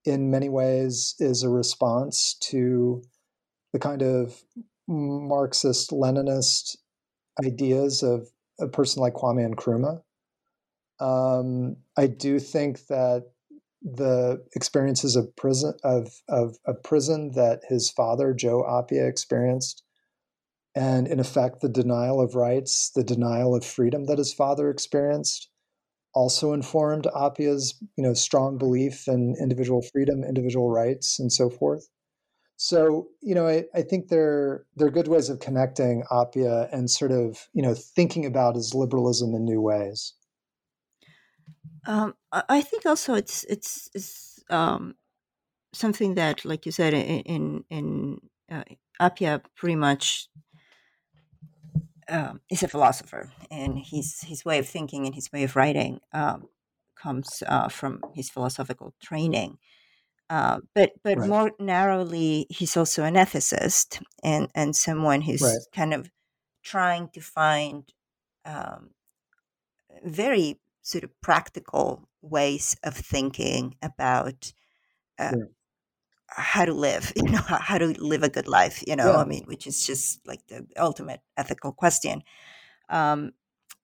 in 0.06 0.32
many 0.32 0.50
ways, 0.50 1.16
is 1.20 1.44
a 1.44 1.50
response 1.50 2.36
to 2.50 3.04
the 3.74 3.80
kind 3.80 4.02
of 4.02 4.44
Marxist 4.88 5.92
Leninist 5.92 6.78
ideas 7.44 8.04
of 8.04 8.28
a 8.60 8.68
person 8.68 9.02
like 9.02 9.14
Kwame 9.14 9.54
Nkrumah. 9.54 10.02
Um, 11.04 11.76
I 11.98 12.08
do 12.08 12.40
think 12.40 12.88
that 12.88 13.26
the 13.82 14.42
experiences 14.56 15.18
of 15.18 15.36
prison 15.36 15.74
of, 15.84 16.10
of, 16.30 16.56
of 16.66 16.82
prison 16.82 17.32
that 17.36 17.64
his 17.68 17.90
father 17.90 18.34
Joe 18.34 18.64
Appiah 18.64 19.10
experienced, 19.10 19.84
and 20.74 21.06
in 21.06 21.20
effect 21.20 21.60
the 21.60 21.68
denial 21.68 22.22
of 22.22 22.36
rights, 22.36 22.90
the 22.96 23.04
denial 23.04 23.54
of 23.54 23.66
freedom 23.66 24.06
that 24.06 24.18
his 24.18 24.34
father 24.34 24.70
experienced, 24.70 25.50
also 26.14 26.54
informed 26.54 27.06
Appiah's 27.14 27.76
you 27.98 28.04
know 28.04 28.14
strong 28.14 28.58
belief 28.58 29.06
in 29.10 29.36
individual 29.42 29.82
freedom, 29.92 30.24
individual 30.24 30.72
rights, 30.72 31.20
and 31.20 31.34
so 31.34 31.50
forth. 31.50 31.90
So, 32.56 33.10
you 33.22 33.36
know, 33.36 33.46
I, 33.46 33.66
I 33.76 33.82
think 33.82 34.08
they're 34.08 34.64
they're 34.78 34.90
good 34.90 35.10
ways 35.10 35.28
of 35.30 35.42
connecting 35.42 36.04
Appiah 36.10 36.70
and 36.72 36.90
sort 36.90 37.12
of, 37.12 37.50
you 37.52 37.62
know, 37.62 37.74
thinking 37.74 38.26
about 38.26 38.56
his 38.56 38.74
liberalism 38.74 39.36
in 39.36 39.44
new 39.44 39.60
ways. 39.60 40.14
Um, 41.86 42.16
I 42.32 42.62
think 42.62 42.86
also 42.86 43.14
it's 43.14 43.44
it's, 43.46 43.90
it's 43.94 44.44
um, 44.50 44.96
something 45.74 46.16
that, 46.16 46.46
like 46.46 46.66
you 46.66 46.74
said, 46.74 46.94
in 46.94 47.66
in, 47.70 48.22
uh, 48.52 48.64
pretty 49.56 49.76
much 49.76 50.30
um, 52.10 52.42
is 52.50 52.64
a 52.64 52.68
philosopher, 52.68 53.32
and 53.50 53.80
his 53.80 54.22
his 54.22 54.44
way 54.44 54.60
of 54.60 54.68
thinking 54.68 55.06
and 55.06 55.16
his 55.16 55.32
way 55.32 55.44
of 55.44 55.56
writing 55.56 56.00
um, 56.12 56.50
comes 56.96 57.42
uh, 57.48 57.70
from 57.70 58.04
his 58.14 58.30
philosophical 58.30 58.94
training. 59.02 59.58
Uh, 60.30 60.62
but 60.76 60.94
but 61.04 61.20
Right. 61.20 61.28
more 61.28 61.54
narrowly, 61.60 62.48
he's 62.50 62.78
also 62.78 63.04
an 63.06 63.16
ethicist 63.16 64.04
and 64.24 64.50
and 64.56 64.76
someone 64.76 65.22
who's 65.22 65.60
Right. 65.60 65.64
kind 65.74 65.94
of 65.94 66.12
trying 66.64 67.10
to 67.12 67.22
find 67.22 67.94
um, 68.46 68.92
very 70.04 70.60
sort 70.84 71.04
of 71.04 71.22
practical 71.22 72.08
ways 72.22 72.78
of 72.84 72.96
thinking 72.96 73.76
about 73.82 74.54
uh, 75.20 75.32
Sure. 75.32 75.50
how 76.28 76.66
to 76.66 76.74
live, 76.74 77.14
you 77.18 77.24
know, 77.24 77.40
how, 77.40 77.78
to 77.80 77.88
live 78.04 78.24
a 78.24 78.30
good 78.30 78.48
life, 78.48 78.84
you 78.88 78.96
know, 78.96 79.14
Yeah. 79.14 79.18
I 79.18 79.26
mean, 79.26 79.46
which 79.46 79.68
is 79.68 79.86
just 79.86 80.26
like 80.28 80.46
the 80.48 80.68
ultimate 80.78 81.22
ethical 81.38 81.72
question. 81.72 82.24
Um, 82.90 83.32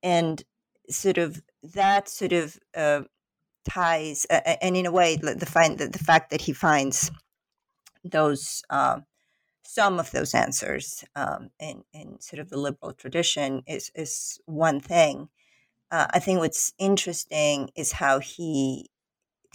and 0.03 0.43
sort 0.89 1.17
of 1.17 1.41
that 1.63 2.09
sort 2.09 2.33
of 2.33 2.59
uh, 2.75 3.03
ties, 3.65 4.25
uh, 4.29 4.41
and 4.61 4.77
in 4.77 4.85
a 4.85 4.91
way, 4.91 5.15
the, 5.17 5.35
the, 5.35 5.45
find, 5.45 5.77
the, 5.77 5.87
the 5.87 5.99
fact 5.99 6.31
that 6.31 6.41
he 6.41 6.53
finds 6.53 7.11
those, 8.03 8.63
um, 8.69 9.05
some 9.63 9.99
of 9.99 10.11
those 10.11 10.33
answers 10.33 11.03
um, 11.15 11.49
in, 11.59 11.83
in 11.93 12.19
sort 12.19 12.39
of 12.39 12.49
the 12.49 12.57
liberal 12.57 12.93
tradition 12.93 13.63
is, 13.67 13.91
is 13.95 14.39
one 14.45 14.79
thing. 14.79 15.29
Uh, 15.91 16.07
I 16.11 16.19
think 16.19 16.39
what's 16.39 16.73
interesting 16.77 17.71
is 17.75 17.93
how 17.93 18.19
he 18.19 18.89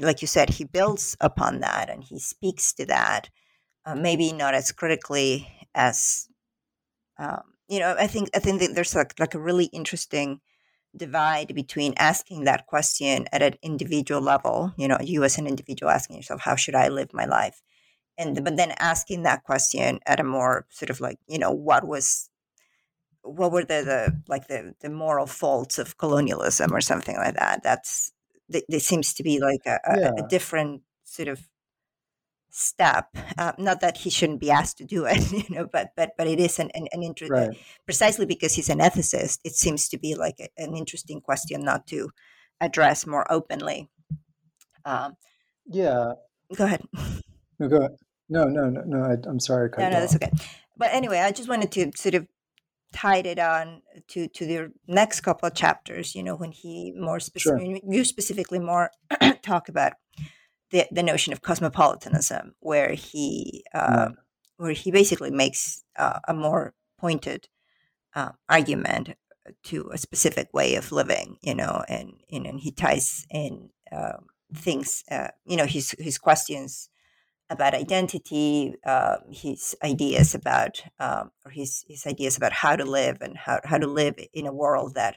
like 0.01 0.23
you 0.23 0.29
said, 0.29 0.51
he 0.51 0.65
builds 0.65 1.17
upon 1.21 1.61
that 1.61 1.89
and 1.91 2.03
he 2.05 2.19
speaks 2.19 2.73
to 2.75 2.87
that, 2.87 3.31
uh, 3.87 3.95
maybe 3.95 4.33
not 4.33 4.55
as 4.55 4.73
critically 4.73 5.49
as 5.75 6.29
um, 7.19 7.43
you 7.69 7.81
know. 7.81 7.97
I 7.99 8.07
think 8.09 8.31
I 8.35 8.41
think 8.41 8.61
that 8.61 8.75
there's 8.75 8.95
like 8.95 9.19
like 9.21 9.35
a 9.35 9.41
really 9.41 9.67
interesting 9.67 10.41
divide 10.97 11.55
between 11.55 11.95
asking 11.99 12.45
that 12.45 12.67
question 12.67 13.27
at 13.33 13.43
an 13.43 13.55
individual 13.63 14.21
level. 14.23 14.75
You 14.77 14.89
know, 14.89 14.99
you 15.03 15.25
as 15.25 15.39
an 15.39 15.47
individual 15.47 15.91
asking 15.91 16.17
yourself, 16.17 16.43
"How 16.43 16.57
should 16.57 16.75
I 16.75 16.89
live 16.89 17.15
my 17.15 17.27
life?" 17.27 17.63
and 18.19 18.45
but 18.45 18.57
then 18.57 18.73
asking 18.79 19.23
that 19.25 19.45
question 19.45 20.01
at 20.07 20.21
a 20.21 20.25
more 20.25 20.67
sort 20.71 20.91
of 20.91 21.01
like 21.01 21.19
you 21.29 21.39
know 21.39 21.51
what 21.53 21.87
was 21.87 22.31
what 23.25 23.51
were 23.53 23.65
the, 23.65 23.83
the 23.85 24.23
like 24.29 24.47
the 24.49 24.75
the 24.81 24.91
moral 24.91 25.27
faults 25.27 25.79
of 25.79 25.97
colonialism 25.99 26.73
or 26.75 26.81
something 26.81 27.17
like 27.17 27.35
that 27.37 27.63
that's 27.63 28.13
th- 28.53 28.65
there 28.69 28.81
seems 28.81 29.15
to 29.15 29.23
be 29.23 29.41
like 29.41 29.63
a, 29.67 29.79
a, 29.85 30.01
Yeah. 30.01 30.11
a 30.19 30.29
different 30.29 30.83
sort 31.05 31.29
of 31.29 31.41
step 32.51 33.09
uh, 33.37 33.53
not 33.59 33.81
that 33.81 33.97
he 33.99 34.11
shouldn't 34.11 34.39
be 34.41 34.51
asked 34.51 34.79
to 34.79 34.85
do 34.85 35.05
it 35.07 35.33
you 35.49 35.55
know 35.57 35.67
but 35.73 35.91
but 35.97 36.11
but 36.17 36.29
it 36.29 36.39
is 36.39 36.59
an 36.61 36.71
an, 36.75 36.87
an 36.93 37.03
inter- 37.03 37.27
Right. 37.27 37.57
precisely 37.85 38.27
because 38.27 38.55
he's 38.55 38.69
an 38.69 38.79
ethicist 38.79 39.41
it 39.45 39.55
seems 39.55 39.89
to 39.89 39.99
be 39.99 40.15
like 40.15 40.37
a, 40.39 40.49
an 40.63 40.77
interesting 40.77 41.21
question 41.21 41.63
not 41.65 41.87
to 41.89 42.11
address 42.61 43.07
more 43.07 43.27
openly 43.33 43.91
um, 44.85 45.17
Yeah. 45.67 46.13
go 46.55 46.65
ahead 46.65 46.83
No, 47.59 47.69
go 47.69 47.77
ahead. 47.79 47.97
No, 48.29 48.45
no, 48.45 48.69
no, 48.71 48.83
no. 48.87 49.03
I, 49.05 49.17
I'm 49.29 49.41
sorry. 49.41 49.71
No 49.77 49.85
no 49.91 50.01
that's 50.01 50.15
okay 50.17 50.31
but 50.77 50.91
anyway 50.93 51.19
i 51.19 51.31
just 51.33 51.49
wanted 51.49 51.71
to 51.73 51.91
sort 51.97 52.15
of 52.15 52.27
tie 52.95 53.19
it 53.19 53.39
on 53.41 53.83
to 54.07 54.29
to 54.29 54.47
the 54.47 54.73
next 54.87 55.21
couple 55.21 55.47
of 55.47 55.55
chapters 55.55 56.15
you 56.15 56.23
know 56.23 56.37
when 56.37 56.53
he 56.53 56.93
more 56.97 57.19
Sure. 57.37 57.61
you 57.61 58.05
specifically 58.05 58.61
more 58.61 58.91
talk 59.43 59.69
about 59.69 59.95
the, 60.71 60.87
the 60.91 61.03
notion 61.03 61.33
of 61.33 61.43
cosmopolitanism 61.43 62.55
where 62.61 62.93
he 62.93 63.65
um, 63.75 64.17
where 64.57 64.73
he 64.73 64.91
basically 64.91 65.31
makes 65.31 65.83
uh, 65.99 66.21
a 66.29 66.33
more 66.33 66.75
pointed 66.99 67.49
uh, 68.15 68.31
argument 68.49 69.17
to 69.65 69.91
a 69.93 69.99
specific 69.99 70.49
way 70.55 70.77
of 70.77 70.93
living 70.93 71.37
you 71.43 71.55
know 71.55 71.83
and 71.89 72.13
know 72.41 72.51
and 72.51 72.61
he 72.61 72.71
ties 72.71 73.27
in 73.29 73.71
um, 73.91 74.27
things 74.55 75.03
uh, 75.11 75.29
you 75.45 75.57
know 75.57 75.67
his 75.67 75.95
his 75.99 76.17
questions 76.17 76.89
about 77.51 77.75
identity, 77.75 78.75
uh, 78.87 79.17
his 79.31 79.77
ideas 79.83 80.35
about 80.35 80.83
um, 80.99 81.31
or 81.45 81.51
his 81.51 81.85
his 81.89 82.07
ideas 82.07 82.37
about 82.37 82.53
how 82.53 82.77
to 82.77 82.85
live 82.85 83.19
and 83.21 83.37
how 83.37 83.61
how 83.65 83.79
to 83.79 83.87
live 83.87 84.15
in 84.33 84.47
a 84.47 84.53
world 84.53 84.95
that 84.95 85.17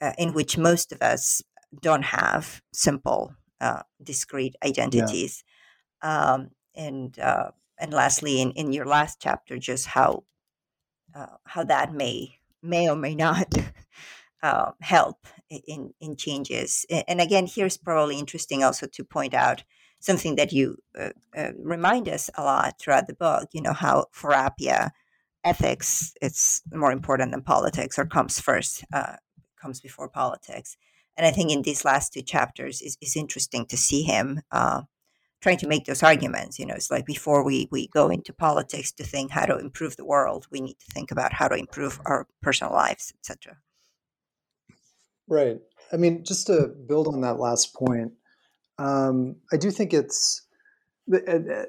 uh, 0.00 0.12
in 0.18 0.32
which 0.32 0.58
most 0.58 0.92
of 0.92 1.02
us 1.02 1.42
don't 1.80 2.04
have 2.04 2.62
simple, 2.72 3.34
uh, 3.60 3.82
discrete 4.02 4.56
identities. 4.64 5.44
Um, 6.02 6.50
and 6.74 7.18
uh, 7.18 7.50
and 7.78 7.92
lastly, 7.92 8.40
in, 8.40 8.52
in 8.52 8.72
your 8.72 8.86
last 8.86 9.18
chapter, 9.20 9.58
just 9.58 9.86
how 9.86 10.24
uh, 11.14 11.36
how 11.44 11.64
that 11.64 11.92
may 11.92 12.38
may 12.62 12.88
or 12.88 12.96
may 12.96 13.14
not 13.14 13.52
uh, 14.42 14.72
help 14.80 15.26
in 15.50 15.92
in 16.00 16.16
changes. 16.16 16.86
And 16.90 17.20
again, 17.20 17.46
here's 17.46 17.76
probably 17.76 18.18
interesting 18.18 18.64
also 18.64 18.86
to 18.86 19.04
point 19.04 19.34
out 19.34 19.64
something 20.02 20.36
that 20.36 20.52
you 20.52 20.76
uh, 20.98 21.10
uh, 21.36 21.52
remind 21.58 22.08
us 22.08 22.28
a 22.36 22.42
lot 22.42 22.78
throughout 22.78 23.06
the 23.06 23.14
book. 23.14 23.48
You 23.52 23.62
know 23.62 23.72
how 23.72 24.06
for 24.12 24.32
Appiah, 24.32 24.90
ethics 25.44 26.12
it's 26.20 26.62
more 26.72 26.92
important 26.92 27.32
than 27.32 27.42
politics, 27.42 27.98
or 27.98 28.06
comes 28.06 28.40
first, 28.40 28.84
uh, 28.92 29.16
comes 29.60 29.80
before 29.80 30.08
politics. 30.08 30.76
And 31.16 31.26
I 31.26 31.30
think 31.30 31.50
in 31.50 31.62
these 31.62 31.84
last 31.84 32.12
two 32.12 32.22
chapters 32.22 32.82
is 32.82 32.98
is 33.00 33.16
interesting 33.16 33.66
to 33.66 33.76
see 33.76 34.02
him. 34.02 34.42
Uh, 34.50 34.82
trying 35.40 35.58
to 35.58 35.66
make 35.66 35.86
those 35.86 36.04
arguments 36.04 36.56
you 36.56 36.64
know 36.64 36.74
it's 36.74 36.88
like 36.88 37.04
before 37.04 37.42
we 37.42 37.66
we 37.72 37.88
go 37.88 38.08
into 38.08 38.32
politics 38.32 38.92
to 38.92 39.02
think 39.02 39.32
how 39.32 39.44
to 39.44 39.58
improve 39.58 39.96
the 39.96 40.04
world 40.04 40.46
we 40.52 40.60
need 40.60 40.78
to 40.78 40.86
think 40.92 41.10
about 41.10 41.32
how 41.32 41.48
to 41.48 41.56
improve 41.56 42.00
our 42.06 42.28
personal 42.40 42.72
lives 42.72 43.12
etc 43.18 43.56
Right. 45.28 45.60
I 45.92 45.96
mean, 45.96 46.24
just 46.24 46.46
to 46.48 46.68
build 46.86 47.08
on 47.08 47.20
that 47.22 47.38
last 47.38 47.74
point, 47.74 48.12
um, 48.82 49.36
I 49.52 49.56
do 49.56 49.70
think 49.70 49.94
it's 49.94 50.42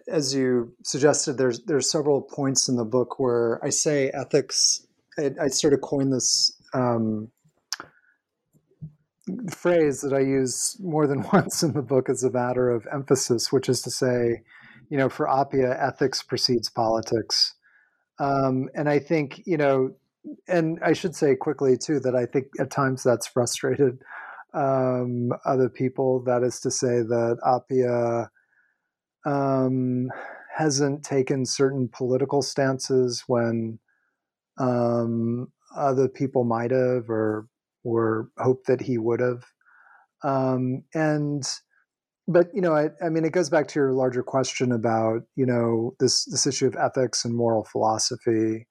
as 0.07 0.33
you 0.33 0.73
suggested. 0.83 1.37
There's 1.37 1.61
there's 1.65 1.89
several 1.89 2.21
points 2.21 2.67
in 2.67 2.75
the 2.75 2.85
book 2.85 3.19
where 3.19 3.63
I 3.63 3.69
say 3.69 4.09
ethics. 4.09 4.85
I, 5.17 5.31
I 5.41 5.47
sort 5.47 5.73
of 5.73 5.81
coined 5.81 6.11
this 6.11 6.59
um, 6.73 7.29
phrase 9.51 10.01
that 10.01 10.13
I 10.13 10.19
use 10.19 10.77
more 10.79 11.07
than 11.07 11.25
once 11.33 11.63
in 11.63 11.73
the 11.73 11.81
book 11.81 12.09
as 12.09 12.23
a 12.23 12.31
matter 12.31 12.69
of 12.69 12.87
emphasis, 12.91 13.51
which 13.51 13.69
is 13.69 13.81
to 13.83 13.91
say, 13.91 14.41
you 14.89 14.97
know, 14.97 15.09
for 15.09 15.27
Appiah, 15.27 15.77
ethics 15.79 16.23
precedes 16.23 16.69
politics. 16.69 17.53
Um, 18.19 18.69
and 18.75 18.89
I 18.89 18.99
think, 18.99 19.41
you 19.45 19.57
know, 19.57 19.95
and 20.47 20.79
I 20.83 20.93
should 20.93 21.15
say 21.15 21.35
quickly 21.35 21.77
too 21.77 21.99
that 22.01 22.15
I 22.15 22.25
think 22.25 22.47
at 22.59 22.71
times 22.71 23.03
that's 23.03 23.27
frustrated 23.27 23.99
um, 24.53 25.31
other 25.45 25.69
people. 25.69 26.23
That 26.23 26.43
is 26.43 26.59
to 26.61 26.71
say 26.71 27.01
that 27.01 27.37
Appiah 27.45 28.27
um, 29.25 30.09
hasn't 30.55 31.03
taken 31.03 31.45
certain 31.45 31.89
political 31.91 32.41
stances 32.41 33.23
when 33.27 33.79
um, 34.57 35.51
other 35.75 36.07
people 36.07 36.43
might 36.43 36.71
have 36.71 37.09
or 37.09 37.47
or 37.83 38.29
hoped 38.37 38.67
that 38.67 38.81
he 38.81 38.97
would 38.97 39.19
have. 39.19 39.43
Um, 40.23 40.83
and 40.93 41.43
but 42.27 42.47
you 42.53 42.61
know, 42.61 42.73
I, 42.73 42.89
I 43.03 43.09
mean, 43.09 43.25
it 43.25 43.33
goes 43.33 43.49
back 43.49 43.67
to 43.69 43.79
your 43.79 43.91
larger 43.91 44.23
question 44.23 44.71
about 44.71 45.23
you 45.35 45.45
know 45.45 45.95
this 45.99 46.25
this 46.25 46.47
issue 46.47 46.67
of 46.67 46.75
ethics 46.75 47.25
and 47.25 47.35
moral 47.35 47.65
philosophy, 47.65 48.67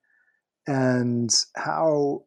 and 0.66 1.30
how 1.56 2.22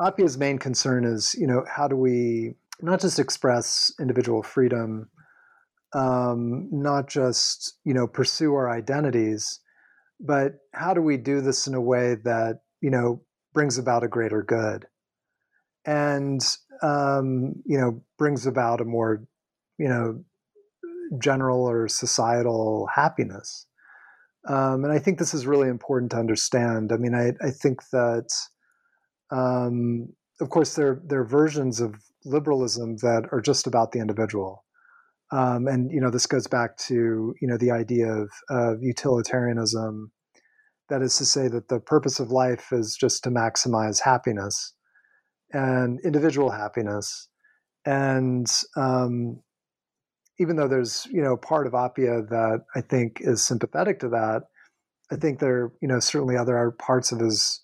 Appiah's 0.00 0.38
main 0.38 0.58
concern 0.58 1.04
is 1.04 1.34
you 1.38 1.46
know 1.46 1.64
how 1.68 1.88
do 1.88 1.96
we 1.96 2.54
not 2.80 3.00
just 3.00 3.18
express 3.18 3.90
individual 4.00 4.42
freedom, 4.42 5.08
um, 5.94 6.68
not 6.70 7.08
just 7.08 7.78
you 7.84 7.94
know 7.94 8.06
pursue 8.06 8.54
our 8.54 8.70
identities, 8.70 9.60
but 10.20 10.54
how 10.74 10.94
do 10.94 11.00
we 11.00 11.16
do 11.16 11.40
this 11.40 11.66
in 11.66 11.74
a 11.74 11.80
way 11.80 12.16
that 12.24 12.60
you 12.80 12.90
know 12.90 13.22
brings 13.54 13.78
about 13.78 14.04
a 14.04 14.08
greater 14.08 14.42
good, 14.42 14.86
and 15.84 16.40
um, 16.82 17.54
you 17.64 17.78
know 17.78 18.02
brings 18.18 18.46
about 18.46 18.80
a 18.80 18.84
more 18.84 19.24
you 19.78 19.88
know 19.88 20.22
general 21.18 21.64
or 21.64 21.88
societal 21.88 22.88
happiness. 22.94 23.66
Um, 24.48 24.84
and 24.84 24.92
I 24.92 24.98
think 24.98 25.18
this 25.18 25.34
is 25.34 25.46
really 25.46 25.68
important 25.68 26.12
to 26.12 26.18
understand. 26.18 26.92
I 26.92 26.96
mean, 26.96 27.14
I, 27.14 27.32
I 27.44 27.50
think 27.50 27.80
that, 27.90 28.28
um, 29.30 30.08
of 30.40 30.50
course, 30.50 30.74
there, 30.74 31.00
there 31.04 31.20
are 31.20 31.26
versions 31.26 31.80
of 31.80 31.94
liberalism 32.24 32.96
that 32.98 33.28
are 33.32 33.40
just 33.40 33.66
about 33.66 33.92
the 33.92 34.00
individual. 34.00 34.64
Um, 35.32 35.66
and, 35.66 35.90
you 35.90 36.00
know, 36.00 36.10
this 36.10 36.26
goes 36.26 36.46
back 36.46 36.76
to, 36.88 37.34
you 37.40 37.48
know, 37.48 37.56
the 37.56 37.70
idea 37.70 38.06
of, 38.06 38.30
of 38.48 38.82
utilitarianism. 38.82 40.12
That 40.88 41.02
is 41.02 41.16
to 41.18 41.24
say 41.24 41.48
that 41.48 41.68
the 41.68 41.80
purpose 41.80 42.20
of 42.20 42.30
life 42.30 42.68
is 42.70 42.96
just 42.98 43.24
to 43.24 43.30
maximize 43.30 44.02
happiness 44.02 44.74
and 45.52 45.98
individual 46.04 46.50
happiness. 46.50 47.28
And 47.84 48.46
um, 48.76 49.40
even 50.38 50.56
though 50.56 50.68
there's 50.68 51.06
you 51.10 51.22
know 51.22 51.36
part 51.36 51.66
of 51.66 51.72
Appiah 51.72 52.28
that 52.28 52.64
I 52.74 52.80
think 52.80 53.18
is 53.20 53.44
sympathetic 53.44 54.00
to 54.00 54.08
that, 54.10 54.42
I 55.10 55.16
think 55.16 55.38
there 55.38 55.72
you 55.80 55.88
know 55.88 56.00
certainly 56.00 56.36
other 56.36 56.74
parts 56.78 57.12
of 57.12 57.20
his 57.20 57.62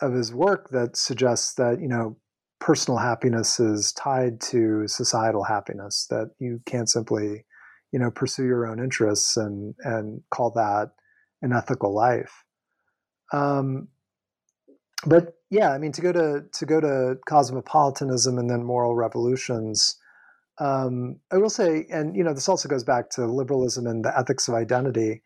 of 0.00 0.12
his 0.12 0.32
work 0.32 0.70
that 0.70 0.96
suggests 0.96 1.54
that 1.54 1.80
you 1.80 1.88
know 1.88 2.16
personal 2.60 2.98
happiness 2.98 3.60
is 3.60 3.92
tied 3.92 4.40
to 4.40 4.86
societal 4.88 5.44
happiness. 5.44 6.06
That 6.10 6.30
you 6.38 6.60
can't 6.66 6.88
simply 6.88 7.44
you 7.92 7.98
know 7.98 8.10
pursue 8.10 8.44
your 8.44 8.66
own 8.66 8.78
interests 8.78 9.36
and 9.36 9.74
and 9.80 10.22
call 10.30 10.50
that 10.52 10.92
an 11.42 11.52
ethical 11.52 11.94
life. 11.94 12.44
Um, 13.32 13.88
but 15.04 15.34
yeah, 15.50 15.72
I 15.72 15.78
mean 15.78 15.92
to 15.92 16.00
go 16.00 16.12
to 16.12 16.44
to 16.50 16.66
go 16.66 16.80
to 16.80 17.18
cosmopolitanism 17.26 18.38
and 18.38 18.50
then 18.50 18.64
moral 18.64 18.94
revolutions. 18.94 19.98
Um, 20.58 21.20
I 21.30 21.36
will 21.36 21.50
say, 21.50 21.86
and 21.90 22.16
you 22.16 22.24
know, 22.24 22.32
this 22.32 22.48
also 22.48 22.68
goes 22.68 22.84
back 22.84 23.10
to 23.10 23.26
liberalism 23.26 23.86
and 23.86 24.04
the 24.04 24.18
ethics 24.18 24.48
of 24.48 24.54
identity. 24.54 25.22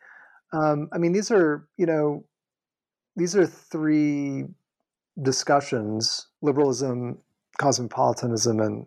Um, 0.53 0.89
I 0.93 0.99
mean, 0.99 1.13
these 1.13 1.31
are 1.31 1.69
you 1.77 1.87
know, 1.87 2.25
these 3.17 3.37
are 3.37 3.47
three 3.47 4.47
discussions: 5.23 6.29
liberalism, 6.43 7.19
cosmopolitanism, 7.59 8.61
and 8.61 8.87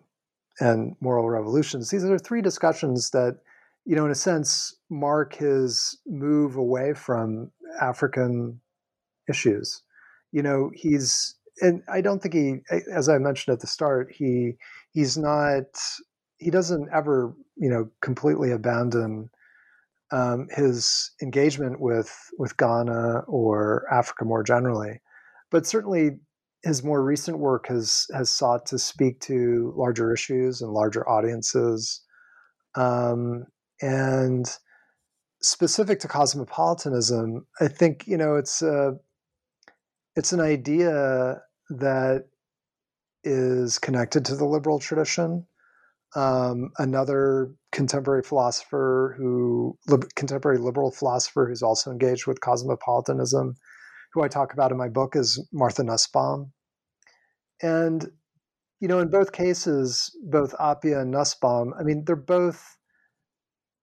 and 0.60 0.96
moral 1.00 1.28
revolutions. 1.28 1.90
These 1.90 2.04
are 2.04 2.18
three 2.18 2.40
discussions 2.40 3.10
that, 3.10 3.38
you 3.84 3.96
know, 3.96 4.04
in 4.04 4.12
a 4.12 4.16
sense, 4.16 4.76
mark 4.88 5.34
his 5.34 5.98
move 6.06 6.56
away 6.56 6.94
from 6.94 7.50
African 7.80 8.60
issues. 9.28 9.82
You 10.32 10.42
know, 10.42 10.70
he's 10.74 11.34
and 11.60 11.82
I 11.88 12.00
don't 12.00 12.20
think 12.20 12.34
he, 12.34 12.60
as 12.92 13.08
I 13.08 13.18
mentioned 13.18 13.54
at 13.54 13.60
the 13.60 13.66
start, 13.66 14.12
he 14.12 14.54
he's 14.92 15.16
not 15.16 15.64
he 16.38 16.50
doesn't 16.50 16.88
ever 16.92 17.34
you 17.56 17.70
know 17.70 17.88
completely 18.00 18.50
abandon 18.50 19.30
um, 20.10 20.48
his 20.50 21.12
engagement 21.22 21.80
with 21.80 22.30
with 22.38 22.56
Ghana 22.56 23.20
or 23.26 23.86
Africa 23.92 24.24
more 24.24 24.42
generally, 24.42 25.00
but 25.54 25.68
certainly 25.68 26.10
his 26.64 26.82
more 26.82 27.00
recent 27.00 27.38
work 27.38 27.68
has 27.68 28.08
has 28.12 28.28
sought 28.28 28.66
to 28.66 28.76
speak 28.76 29.20
to 29.20 29.72
larger 29.76 30.12
issues 30.12 30.60
and 30.60 30.72
larger 30.72 31.08
audiences, 31.08 32.02
um, 32.74 33.44
and 33.80 34.46
specific 35.40 36.00
to 36.00 36.08
cosmopolitanism, 36.08 37.46
I 37.60 37.68
think 37.68 38.04
you 38.08 38.16
know 38.16 38.34
it's 38.34 38.62
a 38.62 38.96
it's 40.16 40.32
an 40.32 40.40
idea 40.40 41.40
that 41.70 42.24
is 43.22 43.78
connected 43.78 44.24
to 44.24 44.34
the 44.34 44.44
liberal 44.44 44.80
tradition. 44.80 45.46
Um, 46.16 46.70
another 46.78 47.52
contemporary 47.70 48.24
philosopher 48.24 49.14
who 49.16 49.78
contemporary 50.16 50.58
liberal 50.58 50.90
philosopher 50.90 51.46
who's 51.48 51.62
also 51.62 51.92
engaged 51.92 52.26
with 52.26 52.40
cosmopolitanism, 52.40 53.54
who 54.14 54.22
I 54.22 54.28
talk 54.28 54.52
about 54.52 54.70
in 54.70 54.78
my 54.78 54.88
book, 54.88 55.16
is 55.16 55.44
Martha 55.52 55.82
Nussbaum. 55.82 56.52
And 57.60 58.08
you 58.80 58.88
know, 58.88 58.98
in 58.98 59.08
both 59.08 59.32
cases, 59.32 60.14
both 60.22 60.54
Appiah 60.58 61.02
and 61.02 61.10
Nussbaum, 61.10 61.72
I 61.78 61.82
mean, 61.82 62.04
they're 62.04 62.16
both 62.16 62.76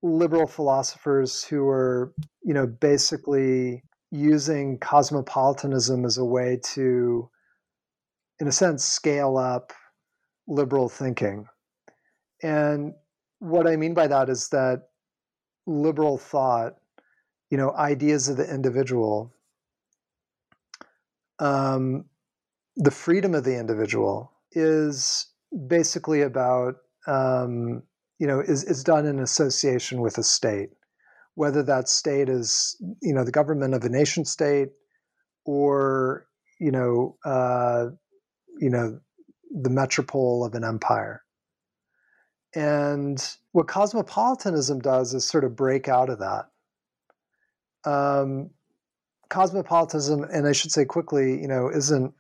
liberal 0.04 0.48
philosophers 0.48 1.44
who 1.44 1.68
are, 1.68 2.14
you 2.44 2.54
know, 2.54 2.68
basically 2.68 3.84
using 4.12 4.78
cosmopolitanism 4.78 6.06
as 6.06 6.18
a 6.18 6.26
way 6.26 6.60
to, 6.76 7.30
in 8.40 8.48
a 8.48 8.52
sense, 8.52 8.84
scale 8.84 9.38
up 9.38 9.74
liberal 10.48 10.90
thinking. 10.90 11.48
And 12.44 12.94
what 13.40 13.68
I 13.68 13.78
mean 13.78 13.94
by 13.94 14.08
that 14.08 14.30
is 14.30 14.50
that 14.50 14.84
liberal 15.66 16.18
thought, 16.18 16.76
you 17.50 17.58
know, 17.58 17.72
ideas 17.72 18.28
of 18.28 18.38
the 18.38 18.52
individual, 18.52 19.34
um, 21.42 22.06
the 22.78 22.92
freedom 22.92 23.36
of 23.36 23.44
the 23.44 23.60
individual 23.60 24.32
is 24.54 25.28
basically 25.68 26.22
about 26.22 26.76
um, 27.08 27.84
you 28.20 28.28
know 28.28 28.40
is, 28.40 28.64
is 28.64 28.84
done 28.84 29.06
in 29.06 29.20
association 29.20 30.00
with 30.00 30.18
a 30.18 30.24
state. 30.24 30.70
Whether 31.36 31.64
that 31.64 31.90
state 31.90 32.30
is 32.30 32.78
you 33.02 33.14
know 33.14 33.26
the 33.26 33.32
government 33.32 33.74
of 33.74 33.84
a 33.84 33.90
nation 33.90 34.24
state 34.24 34.70
or 35.46 36.28
you 36.60 36.72
know 36.72 37.18
uh, 37.26 37.88
you 38.60 38.70
know 38.70 39.00
the 39.52 39.70
metropole 39.70 40.46
of 40.46 40.54
an 40.54 40.64
empire. 40.64 41.24
And 42.54 43.18
what 43.54 43.68
cosmopolitanism 43.68 44.80
does 44.80 45.14
is 45.14 45.26
sort 45.26 45.46
of 45.46 45.56
break 45.56 45.88
out 45.88 46.10
of 46.10 46.20
that. 46.20 46.46
Um, 47.90 48.52
cosmopolitanism 49.32 50.24
and 50.24 50.48
i 50.48 50.52
should 50.52 50.72
say 50.72 50.86
quickly 50.86 51.42
you 51.42 51.48
know 51.48 51.70
isn't 51.70 52.14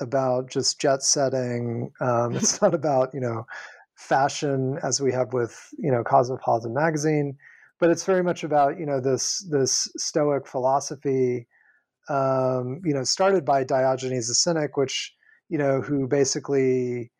about 0.00 0.50
just 0.50 0.80
jet 0.80 1.02
setting 1.02 1.90
um, 2.00 2.34
it's 2.36 2.60
not 2.60 2.74
about 2.74 3.14
you 3.14 3.20
know 3.20 3.46
fashion 4.02 4.78
as 4.82 5.00
we 5.00 5.12
have 5.12 5.32
with 5.32 5.68
you 5.78 5.90
know 5.90 6.02
Cosmopolitan 6.02 6.74
magazine, 6.74 7.36
but 7.78 7.90
it's 7.90 8.04
very 8.04 8.22
much 8.22 8.44
about 8.44 8.78
you 8.78 8.86
know 8.86 9.00
this 9.00 9.46
this 9.50 9.88
Stoic 9.96 10.46
philosophy, 10.46 11.46
um, 12.08 12.80
you 12.84 12.94
know, 12.94 13.04
started 13.04 13.44
by 13.44 13.64
Diogenes 13.64 14.28
the 14.28 14.34
Cynic, 14.34 14.76
which 14.76 15.14
you 15.48 15.58
know 15.58 15.80
who 15.80 16.06
basically 16.08 17.10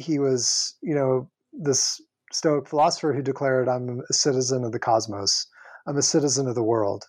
he 0.00 0.18
was 0.18 0.76
you 0.82 0.94
know 0.94 1.30
this 1.52 2.00
Stoic 2.32 2.68
philosopher 2.68 3.12
who 3.12 3.22
declared, 3.22 3.68
"I'm 3.68 4.02
a 4.08 4.12
citizen 4.12 4.64
of 4.64 4.72
the 4.72 4.78
cosmos. 4.78 5.46
I'm 5.86 5.96
a 5.96 6.02
citizen 6.02 6.48
of 6.48 6.54
the 6.54 6.62
world." 6.62 7.04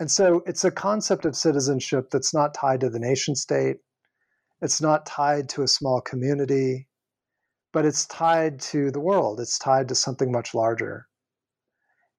And 0.00 0.10
so 0.10 0.42
it's 0.46 0.64
a 0.64 0.70
concept 0.70 1.24
of 1.24 1.36
citizenship 1.36 2.10
that's 2.10 2.34
not 2.34 2.54
tied 2.54 2.80
to 2.80 2.90
the 2.90 2.98
nation 2.98 3.36
state. 3.36 3.76
It's 4.60 4.80
not 4.80 5.06
tied 5.06 5.48
to 5.50 5.62
a 5.62 5.68
small 5.68 6.00
community 6.00 6.88
but 7.72 7.84
it's 7.84 8.06
tied 8.06 8.60
to 8.60 8.90
the 8.90 9.00
world. 9.00 9.40
It's 9.40 9.58
tied 9.58 9.88
to 9.88 9.94
something 9.94 10.32
much 10.32 10.54
larger. 10.54 11.06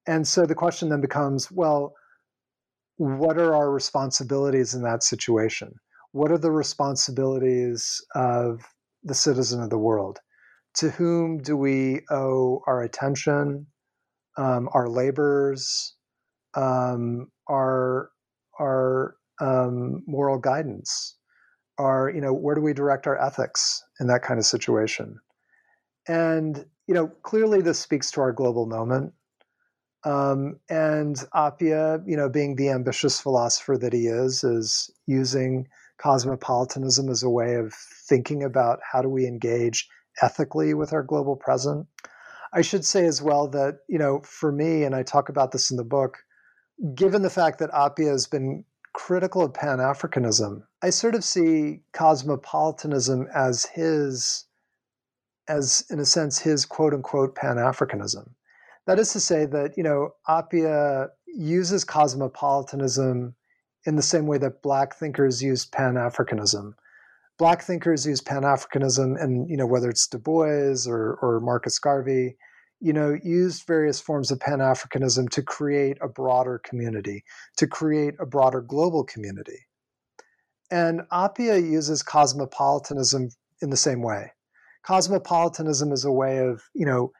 And 0.07 0.27
so 0.27 0.45
the 0.45 0.55
question 0.55 0.89
then 0.89 1.01
becomes 1.01 1.51
well, 1.51 1.93
what 2.97 3.38
are 3.38 3.55
our 3.55 3.71
responsibilities 3.71 4.73
in 4.73 4.84
that 4.84 5.03
situation? 5.03 5.73
What 6.11 6.32
are 6.32 6.38
the 6.38 6.51
responsibilities 6.51 8.01
of 8.15 8.61
the 9.03 9.13
citizen 9.13 9.61
of 9.61 9.69
the 9.69 9.77
world? 9.77 10.19
To 10.75 10.89
whom 10.89 11.39
do 11.39 11.57
we 11.57 12.01
owe 12.09 12.61
our 12.67 12.82
attention, 12.82 13.67
um, 14.38 14.69
our 14.73 14.88
labors, 14.88 15.95
um, 16.53 17.27
our 17.52 18.10
our 18.60 19.16
um, 19.39 20.04
moral 20.08 20.38
guidance? 20.38 21.18
Our 21.78 22.10
you 22.10 22.22
know 22.22 22.34
where 22.34 22.56
do 22.56 22.62
we 22.62 22.74
direct 22.74 23.08
our 23.08 23.22
ethics 23.22 23.84
in 23.99 24.08
that 24.08 24.24
kind 24.24 24.39
of 24.39 24.45
situation? 24.45 25.20
And 26.08 26.66
you 26.88 26.93
know, 26.93 27.08
clearly 27.24 27.62
this 27.62 27.80
speaks 27.80 28.12
to 28.12 28.22
our 28.22 28.32
global 28.32 28.66
moment. 28.66 29.14
Um, 30.04 30.60
and 30.70 31.16
Appiah, 31.36 32.04
you 32.08 32.18
know, 32.18 32.28
being 32.28 32.56
the 32.56 32.70
ambitious 32.70 33.22
philosopher 33.22 33.78
that 33.78 33.93
he 33.93 34.08
is, 34.08 34.43
is 34.43 34.89
using 35.06 35.68
cosmopolitanism 35.99 37.10
as 37.10 37.22
a 37.22 37.30
way 37.30 37.56
of 37.56 37.74
thinking 38.10 38.43
about 38.43 38.80
how 38.91 39.02
do 39.02 39.10
we 39.10 39.28
engage 39.28 39.88
ethically 40.22 40.74
with 40.74 40.91
our 40.91 41.04
global 41.04 41.36
present. 41.36 41.86
I 42.54 42.62
should 42.62 42.84
say 42.84 43.06
as 43.06 43.22
well 43.22 43.47
that, 43.49 43.80
you 43.88 43.99
know, 43.99 44.22
for 44.26 44.52
me, 44.52 44.84
and 44.84 44.95
I 44.95 45.04
talk 45.04 45.30
about 45.30 45.52
this 45.52 45.72
in 45.72 45.78
the 45.78 45.84
book, 45.84 46.18
given 46.95 47.21
the 47.21 47.29
fact 47.29 47.59
that 47.59 47.71
Appiah 47.71 48.11
has 48.11 48.27
been 48.27 48.65
critical 48.93 49.43
of 49.43 49.53
Pan 49.53 49.77
Africanism, 49.77 50.63
I 50.82 50.89
sort 50.89 51.15
of 51.15 51.23
see 51.23 51.82
cosmopolitanism 51.93 53.27
as 53.34 53.65
his 53.65 54.45
as, 55.47 55.84
in 55.89 55.99
a 55.99 56.05
sense, 56.05 56.39
his 56.39 56.65
quote 56.65 56.93
unquote 56.93 57.36
Pan 57.36 57.57
Africanism. 57.57 58.29
That 58.88 58.99
is 58.99 59.11
to 59.13 59.19
say 59.19 59.45
that, 59.45 59.77
you 59.77 59.84
know, 59.84 60.11
Appiah 60.27 61.09
uses 61.27 61.84
cosmopolitanism 61.84 63.36
in 63.86 63.95
the 63.95 64.01
same 64.01 64.27
way 64.27 64.38
that 64.38 64.61
Black 64.61 64.95
thinkers 64.95 65.41
used 65.41 65.71
Pan 65.71 65.95
Africanism. 65.95 66.73
Black 67.38 67.63
thinkers 67.63 68.05
use 68.05 68.21
Pan 68.21 68.43
Africanism, 68.43 69.21
and, 69.21 69.49
you 69.49 69.57
know, 69.57 69.65
whether 69.65 69.89
it's 69.89 70.07
Du 70.07 70.19
Bois 70.19 70.88
or, 70.88 71.17
or 71.21 71.39
Marcus 71.41 71.79
Garvey, 71.79 72.38
you 72.82 72.93
know, 72.93 73.15
used 73.23 73.67
various 73.67 74.01
forms 74.01 74.32
of 74.32 74.39
Pan 74.39 74.59
Africanism 74.59 75.29
to 75.29 75.43
create 75.43 75.97
a 76.01 76.07
broader 76.07 76.59
community, 76.63 77.23
to 77.57 77.67
create 77.67 78.15
a 78.19 78.25
broader 78.25 78.61
global 78.61 79.03
community. 79.03 79.67
And 80.71 81.01
Appiah 81.11 81.61
uses 81.61 82.01
cosmopolitanism 82.01 83.29
in 83.61 83.69
the 83.69 83.77
same 83.77 84.01
way. 84.01 84.32
Cosmopolitanism 84.84 85.91
is 85.91 86.05
a 86.05 86.11
way 86.11 86.39
of 86.39 86.63
you 86.73 86.86
know 86.86 87.11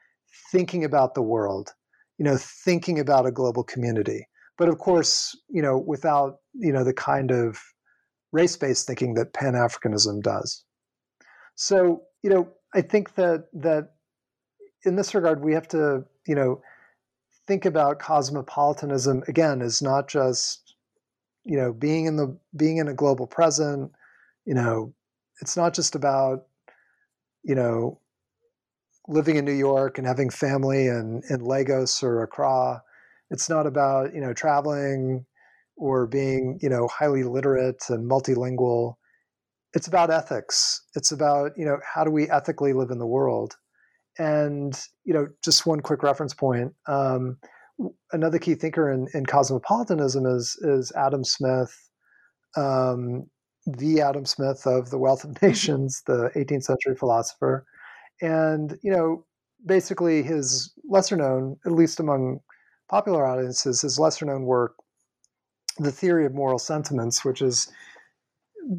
thinking 0.50 0.84
about 0.84 1.14
the 1.14 1.22
world 1.22 1.70
you 2.18 2.24
know 2.24 2.36
thinking 2.36 2.98
about 2.98 3.26
a 3.26 3.30
global 3.30 3.64
community. 3.64 4.26
But 4.58 4.68
of 4.68 4.78
course 4.78 5.36
you 5.48 5.62
know 5.62 5.78
without 5.78 6.36
you 6.54 6.72
know 6.72 6.84
the 6.84 6.94
kind 6.94 7.30
of 7.30 7.58
race-based 8.32 8.86
thinking 8.86 9.14
that 9.14 9.34
pan-africanism 9.34 10.22
does. 10.22 10.64
So 11.54 12.02
you 12.22 12.30
know 12.30 12.48
i 12.74 12.80
think 12.80 13.14
that 13.16 13.46
that 13.52 13.90
in 14.84 14.96
this 14.96 15.14
regard 15.14 15.42
we 15.42 15.52
have 15.52 15.68
to 15.68 16.04
you 16.26 16.34
know 16.34 16.60
think 17.46 17.64
about 17.64 17.98
cosmopolitanism 17.98 19.22
again 19.28 19.62
as 19.62 19.82
not 19.82 20.08
just 20.08 20.74
you 21.44 21.56
know 21.56 21.72
being 21.72 22.06
in 22.06 22.16
the 22.16 22.36
being 22.56 22.76
in 22.78 22.88
a 22.88 22.94
global 22.94 23.26
present 23.26 23.90
you 24.44 24.54
know 24.54 24.92
it's 25.40 25.56
not 25.56 25.74
just 25.74 25.94
about 25.94 26.46
you 27.42 27.54
know 27.54 27.98
living 29.08 29.36
in 29.36 29.44
new 29.44 29.52
york 29.52 29.98
and 29.98 30.06
having 30.06 30.30
family 30.30 30.86
in, 30.86 31.22
in 31.28 31.44
lagos 31.44 32.02
or 32.02 32.22
accra. 32.22 32.82
It's 33.30 33.48
not 33.48 33.66
about 33.66 34.14
you 34.14 34.20
know 34.20 34.32
traveling 34.32 35.24
or 35.76 36.06
being 36.06 36.58
you 36.62 36.68
know 36.68 36.86
highly 36.86 37.24
literate 37.24 37.82
and 37.88 38.08
multilingual. 38.08 38.96
It's 39.74 39.88
about 39.88 40.10
ethics. 40.10 40.82
It's 40.94 41.12
about 41.12 41.52
you 41.56 41.64
know 41.64 41.78
how 41.82 42.04
do 42.04 42.10
we 42.10 42.30
ethically 42.30 42.72
live 42.72 42.90
in 42.90 42.98
the 42.98 43.06
world 43.06 43.56
and 44.18 44.80
you 45.04 45.14
know 45.14 45.26
just 45.42 45.66
one 45.66 45.80
quick 45.80 46.02
reference 46.02 46.34
point 46.34 46.72
um, 46.86 47.38
another 48.12 48.38
key 48.38 48.54
thinker 48.54 48.90
in, 48.90 49.08
in 49.14 49.26
cosmopolitanism 49.26 50.26
is 50.26 50.56
is 50.62 50.92
Adam 50.92 51.24
Smith, 51.24 51.74
um, 52.56 53.26
the 53.66 54.00
Adam 54.00 54.24
Smith 54.24 54.66
of 54.66 54.90
the 54.90 54.98
Wealth 54.98 55.24
of 55.24 55.30
mm-hmm. 55.30 55.46
Nations, 55.46 56.02
the 56.06 56.30
18th 56.36 56.64
century 56.64 56.94
philosopher, 56.96 57.64
and 58.20 58.78
you 58.82 58.92
know 58.92 59.24
basically 59.64 60.22
his 60.22 60.72
lesser 60.84 61.16
known, 61.16 61.56
at 61.64 61.72
least 61.72 62.00
among 62.00 62.40
popular 62.90 63.26
audiences, 63.26 63.82
his 63.82 63.98
lesser 63.98 64.26
known 64.26 64.42
work, 64.42 64.74
The 65.78 65.92
Theory 65.92 66.26
of 66.26 66.34
Moral 66.34 66.58
Sentiments, 66.58 67.24
which 67.24 67.40
is 67.40 67.68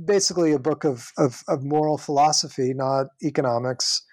basically 0.06 0.52
a 0.52 0.60
book 0.60 0.84
of, 0.84 1.12
of, 1.18 1.42
of 1.48 1.64
moral 1.64 1.98
philosophy, 1.98 2.74
not 2.74 3.08
economics. 3.24 4.04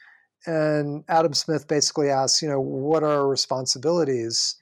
And 0.46 1.04
Adam 1.08 1.34
Smith 1.34 1.68
basically 1.68 2.08
asks, 2.08 2.40
you 2.40 2.48
know, 2.48 2.60
what 2.60 3.02
are 3.02 3.20
our 3.20 3.28
responsibilities 3.28 4.56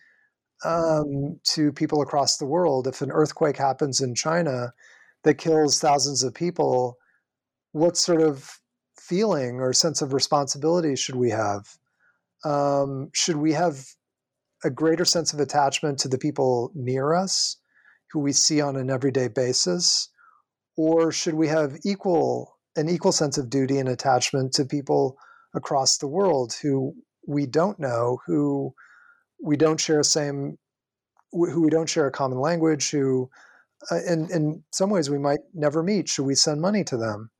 um, 0.64 1.38
to 1.44 1.72
people 1.72 2.02
across 2.02 2.36
the 2.36 2.46
world. 2.46 2.86
If 2.86 3.00
an 3.00 3.12
earthquake 3.12 3.56
happens 3.56 4.00
in 4.00 4.14
China 4.14 4.72
that 5.24 5.38
kills 5.38 5.78
thousands 5.78 6.22
of 6.22 6.34
people, 6.34 6.98
what 7.72 7.96
sort 7.96 8.20
of 8.20 8.60
feeling 8.98 9.60
or 9.60 9.72
sense 9.72 10.02
of 10.02 10.12
responsibility 10.12 10.96
should 10.96 11.16
we 11.16 11.30
have? 11.30 11.66
Um, 12.44 13.10
should 13.14 13.36
we 13.36 13.52
have 13.52 13.86
a 14.64 14.70
greater 14.70 15.04
sense 15.04 15.32
of 15.32 15.40
attachment 15.40 15.98
to 16.00 16.08
the 16.08 16.18
people 16.18 16.72
near 16.74 17.14
us 17.14 17.56
who 18.12 18.20
we 18.20 18.32
see 18.32 18.60
on 18.60 18.76
an 18.76 18.90
everyday 18.90 19.28
basis? 19.28 20.10
Or 20.76 21.12
should 21.12 21.34
we 21.34 21.48
have 21.48 21.78
equal 21.84 22.56
an 22.76 22.88
equal 22.88 23.10
sense 23.10 23.38
of 23.38 23.50
duty 23.50 23.78
and 23.78 23.88
attachment 23.88 24.52
to 24.52 24.64
people 24.64 25.18
across 25.54 25.98
the 25.98 26.08
world 26.08 26.54
who 26.62 26.94
we 27.26 27.46
don't 27.46 27.78
know, 27.78 28.18
who 28.26 28.74
we 29.42 29.56
don't 29.56 29.80
share 29.80 30.00
a 30.00 30.04
same 30.04 30.58
who 31.30 31.62
we 31.62 31.70
don't 31.70 31.88
share 31.88 32.06
a 32.06 32.12
common 32.12 32.38
language 32.38 32.90
who 32.90 33.30
uh, 33.90 34.00
in 34.06 34.30
in 34.30 34.64
some 34.72 34.90
ways 34.90 35.10
we 35.10 35.18
might 35.18 35.40
never 35.54 35.82
meet. 35.82 36.08
Should 36.08 36.24
we 36.24 36.34
send 36.34 36.60
money 36.60 36.84
to 36.84 36.96
them? 36.96 37.30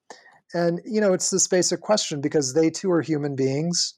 And 0.55 0.81
you 0.85 1.01
know 1.01 1.13
it's 1.13 1.31
this 1.31 1.49
basic 1.49 1.81
question 1.81 2.21
because 2.21 2.55
they 2.55 2.71
too 2.71 2.91
are 2.91 3.03
human 3.03 3.35
beings. 3.35 3.95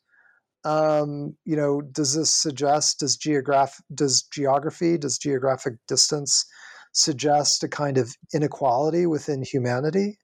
Um, 0.65 1.37
you 1.45 1.57
know 1.57 1.81
does 1.81 2.15
this 2.15 2.33
suggest 2.33 3.01
does 3.01 3.17
geograph 3.17 3.81
does 3.95 4.23
geography 4.23 4.99
does 4.99 5.19
geographic 5.19 5.75
distance 5.89 6.45
suggest 6.93 7.63
a 7.63 7.69
kind 7.69 7.99
of 7.99 8.15
inequality 8.35 9.07
within 9.07 9.43
humanity? 9.43 10.19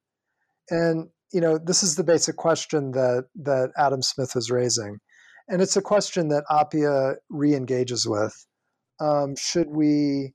And 0.71 1.09
you 1.37 1.41
know 1.43 1.59
this 1.59 1.83
is 1.83 1.97
the 1.97 2.05
basic 2.05 2.37
question 2.37 2.93
that 2.93 3.27
that 3.35 3.71
adam 3.77 4.03
smith 4.03 4.33
is 4.37 4.51
raising 4.51 4.99
and 5.49 5.63
it's 5.63 5.77
a 5.77 5.83
question 5.83 6.29
that 6.29 6.45
Appiah 6.51 7.17
re-engages 7.31 8.07
with. 8.07 8.47
Um, 8.99 9.37
should 9.37 9.69
we 9.69 10.35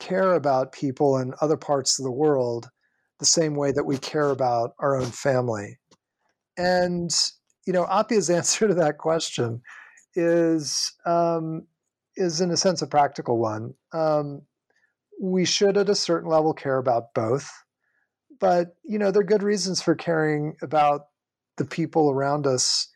care 0.00 0.34
about 0.34 0.72
people 0.72 1.18
in 1.18 1.34
other 1.40 1.56
parts 1.56 1.98
of 1.98 2.04
the 2.04 2.12
world 2.12 2.70
the 3.18 3.26
same 3.26 3.56
way 3.56 3.72
that 3.72 3.84
we 3.84 3.98
care 3.98 4.30
about 4.30 4.70
our 4.78 4.96
own 4.96 5.10
family? 5.10 5.78
And 6.56 7.10
you 7.66 7.72
know, 7.72 7.84
Appiah's 7.84 8.30
answer 8.38 8.68
to 8.68 8.74
that 8.74 8.98
question 8.98 9.60
is 10.14 10.92
um, 11.04 11.66
is 12.16 12.40
in 12.40 12.50
a 12.50 12.56
sense 12.56 12.80
a 12.80 12.86
practical 12.86 13.38
one. 13.38 13.74
Um, 13.92 14.42
we 15.20 15.44
should, 15.44 15.76
at 15.76 15.88
a 15.88 15.94
certain 15.96 16.30
level, 16.30 16.54
care 16.54 16.78
about 16.78 17.12
both, 17.12 17.50
but 18.40 18.76
you 18.84 18.98
know, 18.98 19.10
there 19.10 19.22
are 19.22 19.26
good 19.26 19.42
reasons 19.42 19.82
for 19.82 19.94
caring 19.94 20.56
about 20.62 21.06
the 21.56 21.64
people 21.64 22.10
around 22.10 22.46
us 22.46 22.88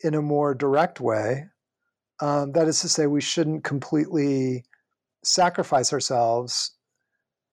in 0.00 0.14
a 0.14 0.22
more 0.22 0.54
direct 0.54 1.00
way. 1.00 1.46
Um, 2.20 2.52
that 2.52 2.68
is 2.68 2.80
to 2.80 2.88
say, 2.88 3.06
we 3.06 3.20
shouldn't 3.20 3.64
completely 3.64 4.64
sacrifice 5.24 5.92
ourselves, 5.92 6.72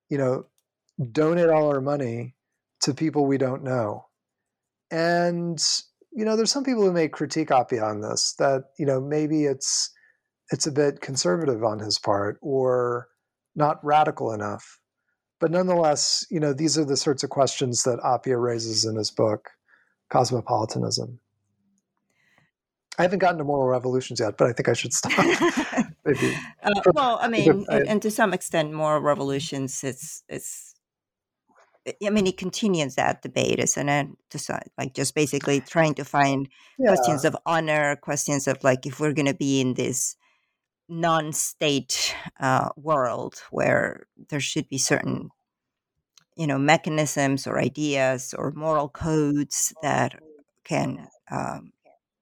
you 0.09 0.17
know, 0.17 0.45
donate 1.11 1.49
all 1.49 1.69
our 1.69 1.81
money 1.81 2.35
to 2.81 2.93
people 2.93 3.25
we 3.25 3.37
don't 3.37 3.63
know. 3.63 4.05
And, 4.91 5.61
you 6.11 6.25
know, 6.25 6.35
there's 6.35 6.51
some 6.51 6.63
people 6.63 6.83
who 6.83 6.93
may 6.93 7.07
critique 7.07 7.49
Appiah 7.49 7.83
on 7.83 8.01
this, 8.01 8.33
that, 8.39 8.63
you 8.77 8.85
know, 8.85 8.99
maybe 8.99 9.45
it's 9.45 9.91
it's 10.49 10.67
a 10.67 10.71
bit 10.71 11.01
conservative 11.01 11.63
on 11.63 11.79
his 11.79 11.99
part 11.99 12.39
or 12.41 13.07
not 13.55 13.83
radical 13.83 14.31
enough. 14.31 14.79
But 15.39 15.51
nonetheless, 15.51 16.25
you 16.29 16.39
know, 16.39 16.53
these 16.53 16.77
are 16.77 16.85
the 16.85 16.97
sorts 16.97 17.23
of 17.23 17.29
questions 17.29 17.83
that 17.83 17.99
Appiah 17.99 18.41
raises 18.41 18.85
in 18.85 18.95
his 18.95 19.11
book, 19.11 19.49
Cosmopolitanism. 20.09 21.19
I 22.97 23.03
haven't 23.03 23.19
gotten 23.19 23.37
to 23.37 23.43
moral 23.43 23.67
revolutions 23.67 24.19
yet, 24.19 24.37
but 24.37 24.47
I 24.47 24.53
think 24.53 24.69
I 24.69 24.73
should 24.73 24.93
stop. 24.93 25.11
Maybe. 26.05 26.35
Uh, 26.63 26.81
well, 26.93 27.19
I 27.21 27.27
mean, 27.27 27.65
and, 27.69 27.87
and, 27.87 28.01
to 28.01 28.09
some 28.09 28.33
extent, 28.33 28.73
moral 28.73 29.01
revolutions. 29.01 29.83
It's 29.83 30.23
it's. 30.27 30.73
I 32.03 32.09
mean, 32.09 32.27
it 32.27 32.37
continues 32.37 32.95
that 32.95 33.21
debate, 33.21 33.59
isn't 33.59 33.89
it? 33.89 34.07
To 34.31 34.59
like 34.77 34.93
just 34.93 35.13
basically 35.13 35.61
trying 35.61 35.93
to 35.95 36.03
find 36.03 36.49
yeah. 36.79 36.87
questions 36.87 37.23
of 37.23 37.37
honor, 37.45 37.95
questions 37.97 38.47
of 38.47 38.63
like 38.63 38.85
if 38.85 38.99
we're 38.99 39.13
going 39.13 39.27
to 39.27 39.35
be 39.35 39.61
in 39.61 39.75
this 39.75 40.15
non-state 40.89 42.15
uh, 42.39 42.69
world 42.75 43.35
where 43.51 44.07
there 44.29 44.39
should 44.39 44.67
be 44.69 44.77
certain, 44.77 45.29
you 46.35 46.47
know, 46.47 46.57
mechanisms 46.57 47.47
or 47.47 47.59
ideas 47.59 48.33
or 48.37 48.51
moral 48.51 48.89
codes 48.89 49.73
that 49.81 50.19
can 50.63 51.07
um, 51.31 51.71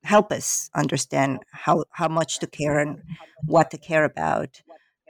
help 0.03 0.31
us 0.31 0.69
understand 0.75 1.39
how, 1.51 1.83
how 1.91 2.07
much 2.07 2.39
to 2.39 2.47
care 2.47 2.79
and 2.79 3.01
what 3.45 3.71
to 3.71 3.77
care 3.77 4.03
about. 4.03 4.61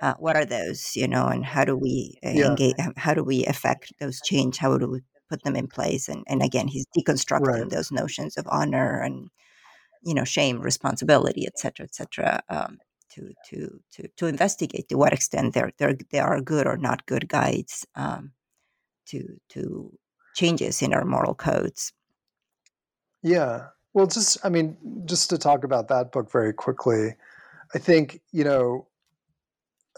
Uh, 0.01 0.13
what 0.19 0.35
are 0.35 0.45
those, 0.45 0.93
you 0.97 1.07
know, 1.07 1.27
and 1.27 1.45
how 1.45 1.63
do 1.63 1.77
we 1.77 2.19
uh, 2.25 2.29
yeah. 2.29 2.47
engage? 2.47 2.75
How 2.97 3.13
do 3.13 3.23
we 3.23 3.45
affect 3.45 3.93
those 4.01 4.19
change? 4.19 4.57
How 4.57 4.77
do 4.77 4.89
we 4.89 4.99
put 5.29 5.43
them 5.43 5.55
in 5.55 5.67
place? 5.67 6.09
And 6.09 6.25
and 6.27 6.43
again, 6.43 6.67
he's 6.67 6.85
deconstructing 6.97 7.47
right. 7.47 7.69
those 7.69 7.93
notions 7.93 8.35
of 8.35 8.45
honor 8.49 8.99
and 8.99 9.29
you 10.03 10.13
know 10.13 10.25
shame, 10.25 10.59
responsibility, 10.59 11.47
etc 11.47 11.61
cetera, 11.61 11.83
et 11.85 11.95
cetera, 11.95 12.43
um, 12.49 12.77
to 13.11 13.33
to 13.49 13.79
to 13.93 14.07
to 14.17 14.27
investigate 14.27 14.89
to 14.89 14.97
what 14.97 15.13
extent 15.13 15.53
they're, 15.53 15.71
they're 15.77 15.97
they 16.11 16.19
are 16.19 16.41
good 16.41 16.67
or 16.67 16.77
not 16.77 17.05
good 17.05 17.27
guides 17.29 17.85
um, 17.95 18.31
to 19.07 19.39
to 19.49 19.97
changes 20.35 20.81
in 20.81 20.93
our 20.93 21.05
moral 21.05 21.33
codes. 21.33 21.93
Yeah, 23.23 23.67
well, 23.93 24.07
just 24.07 24.37
I 24.43 24.49
mean, 24.49 24.77
just 25.05 25.29
to 25.29 25.37
talk 25.37 25.63
about 25.63 25.87
that 25.87 26.11
book 26.11 26.31
very 26.31 26.53
quickly, 26.53 27.15
I 27.73 27.79
think 27.79 28.21
you 28.31 28.43
know 28.43 28.87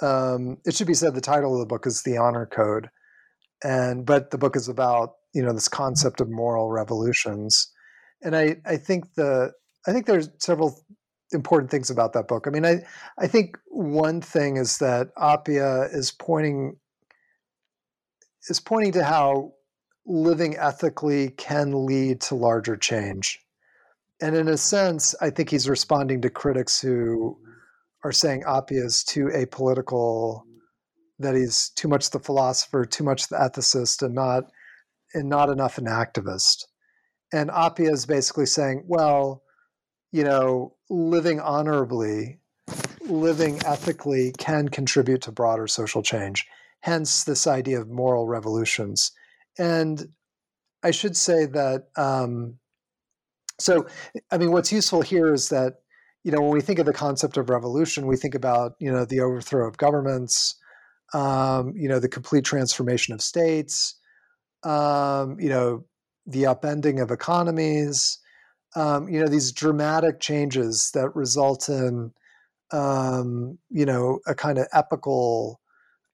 um, 0.01 0.57
it 0.65 0.75
should 0.75 0.87
be 0.87 0.93
said 0.93 1.15
the 1.15 1.21
title 1.21 1.53
of 1.53 1.59
the 1.59 1.65
book 1.65 1.87
is 1.87 2.03
the 2.03 2.17
Honor 2.17 2.45
Code, 2.45 2.89
and 3.63 4.05
but 4.05 4.31
the 4.31 4.37
book 4.37 4.55
is 4.55 4.67
about 4.67 5.13
you 5.33 5.41
know 5.41 5.51
this 5.51 5.67
concept 5.67 6.21
of 6.21 6.29
moral 6.29 6.69
revolutions, 6.69 7.71
and 8.21 8.35
I 8.35 8.57
I 8.65 8.77
think 8.77 9.15
the 9.15 9.51
I 9.87 9.93
think 9.93 10.05
there's 10.05 10.29
several 10.39 10.79
important 11.33 11.69
things 11.71 11.89
about 11.89 12.13
that 12.13 12.27
book. 12.27 12.45
I 12.47 12.49
mean, 12.49 12.65
I 12.65 12.83
I 13.17 13.27
think 13.27 13.57
one 13.67 14.21
thing 14.21 14.57
is 14.57 14.77
that 14.79 15.09
Appiah 15.17 15.93
is 15.93 16.11
pointing 16.11 16.77
is 18.49 18.59
pointing 18.59 18.93
to 18.93 19.03
how 19.03 19.53
living 20.05 20.55
ethically 20.57 21.31
can 21.31 21.85
lead 21.85 22.21
to 22.21 22.35
larger 22.35 22.77
change 22.77 23.39
and 24.21 24.35
in 24.35 24.47
a 24.47 24.57
sense, 24.57 25.13
I 25.21 25.29
think 25.29 25.49
he's 25.49 25.69
responding 25.69 26.21
to 26.21 26.29
critics 26.29 26.81
who 26.81 27.37
are 28.03 28.11
saying 28.11 28.43
Appiah 28.43 28.85
is 28.85 29.03
too 29.03 29.25
apolitical, 29.25 30.41
that 31.19 31.35
he's 31.35 31.69
too 31.75 31.87
much 31.87 32.09
the 32.09 32.19
philosopher, 32.19 32.85
too 32.85 33.03
much 33.03 33.27
the 33.27 33.35
ethicist, 33.35 34.01
and 34.01 34.15
not 34.15 34.45
and 35.13 35.29
not 35.29 35.49
enough 35.49 35.77
an 35.77 35.85
activist. 35.85 36.65
And 37.31 37.49
Appiah 37.49 37.91
is 37.91 38.05
basically 38.05 38.45
saying, 38.45 38.83
well, 38.87 39.43
you 40.11 40.23
know, 40.23 40.75
living 40.89 41.39
honorably, 41.39 42.39
living 43.01 43.61
ethically 43.65 44.33
can 44.37 44.69
contribute 44.69 45.21
to 45.23 45.31
broader 45.31 45.67
social 45.67 46.01
change. 46.01 46.45
Hence, 46.81 47.23
this 47.23 47.47
idea 47.47 47.81
of 47.81 47.89
moral 47.89 48.27
revolutions. 48.27 49.11
And 49.57 50.09
I 50.83 50.91
should 50.91 51.17
say 51.17 51.45
that 51.45 51.87
um, 51.97 52.59
so, 53.59 53.87
I 54.31 54.37
mean, 54.37 54.51
what's 54.51 54.71
useful 54.71 55.01
here 55.01 55.33
is 55.33 55.49
that, 55.49 55.75
you 56.23 56.31
know, 56.31 56.41
when 56.41 56.51
we 56.51 56.61
think 56.61 56.79
of 56.79 56.85
the 56.85 56.93
concept 56.93 57.37
of 57.37 57.49
revolution, 57.49 58.05
we 58.05 58.17
think 58.17 58.35
about, 58.35 58.73
you 58.79 58.91
know, 58.91 59.05
the 59.05 59.21
overthrow 59.21 59.67
of 59.67 59.77
governments, 59.77 60.55
um, 61.13 61.73
you 61.75 61.87
know, 61.87 61.99
the 61.99 62.09
complete 62.09 62.45
transformation 62.45 63.13
of 63.13 63.21
states, 63.21 63.95
um, 64.63 65.39
you 65.39 65.49
know, 65.49 65.85
the 66.25 66.43
upending 66.43 67.01
of 67.01 67.11
economies, 67.11 68.19
um, 68.77 69.09
you 69.09 69.19
know, 69.19 69.27
these 69.27 69.51
dramatic 69.51 70.19
changes 70.19 70.91
that 70.93 71.15
result 71.15 71.67
in, 71.67 72.11
um, 72.71 73.57
you 73.71 73.87
know, 73.87 74.19
a 74.27 74.35
kind 74.35 74.59
of 74.59 74.67
epical 74.71 75.59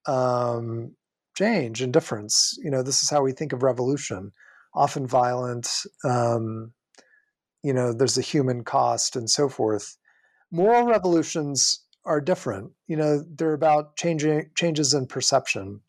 um, 0.06 0.96
change 1.38 1.82
and 1.82 1.92
difference. 1.92 2.58
You 2.64 2.72
know, 2.72 2.82
this 2.82 3.04
is 3.04 3.10
how 3.10 3.22
we 3.22 3.34
think 3.34 3.52
of 3.52 3.64
revolution, 3.64 4.32
often 4.74 5.06
violent. 5.06 5.68
Um, 6.06 6.72
you 7.64 7.74
know, 7.74 7.92
there's 7.92 8.18
a 8.18 8.22
human 8.22 8.64
cost 8.64 9.18
and 9.18 9.30
so 9.30 9.50
forth. 9.50 9.98
Moral 10.50 10.86
revolutions 10.86 11.84
are 12.06 12.22
different. 12.22 12.72
You 12.88 12.96
know, 12.96 13.26
they're 13.30 13.54
about 13.54 13.98
changing 13.98 14.52
changes 14.56 14.94
in 14.94 15.08
perception, 15.08 15.82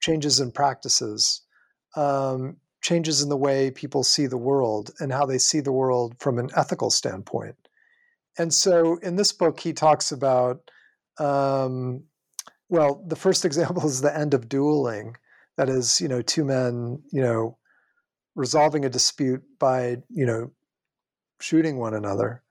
changes 0.00 0.38
in 0.38 0.52
practices, 0.52 1.42
um, 1.96 2.58
changes 2.82 3.22
in 3.22 3.28
the 3.28 3.36
way 3.36 3.70
people 3.70 4.02
see 4.02 4.26
the 4.26 4.38
world 4.38 4.90
and 5.00 5.12
how 5.12 5.26
they 5.26 5.38
see 5.38 5.60
the 5.60 5.72
world 5.72 6.14
from 6.18 6.38
an 6.38 6.50
ethical 6.56 6.90
standpoint. 6.90 7.56
And 8.38 8.52
so, 8.54 8.96
in 8.98 9.16
this 9.16 9.32
book, 9.32 9.60
he 9.60 9.72
talks 9.72 10.12
about. 10.12 10.70
Um, 11.18 12.04
well, 12.68 13.04
the 13.06 13.16
first 13.16 13.44
example 13.44 13.84
is 13.86 14.00
the 14.00 14.16
end 14.16 14.34
of 14.34 14.48
dueling. 14.48 15.16
That 15.56 15.68
is, 15.68 16.00
you 16.00 16.08
know, 16.08 16.22
two 16.22 16.44
men, 16.44 17.02
you 17.12 17.20
know, 17.20 17.58
resolving 18.34 18.84
a 18.84 18.88
dispute 18.88 19.42
by, 19.58 19.98
you 20.08 20.24
know, 20.24 20.52
shooting 21.40 21.78
one 21.78 21.94
another 21.94 22.42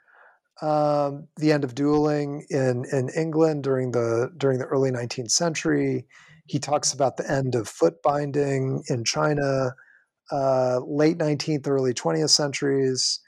um, 0.61 1.27
the 1.37 1.51
end 1.51 1.63
of 1.63 1.75
dueling 1.75 2.45
in 2.49 2.85
in 2.91 3.09
England 3.09 3.63
during 3.63 3.91
the 3.91 4.31
during 4.37 4.59
the 4.59 4.65
early 4.65 4.91
19th 4.91 5.31
century. 5.31 6.05
He 6.45 6.59
talks 6.59 6.93
about 6.93 7.17
the 7.17 7.29
end 7.29 7.55
of 7.55 7.67
foot 7.67 8.01
binding 8.01 8.83
in 8.89 9.03
China, 9.03 9.75
uh, 10.31 10.79
late 10.85 11.17
19th, 11.17 11.67
early 11.67 11.93
20th 11.93 12.29
centuries. 12.29 13.19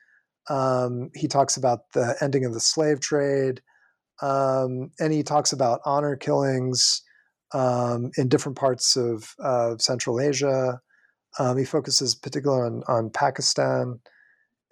Um, 0.49 1.09
he 1.15 1.27
talks 1.27 1.57
about 1.57 1.91
the 1.93 2.15
ending 2.21 2.45
of 2.45 2.53
the 2.53 2.59
slave 2.59 2.99
trade, 2.99 3.61
um, 4.21 4.91
and 4.99 5.13
he 5.13 5.23
talks 5.23 5.53
about 5.53 5.81
honor 5.85 6.15
killings 6.15 7.01
um, 7.53 8.11
in 8.17 8.27
different 8.27 8.57
parts 8.57 8.95
of, 8.95 9.35
of 9.39 9.81
Central 9.81 10.19
Asia. 10.19 10.81
Um, 11.39 11.57
he 11.57 11.65
focuses 11.65 12.15
particularly 12.15 12.67
on, 12.67 12.83
on 12.87 13.09
Pakistan. 13.09 13.99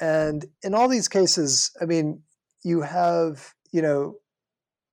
And 0.01 0.45
in 0.63 0.73
all 0.73 0.88
these 0.88 1.07
cases, 1.07 1.71
I 1.82 1.86
mean, 1.86 2.23
you 2.63 2.82
have 2.82 3.53
you 3.71 3.82
know 3.82 4.15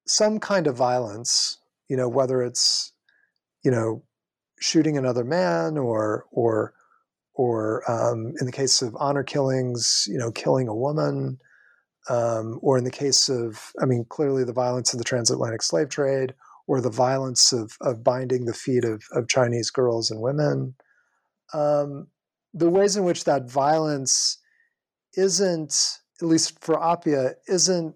some 0.06 0.38
kind 0.38 0.66
of 0.66 0.76
violence 0.76 1.58
you 1.88 1.96
know 1.96 2.08
whether 2.08 2.42
it's 2.42 2.92
you 3.64 3.70
know 3.70 4.02
shooting 4.60 4.96
another 4.96 5.24
man 5.24 5.76
or 5.76 6.26
or 6.30 6.74
or 7.36 7.88
um, 7.90 8.32
in 8.40 8.46
the 8.46 8.52
case 8.52 8.82
of 8.82 8.96
honor 8.98 9.22
killings 9.22 10.06
you 10.08 10.18
know 10.18 10.30
killing 10.32 10.68
a 10.68 10.74
woman 10.74 11.38
um, 12.08 12.58
or 12.62 12.78
in 12.78 12.84
the 12.84 12.90
case 12.90 13.28
of 13.28 13.72
i 13.80 13.84
mean 13.84 14.04
clearly 14.08 14.44
the 14.44 14.52
violence 14.52 14.92
of 14.92 14.98
the 14.98 15.04
transatlantic 15.04 15.62
slave 15.62 15.88
trade 15.88 16.34
or 16.68 16.80
the 16.80 16.90
violence 16.90 17.52
of, 17.52 17.76
of 17.80 18.02
binding 18.02 18.44
the 18.44 18.54
feet 18.54 18.84
of, 18.84 19.02
of 19.12 19.28
chinese 19.28 19.70
girls 19.70 20.10
and 20.10 20.20
women 20.20 20.74
um, 21.52 22.08
the 22.52 22.70
ways 22.70 22.96
in 22.96 23.04
which 23.04 23.24
that 23.24 23.48
violence 23.50 24.38
isn't 25.16 26.00
at 26.20 26.28
least 26.28 26.62
for 26.64 26.76
Appiah, 26.76 27.34
isn't 27.46 27.94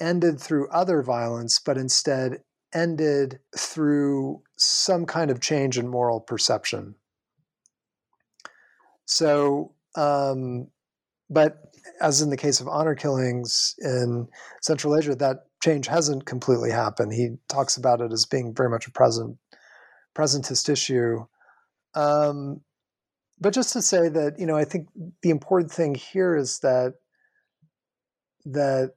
ended 0.00 0.40
through 0.40 0.68
other 0.70 1.02
violence, 1.02 1.58
but 1.58 1.76
instead 1.76 2.42
ended 2.72 3.40
through 3.56 4.42
some 4.56 5.04
kind 5.04 5.30
of 5.30 5.40
change 5.40 5.76
in 5.76 5.88
moral 5.88 6.20
perception. 6.20 6.94
So, 9.10 9.72
um, 9.96 10.68
but 11.28 11.74
as 12.00 12.22
in 12.22 12.30
the 12.30 12.36
case 12.36 12.60
of 12.60 12.68
honor 12.68 12.94
killings 12.94 13.74
in 13.80 14.28
Central 14.62 14.96
Asia, 14.96 15.16
that 15.16 15.46
change 15.60 15.88
hasn't 15.88 16.26
completely 16.26 16.70
happened. 16.70 17.12
He 17.12 17.30
talks 17.48 17.76
about 17.76 18.00
it 18.00 18.12
as 18.12 18.24
being 18.24 18.54
very 18.54 18.70
much 18.70 18.86
a 18.86 18.92
present 18.92 19.36
presentist 20.16 20.68
issue. 20.68 21.26
Um, 21.94 22.60
but 23.40 23.52
just 23.52 23.72
to 23.72 23.82
say 23.82 24.08
that, 24.08 24.38
you 24.38 24.46
know, 24.46 24.56
I 24.56 24.64
think 24.64 24.86
the 25.22 25.30
important 25.30 25.72
thing 25.72 25.96
here 25.96 26.36
is 26.36 26.60
that 26.60 26.94
that 28.44 28.94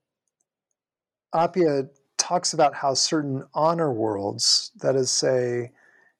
Appiah 1.34 1.88
talks 2.20 2.53
about 2.53 2.76
how 2.76 2.93
certain 2.93 3.45
honor 3.55 3.91
worlds, 3.91 4.72
that 4.82 4.95
is, 4.95 5.09
say, 5.09 5.72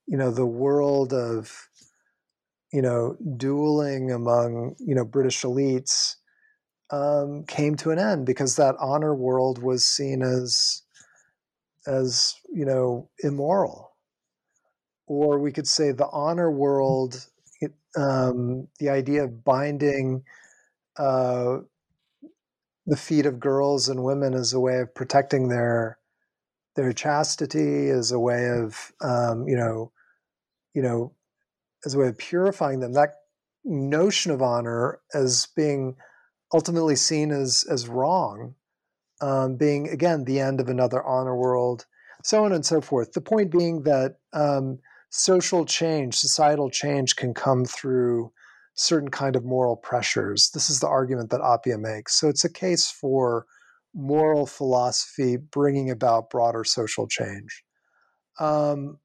you 0.08 0.18
know, 0.18 0.32
the 0.32 0.48
world 0.48 1.14
of, 1.14 1.70
you 2.74 2.82
know, 2.82 3.15
dueling 3.38 4.11
among, 4.11 4.76
you 4.80 4.95
know, 4.95 5.05
British 5.05 5.43
elites 5.43 6.15
um, 6.89 7.45
came 7.45 7.76
to 7.76 7.91
an 7.91 7.99
end 7.99 8.26
because 8.26 8.55
that 8.55 8.76
honor 8.80 9.13
world 9.13 9.61
was 9.61 9.86
seen 9.86 10.24
as, 10.24 10.82
as, 11.86 12.36
you 12.51 12.65
know, 12.65 13.09
immoral. 13.19 13.91
Or 15.05 15.38
we 15.38 15.51
could 15.51 15.67
say 15.67 15.91
the 15.91 16.09
honor 16.11 16.51
world, 16.51 17.28
um, 17.95 18.67
the 18.80 18.89
idea 18.89 19.26
of 19.26 19.43
binding 19.43 20.24
uh, 20.97 21.59
the 22.88 22.97
feet 22.97 23.28
of 23.28 23.39
girls 23.39 23.88
and 23.88 24.03
women 24.03 24.34
as 24.34 24.51
a 24.51 24.59
way 24.59 24.80
of 24.80 24.95
protecting 24.95 25.47
their 25.47 25.99
their 26.76 26.91
chastity, 26.91 27.89
as 27.89 28.11
a 28.11 28.19
way 28.19 28.49
of 28.49 28.91
um, 28.99 29.47
you 29.47 29.55
know, 29.55 29.91
you 30.74 30.82
know, 30.82 31.13
as 31.86 31.93
a 31.93 31.99
way 31.99 32.07
of 32.07 32.17
purifying 32.17 32.79
them. 32.79 32.93
That 32.93 33.15
notion 33.63 34.31
of 34.31 34.41
honor 34.41 34.99
as 35.13 35.47
being 35.55 35.95
ultimately 36.53 36.95
seen 36.95 37.31
as 37.31 37.65
as 37.69 37.88
wrong, 37.88 38.55
um, 39.21 39.55
being 39.55 39.89
again 39.89 40.25
the 40.25 40.39
end 40.39 40.59
of 40.59 40.69
another 40.69 41.03
honor 41.05 41.36
world, 41.36 41.86
so 42.23 42.45
on 42.45 42.51
and 42.51 42.65
so 42.65 42.81
forth. 42.81 43.13
The 43.13 43.21
point 43.21 43.51
being 43.51 43.84
that 43.84 44.15
um, 44.34 44.79
social 45.09 45.65
change, 45.65 46.15
societal 46.15 46.69
change, 46.69 47.15
can 47.15 47.34
come 47.34 47.65
through 47.65 48.31
certain 48.75 49.09
kind 49.09 49.36
of 49.36 49.45
moral 49.45 49.75
pressures. 49.75 50.49
This 50.53 50.69
is 50.69 50.79
the 50.79 50.88
argument 50.88 51.29
that 51.29 51.41
Appiah 51.41 51.79
makes. 51.79 52.19
So 52.19 52.27
it's 52.27 52.43
a 52.43 52.51
case 52.51 52.89
for 52.89 53.45
moral 53.93 54.47
philosophy 54.47 55.38
bringing 55.38 55.91
about 55.91 56.31
broader 56.31 56.63
social 56.63 57.07
change. 57.07 57.63
Um, 58.39 58.97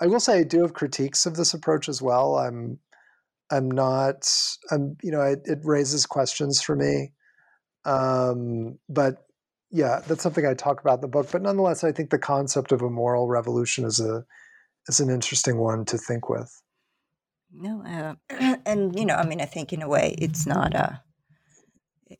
I 0.00 0.06
will 0.06 0.20
say 0.20 0.38
I 0.38 0.44
do 0.44 0.62
have 0.62 0.74
critiques 0.74 1.26
of 1.26 1.36
this 1.36 1.54
approach 1.54 1.88
as 1.88 2.00
well. 2.00 2.36
I'm 2.36 2.78
I'm 3.50 3.70
not 3.70 4.30
I'm 4.70 4.96
you 5.02 5.10
know 5.10 5.22
it, 5.22 5.42
it 5.44 5.58
raises 5.64 6.06
questions 6.06 6.60
for 6.60 6.76
me, 6.76 7.12
um, 7.84 8.78
but 8.88 9.26
yeah, 9.70 10.00
that's 10.06 10.22
something 10.22 10.46
I 10.46 10.54
talk 10.54 10.80
about 10.80 10.96
in 10.96 11.00
the 11.02 11.08
book. 11.08 11.28
But 11.30 11.42
nonetheless, 11.42 11.84
I 11.84 11.92
think 11.92 12.10
the 12.10 12.18
concept 12.18 12.72
of 12.72 12.82
a 12.82 12.90
moral 12.90 13.28
revolution 13.28 13.84
is 13.84 14.00
a 14.00 14.24
is 14.88 15.00
an 15.00 15.10
interesting 15.10 15.58
one 15.58 15.84
to 15.86 15.98
think 15.98 16.28
with. 16.28 16.62
No, 17.52 17.82
uh, 17.82 18.56
and 18.66 18.98
you 18.98 19.04
know, 19.04 19.14
I 19.14 19.26
mean, 19.26 19.40
I 19.40 19.46
think 19.46 19.72
in 19.72 19.82
a 19.82 19.88
way, 19.88 20.14
it's 20.18 20.46
not 20.46 20.74
a 20.74 21.02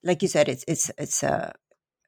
like 0.02 0.22
you 0.22 0.28
said, 0.28 0.48
it's 0.48 0.64
it's 0.68 0.90
it's 0.98 1.22
a, 1.22 1.54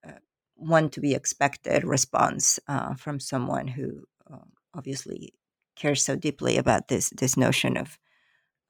a 0.04 0.14
one 0.56 0.90
to 0.90 1.00
be 1.00 1.14
expected 1.14 1.84
response 1.84 2.58
uh, 2.68 2.94
from 2.94 3.20
someone 3.20 3.68
who 3.68 4.04
uh, 4.32 4.38
obviously 4.74 5.32
cares 5.80 6.04
so 6.04 6.14
deeply 6.14 6.58
about 6.58 6.88
this 6.88 7.10
this 7.16 7.36
notion 7.36 7.76
of 7.76 7.98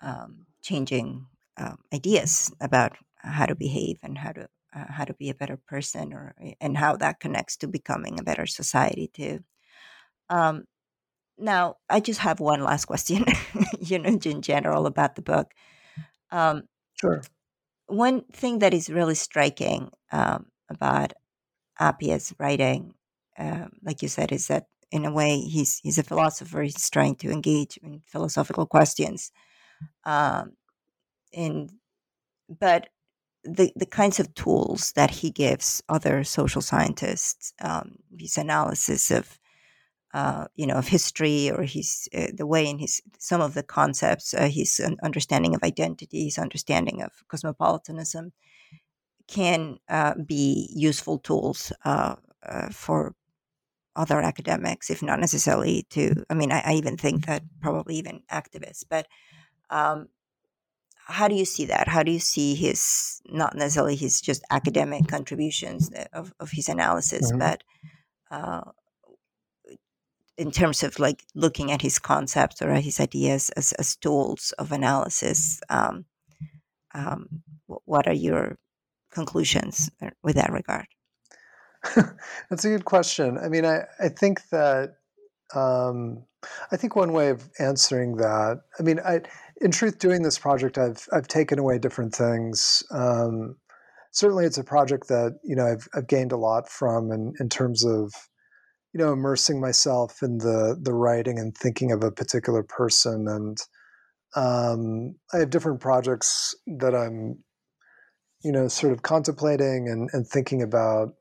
um, 0.01 0.47
changing 0.63 1.27
um, 1.57 1.79
ideas 1.93 2.53
about 2.61 2.93
how 3.17 3.47
to 3.47 3.55
behave 3.55 3.99
and 4.03 4.17
how 4.19 4.33
to 4.33 4.49
uh, 4.75 4.85
how 4.89 5.05
to 5.05 5.15
be 5.15 5.29
a 5.31 5.35
better 5.35 5.57
person, 5.57 6.13
or 6.13 6.35
and 6.61 6.79
how 6.79 6.97
that 6.97 7.21
connects 7.21 7.57
to 7.59 7.69
becoming 7.69 8.19
a 8.19 8.23
better 8.23 8.47
society 8.47 9.11
too. 9.13 9.41
Um, 10.29 10.65
now, 11.37 11.77
I 11.89 12.01
just 12.01 12.21
have 12.21 12.39
one 12.39 12.63
last 12.63 12.85
question, 12.85 13.25
you 13.81 13.99
know, 13.99 14.19
in 14.25 14.43
general 14.43 14.87
about 14.87 15.17
the 15.17 15.23
book. 15.23 15.53
Um, 16.31 16.65
sure. 17.01 17.23
One 17.87 18.23
thing 18.33 18.61
that 18.61 18.75
is 18.75 18.89
really 18.89 19.17
striking 19.17 19.91
um, 20.13 20.47
about 20.69 21.13
Appiah's 21.81 22.33
writing, 22.39 22.95
um, 23.39 23.73
like 23.83 24.03
you 24.03 24.09
said, 24.09 24.31
is 24.33 24.47
that 24.47 24.67
in 24.91 25.05
a 25.05 25.13
way 25.13 25.41
he's 25.41 25.79
he's 25.83 25.99
a 25.99 26.03
philosopher. 26.03 26.63
He's 26.63 26.91
trying 26.91 27.17
to 27.17 27.31
engage 27.31 27.77
in 27.79 28.03
philosophical 28.07 28.67
questions, 28.67 29.33
um, 30.05 30.53
in 31.33 31.71
but 32.49 32.89
the 33.45 33.73
the 33.77 33.87
kinds 33.87 34.21
of 34.21 34.35
tools 34.35 34.93
that 34.93 35.11
he 35.11 35.31
gives 35.31 35.83
other 35.89 36.25
social 36.25 36.63
scientists, 36.63 37.53
um, 37.61 37.97
his 38.19 38.37
analysis 38.39 39.11
of 39.11 39.39
uh, 40.13 40.47
you 40.57 40.67
know, 40.67 40.75
of 40.75 40.89
history 40.89 41.51
or 41.51 41.63
his 41.63 42.09
uh, 42.17 42.27
the 42.35 42.47
way 42.47 42.67
in 42.67 42.79
his 42.79 43.01
some 43.19 43.41
of 43.41 43.55
the 43.55 43.63
concepts, 43.63 44.35
uh, 44.35 44.49
his 44.49 44.81
understanding 45.03 45.55
of 45.55 45.63
identity, 45.63 46.25
his 46.25 46.39
understanding 46.39 47.03
of 47.03 47.13
cosmopolitanism, 47.29 48.33
can 49.29 49.79
uh, 49.89 50.15
be 50.27 50.69
useful 50.75 51.19
tools 51.19 51.73
uh, 51.85 52.17
uh, 52.45 52.69
for 52.71 53.15
other 54.01 54.21
academics, 54.21 54.91
if 54.91 55.03
not 55.03 55.21
necessarily 55.21 55.87
to. 55.91 56.25
I 56.31 56.35
mean, 56.35 56.53
I, 56.53 56.61
I 56.65 56.73
even 56.75 56.97
think 56.97 57.27
that 57.27 57.43
probably 57.61 57.97
even 57.97 58.23
activists. 58.31 58.85
But 58.89 59.07
um, 59.69 60.09
how 61.07 61.29
do 61.29 61.35
you 61.35 61.45
see 61.45 61.67
that? 61.67 61.89
How 61.89 62.03
do 62.03 62.11
you 62.11 62.19
see 62.19 62.55
his 62.55 63.21
not 63.27 63.55
necessarily 63.55 63.97
his 63.97 64.21
just 64.21 64.43
academic 64.51 65.07
contributions 65.09 65.91
of, 66.13 66.33
of 66.41 66.51
his 66.51 66.69
analysis, 66.69 67.31
mm-hmm. 67.31 67.39
but 67.39 67.63
uh, 68.31 68.63
in 70.37 70.51
terms 70.51 70.83
of 70.83 70.99
like 70.99 71.23
looking 71.35 71.71
at 71.71 71.83
his 71.83 71.99
concepts 71.99 72.63
or 72.63 72.73
his 72.75 72.99
ideas 73.01 73.51
as, 73.51 73.73
as 73.73 73.97
tools 73.97 74.55
of 74.59 74.73
analysis? 74.73 75.61
Um, 75.69 76.07
um, 76.95 77.43
what 77.67 78.07
are 78.09 78.15
your 78.15 78.59
conclusions 79.13 79.91
uh, 80.03 80.11
with 80.23 80.37
that 80.37 80.53
regard? 80.53 80.87
That's 82.51 82.65
a 82.65 82.69
good 82.69 82.85
question. 82.85 83.39
I 83.39 83.49
mean, 83.49 83.65
I, 83.65 83.85
I 83.99 84.09
think 84.09 84.49
that 84.51 84.97
um, 85.55 86.25
I 86.71 86.77
think 86.77 86.97
one 86.97 87.13
way 87.13 87.29
of 87.29 87.49
answering 87.59 88.17
that. 88.17 88.61
I 88.79 88.83
mean, 88.83 89.01
I, 89.01 89.21
in 89.61 89.71
truth, 89.71 89.99
doing 89.99 90.23
this 90.23 90.39
project, 90.39 90.79
I've 90.79 91.07
I've 91.13 91.29
taken 91.29 91.59
away 91.59 91.79
different 91.79 92.15
things. 92.15 92.83
Um, 92.91 93.57
certainly, 94.13 94.45
it's 94.45 94.59
a 94.59 94.65
project 94.65 95.09
that 95.09 95.39
you 95.43 95.57
know 95.57 95.67
I've 95.67 95.89
I've 95.95 96.07
gained 96.07 96.33
a 96.33 96.37
lot 96.37 96.69
from, 96.69 97.11
in, 97.13 97.33
in 97.41 97.49
terms 97.49 97.85
of 97.85 98.13
you 98.93 98.99
know 98.99 99.13
immersing 99.13 99.61
myself 99.61 100.23
in 100.23 100.39
the 100.39 100.79
the 100.81 100.95
writing 100.95 101.39
and 101.39 101.57
thinking 101.57 101.93
of 101.93 102.03
a 102.05 102.13
particular 102.13 102.63
person, 102.63 103.27
and 103.29 103.59
um, 104.37 105.15
I 105.33 105.39
have 105.39 105.51
different 105.51 105.81
projects 105.81 106.55
that 106.79 106.95
I'm 106.95 107.43
you 108.45 108.53
know 108.53 108.69
sort 108.69 108.93
of 108.93 109.03
contemplating 109.03 109.89
and, 109.89 110.09
and 110.13 110.27
thinking 110.27 110.63
about 110.63 111.15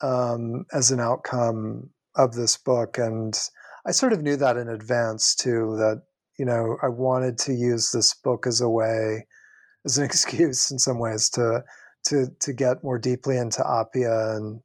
um, 0.00 0.64
as 0.72 0.90
an 0.90 1.00
outcome 1.00 1.90
of 2.16 2.34
this 2.34 2.56
book, 2.56 2.98
and 2.98 3.38
I 3.86 3.92
sort 3.92 4.12
of 4.12 4.22
knew 4.22 4.36
that 4.36 4.56
in 4.56 4.68
advance 4.68 5.34
too. 5.34 5.76
That 5.78 6.02
you 6.38 6.44
know, 6.44 6.76
I 6.82 6.88
wanted 6.88 7.38
to 7.38 7.52
use 7.52 7.90
this 7.90 8.14
book 8.14 8.46
as 8.46 8.60
a 8.60 8.68
way, 8.68 9.26
as 9.84 9.98
an 9.98 10.04
excuse 10.04 10.70
in 10.70 10.78
some 10.78 10.98
ways 10.98 11.28
to 11.30 11.64
to 12.06 12.26
to 12.40 12.52
get 12.52 12.84
more 12.84 12.98
deeply 12.98 13.36
into 13.36 13.62
Appiah 13.62 14.36
and 14.36 14.60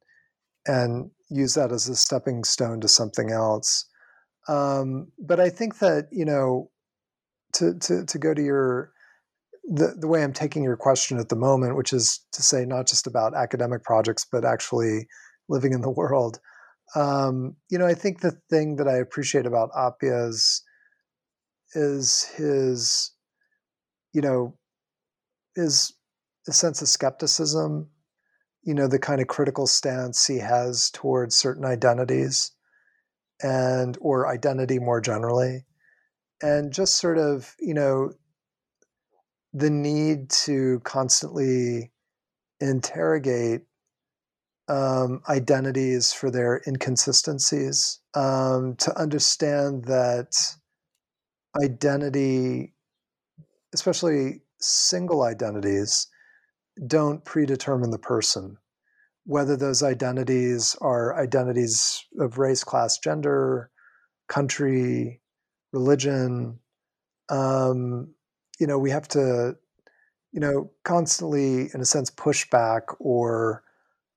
and 0.66 1.10
use 1.28 1.54
that 1.54 1.72
as 1.72 1.88
a 1.88 1.96
stepping 1.96 2.44
stone 2.44 2.80
to 2.80 2.88
something 2.88 3.30
else. 3.30 3.86
Um, 4.48 5.08
but 5.18 5.40
I 5.40 5.50
think 5.50 5.78
that 5.78 6.08
you 6.10 6.24
know, 6.24 6.70
to 7.54 7.74
to 7.74 8.04
to 8.04 8.18
go 8.18 8.34
to 8.34 8.42
your 8.42 8.92
the 9.64 9.94
the 9.98 10.06
way 10.06 10.22
I'm 10.22 10.32
taking 10.32 10.62
your 10.62 10.76
question 10.76 11.18
at 11.18 11.28
the 11.28 11.36
moment, 11.36 11.76
which 11.76 11.92
is 11.92 12.20
to 12.32 12.42
say 12.42 12.64
not 12.64 12.86
just 12.86 13.06
about 13.06 13.34
academic 13.34 13.82
projects, 13.82 14.26
but 14.30 14.44
actually 14.44 15.06
living 15.48 15.72
in 15.72 15.80
the 15.80 15.90
world. 15.90 16.40
Um, 16.94 17.56
you 17.70 17.78
know, 17.78 17.86
I 17.86 17.94
think 17.94 18.20
the 18.20 18.38
thing 18.50 18.76
that 18.76 18.88
I 18.88 18.96
appreciate 18.96 19.46
about 19.46 19.72
Appiah 19.72 20.28
is 20.28 20.62
is 21.74 22.24
his, 22.36 23.10
you 24.12 24.20
know, 24.20 24.56
is 25.56 25.92
a 26.46 26.52
sense 26.52 26.82
of 26.82 26.88
skepticism, 26.88 27.90
you 28.62 28.74
know, 28.74 28.86
the 28.86 28.98
kind 28.98 29.20
of 29.20 29.26
critical 29.26 29.66
stance 29.66 30.26
he 30.26 30.38
has 30.38 30.90
towards 30.90 31.34
certain 31.34 31.64
identities 31.64 32.52
and 33.42 33.98
or 34.00 34.28
identity 34.28 34.78
more 34.78 35.00
generally. 35.00 35.64
And 36.42 36.72
just 36.72 36.96
sort 36.96 37.18
of, 37.18 37.54
you 37.58 37.74
know, 37.74 38.12
the 39.52 39.70
need 39.70 40.30
to 40.30 40.80
constantly 40.84 41.92
interrogate 42.60 43.62
um, 44.68 45.20
identities 45.28 46.12
for 46.12 46.30
their 46.30 46.62
inconsistencies, 46.66 48.00
um, 48.14 48.76
to 48.76 48.96
understand 48.98 49.84
that 49.84 50.36
identity, 51.62 52.74
especially 53.74 54.42
single 54.60 55.22
identities, 55.22 56.06
don't 56.86 57.24
predetermine 57.24 57.90
the 57.90 57.98
person. 57.98 58.56
Whether 59.26 59.56
those 59.56 59.82
identities 59.82 60.76
are 60.80 61.18
identities 61.18 62.04
of 62.18 62.38
race, 62.38 62.64
class, 62.64 62.98
gender, 62.98 63.70
country, 64.28 65.20
religion, 65.72 66.58
um, 67.28 68.14
you 68.58 68.66
know, 68.66 68.78
we 68.78 68.90
have 68.90 69.08
to, 69.08 69.56
you 70.32 70.40
know, 70.40 70.70
constantly, 70.84 71.70
in 71.72 71.80
a 71.80 71.84
sense, 71.84 72.10
push 72.10 72.48
back 72.50 72.82
or, 73.00 73.62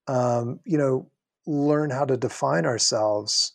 um, 0.07 0.59
you 0.65 0.77
know, 0.77 1.09
learn 1.45 1.89
how 1.89 2.05
to 2.05 2.17
define 2.17 2.65
ourselves 2.65 3.53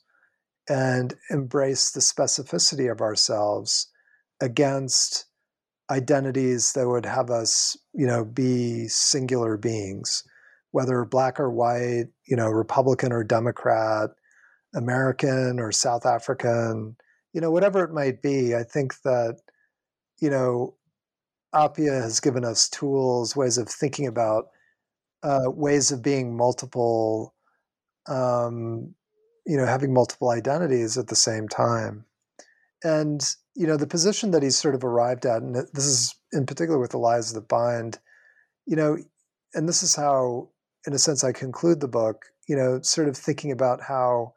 and 0.68 1.14
embrace 1.30 1.90
the 1.90 2.00
specificity 2.00 2.90
of 2.90 3.00
ourselves 3.00 3.88
against 4.40 5.26
identities 5.90 6.72
that 6.72 6.88
would 6.88 7.04
have 7.04 7.30
us, 7.30 7.76
you 7.92 8.06
know, 8.06 8.24
be 8.24 8.88
singular 8.88 9.56
beings, 9.56 10.24
whether 10.70 11.04
black 11.04 11.38
or 11.38 11.50
white, 11.50 12.06
you 12.26 12.36
know, 12.36 12.48
Republican 12.48 13.12
or 13.12 13.24
Democrat, 13.24 14.10
American 14.74 15.58
or 15.58 15.70
South 15.70 16.06
African, 16.06 16.96
you 17.32 17.40
know, 17.40 17.50
whatever 17.50 17.84
it 17.84 17.92
might 17.92 18.22
be. 18.22 18.54
I 18.54 18.62
think 18.62 18.94
that, 19.02 19.38
you 20.20 20.30
know, 20.30 20.76
Appiah 21.54 22.00
has 22.00 22.20
given 22.20 22.44
us 22.44 22.68
tools, 22.68 23.36
ways 23.36 23.58
of 23.58 23.68
thinking 23.68 24.06
about 24.06 24.46
uh, 25.22 25.44
ways 25.46 25.92
of 25.92 26.02
being 26.02 26.36
multiple 26.36 27.34
um, 28.08 28.94
you 29.46 29.56
know 29.56 29.66
having 29.66 29.92
multiple 29.92 30.30
identities 30.30 30.98
at 30.98 31.08
the 31.08 31.16
same 31.16 31.48
time. 31.48 32.04
And 32.84 33.22
you 33.54 33.66
know 33.66 33.76
the 33.76 33.86
position 33.86 34.30
that 34.30 34.42
he's 34.42 34.56
sort 34.56 34.74
of 34.74 34.84
arrived 34.84 35.26
at 35.26 35.42
and 35.42 35.54
this 35.54 35.84
is 35.84 36.14
in 36.32 36.46
particular 36.46 36.78
with 36.78 36.90
the 36.90 36.98
lies 36.98 37.32
that 37.32 37.48
bind 37.48 37.98
you 38.66 38.76
know 38.76 38.96
and 39.54 39.68
this 39.68 39.82
is 39.82 39.94
how 39.94 40.48
in 40.86 40.92
a 40.92 40.98
sense 40.98 41.22
i 41.22 41.32
conclude 41.32 41.80
the 41.80 41.88
book 41.88 42.26
you 42.48 42.56
know 42.56 42.80
sort 42.82 43.08
of 43.08 43.16
thinking 43.16 43.52
about 43.52 43.82
how 43.82 44.32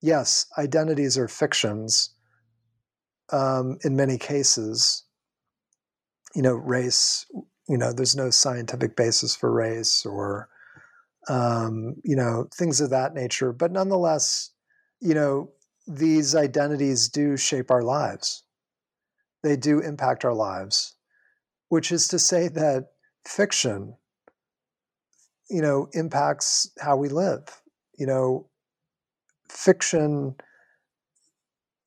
yes 0.00 0.46
identities 0.58 1.16
are 1.16 1.28
fictions 1.28 2.14
um, 3.30 3.78
in 3.84 3.96
many 3.96 4.18
cases 4.18 5.04
you 6.34 6.42
know 6.42 6.54
race 6.54 7.26
you 7.72 7.78
know 7.78 7.92
there's 7.92 8.16
no 8.16 8.30
scientific 8.30 8.96
basis 8.96 9.34
for 9.34 9.52
race 9.52 10.06
or 10.06 10.48
um, 11.28 11.96
you 12.04 12.16
know, 12.16 12.48
things 12.54 12.80
of 12.80 12.90
that 12.90 13.14
nature. 13.14 13.52
But 13.52 13.72
nonetheless, 13.72 14.50
you 15.00 15.14
know, 15.14 15.50
these 15.86 16.34
identities 16.34 17.08
do 17.08 17.36
shape 17.36 17.70
our 17.70 17.82
lives. 17.82 18.44
They 19.42 19.56
do 19.56 19.80
impact 19.80 20.24
our 20.24 20.34
lives, 20.34 20.96
which 21.68 21.90
is 21.90 22.08
to 22.08 22.18
say 22.18 22.48
that 22.48 22.88
fiction, 23.26 23.96
you 25.50 25.60
know, 25.60 25.88
impacts 25.92 26.70
how 26.80 26.96
we 26.96 27.08
live. 27.08 27.44
You 27.98 28.06
know, 28.06 28.48
fiction 29.48 30.36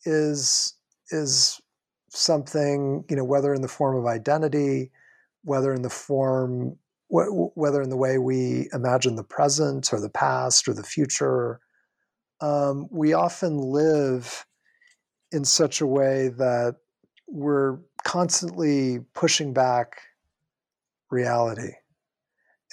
is 0.06 0.74
is 1.12 1.60
something, 2.10 3.04
you 3.10 3.16
know, 3.16 3.24
whether 3.24 3.54
in 3.54 3.62
the 3.62 3.68
form 3.68 3.98
of 3.98 4.06
identity, 4.06 4.92
whether 5.46 5.74
in 5.74 5.82
the 5.82 5.90
form 5.90 6.78
whether 7.08 7.82
in 7.82 7.90
the 7.90 7.98
way 7.98 8.18
we 8.18 8.68
imagine 8.74 9.16
the 9.16 9.24
present 9.24 9.94
or 9.94 10.02
the 10.02 10.10
past 10.10 10.68
or 10.68 10.74
the 10.74 10.84
future, 10.84 11.60
um, 12.42 12.88
we 12.92 13.14
often 13.14 13.58
live 13.58 14.46
in 15.32 15.46
such 15.46 15.82
a 15.82 15.88
way 15.88 16.30
that 16.30 16.76
we're 17.28 17.78
constantly 18.04 19.00
pushing 19.14 19.54
back 19.54 20.02
reality. 21.10 21.74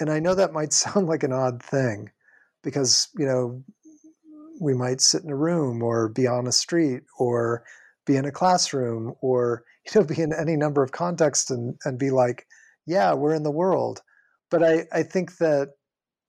And 0.00 0.10
I 0.10 0.18
know 0.18 0.34
that 0.34 0.52
might 0.52 0.72
sound 0.84 1.06
like 1.06 1.22
an 1.22 1.32
odd 1.32 1.62
thing 1.62 2.10
because, 2.62 3.08
you 3.18 3.26
know, 3.26 3.62
we 4.60 4.74
might 4.74 5.00
sit 5.00 5.24
in 5.24 5.30
a 5.30 5.36
room 5.36 5.82
or 5.82 6.08
be 6.08 6.26
on 6.26 6.46
a 6.46 6.52
street 6.52 7.02
or 7.18 7.64
be 8.06 8.16
in 8.16 8.24
a 8.24 8.32
classroom 8.32 9.14
or, 9.20 9.64
you 9.86 10.00
know, 10.00 10.06
be 10.06 10.20
in 10.20 10.32
any 10.32 10.56
number 10.56 10.82
of 10.82 10.92
contexts 10.92 11.50
and, 11.50 11.76
and 11.84 11.98
be 11.98 12.10
like, 12.10 12.46
yeah, 12.86 13.12
we're 13.14 13.34
in 13.34 13.42
the 13.42 13.50
world 13.50 14.02
but 14.52 14.62
I, 14.62 14.86
I 14.92 15.02
think 15.02 15.38
that 15.38 15.70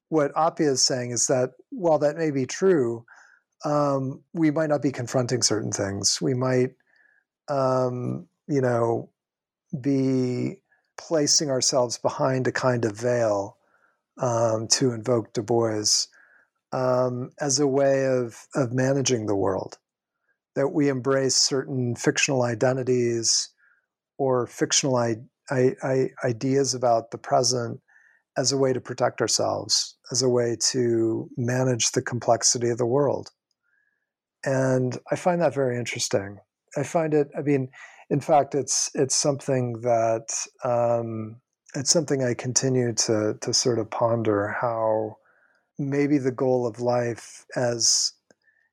what 0.07 0.33
Appiah 0.33 0.71
is 0.71 0.81
saying 0.81 1.11
is 1.11 1.27
that 1.27 1.51
while 1.69 1.99
that 1.99 2.15
may 2.15 2.31
be 2.31 2.45
true, 2.45 3.05
um, 3.65 4.23
we 4.33 4.49
might 4.49 4.69
not 4.69 4.81
be 4.81 4.91
confronting 4.91 5.41
certain 5.41 5.73
things. 5.73 6.21
We 6.21 6.33
might, 6.33 6.71
um, 7.49 8.27
you 8.47 8.61
know, 8.61 9.09
be 9.81 10.61
placing 10.97 11.49
ourselves 11.49 11.97
behind 11.97 12.47
a 12.47 12.51
kind 12.53 12.85
of 12.85 12.97
veil, 12.97 13.57
um, 14.19 14.67
to 14.69 14.91
invoke 14.93 15.33
Du 15.33 15.43
Bois, 15.43 15.83
um, 16.71 17.31
as 17.41 17.59
a 17.59 17.67
way 17.67 18.05
of 18.07 18.47
of 18.55 18.71
managing 18.71 19.25
the 19.25 19.35
world. 19.35 19.79
That 20.55 20.69
we 20.69 20.87
embrace 20.89 21.35
certain 21.35 21.95
fictional 21.95 22.43
identities 22.43 23.49
or 24.17 24.47
fictional 24.47 24.95
I- 24.97 25.23
I- 25.51 26.09
ideas 26.23 26.73
about 26.73 27.11
the 27.11 27.17
present 27.17 27.81
as 28.37 28.51
a 28.51 28.57
way 28.57 28.73
to 28.73 28.81
protect 28.81 29.21
ourselves, 29.21 29.95
as 30.11 30.21
a 30.21 30.29
way 30.29 30.55
to 30.71 31.29
manage 31.37 31.91
the 31.91 32.01
complexity 32.01 32.69
of 32.69 32.77
the 32.77 32.85
world. 32.85 33.29
and 34.45 34.97
I 35.11 35.15
find 35.15 35.41
that 35.41 35.53
very 35.53 35.77
interesting. 35.77 36.39
I 36.75 36.83
find 36.83 37.13
it. 37.13 37.29
I 37.37 37.41
mean, 37.41 37.69
in 38.09 38.19
fact, 38.19 38.55
it's 38.55 38.89
it's 38.93 39.15
something 39.15 39.81
that 39.81 40.33
um, 40.63 41.39
it's 41.75 41.91
something 41.91 42.23
I 42.23 42.33
continue 42.33 42.93
to 42.93 43.35
to 43.41 43.53
sort 43.53 43.79
of 43.79 43.89
ponder 43.89 44.49
how 44.49 45.17
maybe 45.79 46.17
the 46.17 46.31
goal 46.31 46.67
of 46.67 46.79
life 46.81 47.45
as 47.55 48.13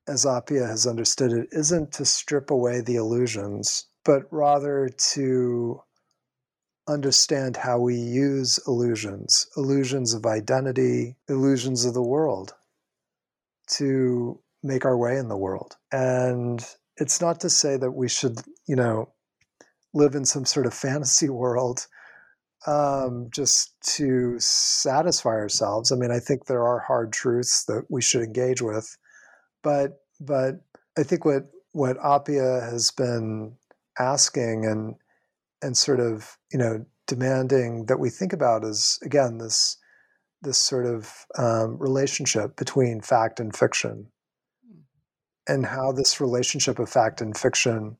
as 0.08 0.24
Appiah 0.24 0.68
has 0.68 0.86
understood 0.86 1.32
it 1.32 1.48
isn't 1.52 1.92
to 1.92 2.04
strip 2.04 2.50
away 2.50 2.80
the 2.80 2.96
illusions, 2.96 3.86
but 4.04 4.22
rather 4.32 4.88
to 4.88 5.80
understand 6.88 7.56
how 7.56 7.78
we 7.78 7.94
use 7.96 8.58
illusions, 8.66 9.46
illusions 9.56 10.14
of 10.14 10.26
identity, 10.26 11.16
illusions 11.28 11.84
of 11.84 11.94
the 11.94 12.02
world, 12.02 12.54
to 13.68 14.40
make 14.62 14.84
our 14.84 14.96
way 14.96 15.16
in 15.16 15.28
the 15.28 15.36
world. 15.36 15.76
And 15.92 16.64
it's 16.96 17.20
not 17.20 17.40
to 17.40 17.50
say 17.50 17.76
that 17.76 17.92
we 17.92 18.08
should, 18.08 18.40
you 18.66 18.76
know, 18.76 19.12
live 19.94 20.14
in 20.14 20.24
some 20.24 20.44
sort 20.44 20.66
of 20.66 20.74
fantasy 20.74 21.28
world 21.30 21.86
um, 22.66 23.28
just 23.30 23.74
to 23.96 24.38
satisfy 24.38 25.30
ourselves. 25.30 25.92
I 25.92 25.96
mean, 25.96 26.10
I 26.10 26.18
think 26.18 26.44
there 26.44 26.66
are 26.66 26.78
hard 26.80 27.12
truths 27.12 27.64
that 27.64 27.86
we 27.88 28.02
should 28.02 28.22
engage 28.22 28.60
with, 28.60 28.96
but 29.62 30.02
but 30.20 30.60
I 30.98 31.02
think 31.02 31.24
what 31.24 31.50
what 31.72 31.96
Appiah 31.98 32.70
has 32.70 32.90
been 32.90 33.56
asking 33.98 34.66
and 34.66 34.94
and 35.62 35.76
sort 35.76 36.00
of 36.00 36.36
you 36.52 36.58
know 36.58 36.84
demanding 37.06 37.86
that 37.86 37.98
we 37.98 38.10
think 38.10 38.32
about 38.32 38.64
is 38.64 38.98
again 39.02 39.38
this 39.38 39.76
this 40.42 40.58
sort 40.58 40.86
of 40.86 41.26
um, 41.38 41.76
relationship 41.78 42.56
between 42.56 43.00
fact 43.00 43.40
and 43.40 43.54
fiction. 43.54 44.06
And 45.46 45.66
how 45.66 45.92
this 45.92 46.20
relationship 46.20 46.78
of 46.78 46.88
fact 46.88 47.20
and 47.20 47.36
fiction 47.36 47.96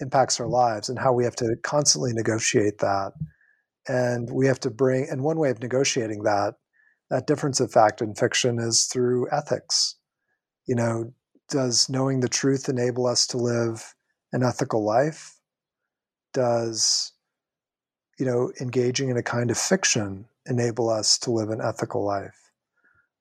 impacts 0.00 0.40
our 0.40 0.48
lives 0.48 0.88
and 0.88 0.98
how 0.98 1.12
we 1.12 1.24
have 1.24 1.36
to 1.36 1.56
constantly 1.62 2.12
negotiate 2.12 2.78
that. 2.78 3.12
And 3.86 4.30
we 4.32 4.46
have 4.46 4.60
to 4.60 4.70
bring 4.70 5.08
and 5.10 5.22
one 5.22 5.38
way 5.38 5.50
of 5.50 5.60
negotiating 5.60 6.22
that 6.22 6.54
that 7.10 7.26
difference 7.26 7.60
of 7.60 7.70
fact 7.70 8.00
and 8.00 8.16
fiction 8.16 8.58
is 8.58 8.84
through 8.84 9.30
ethics. 9.30 9.96
You 10.66 10.76
know 10.76 11.12
does 11.50 11.90
knowing 11.90 12.20
the 12.20 12.28
truth 12.28 12.70
enable 12.70 13.06
us 13.06 13.26
to 13.26 13.36
live 13.36 13.94
an 14.32 14.42
ethical 14.42 14.82
life 14.84 15.33
does 16.34 17.12
you 18.18 18.26
know 18.26 18.52
engaging 18.60 19.08
in 19.08 19.16
a 19.16 19.22
kind 19.22 19.50
of 19.50 19.56
fiction 19.56 20.26
enable 20.46 20.90
us 20.90 21.18
to 21.20 21.30
live 21.30 21.48
an 21.48 21.62
ethical 21.62 22.04
life? 22.04 22.50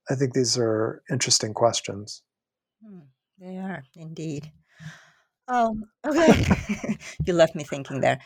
I 0.10 0.16
think 0.16 0.34
these 0.34 0.58
are 0.58 1.02
interesting 1.10 1.54
questions. 1.54 2.22
Hmm, 2.86 3.00
they 3.40 3.58
are 3.58 3.84
indeed. 3.96 4.52
Um 5.48 5.86
okay. 6.06 6.98
You 7.26 7.34
left 7.34 7.56
me 7.56 7.64
thinking 7.64 8.02
there. 8.02 8.20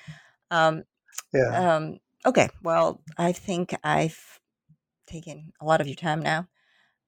Um 0.50 0.84
yeah. 1.34 1.76
um 1.76 2.00
okay. 2.26 2.50
Well 2.64 3.02
i 3.18 3.32
think 3.32 3.76
i've 3.84 4.40
taken 5.06 5.54
a 5.62 5.66
lot 5.66 5.82
of 5.82 5.88
your 5.88 5.96
time 5.96 6.22
now. 6.22 6.48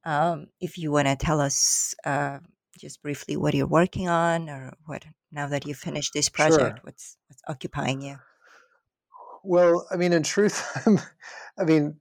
Um 0.06 0.47
if 0.61 0.77
you 0.77 0.91
want 0.91 1.07
to 1.07 1.15
tell 1.15 1.41
us 1.41 1.95
uh 2.06 2.39
just 2.80 3.01
briefly 3.01 3.35
what 3.35 3.53
you're 3.53 3.68
working 3.68 4.07
on 4.07 4.49
or 4.49 4.73
what 4.85 5.06
now 5.31 5.47
that 5.47 5.65
you've 5.65 5.77
finished 5.77 6.14
this 6.14 6.30
project 6.30 6.77
sure. 6.77 6.80
what's 6.84 7.18
what's 7.27 7.41
occupying 7.47 8.01
you 8.01 8.15
well 9.43 9.85
i 9.91 9.95
mean 9.95 10.14
in 10.14 10.23
truth 10.23 10.64
i 11.60 11.64
mean 11.64 11.95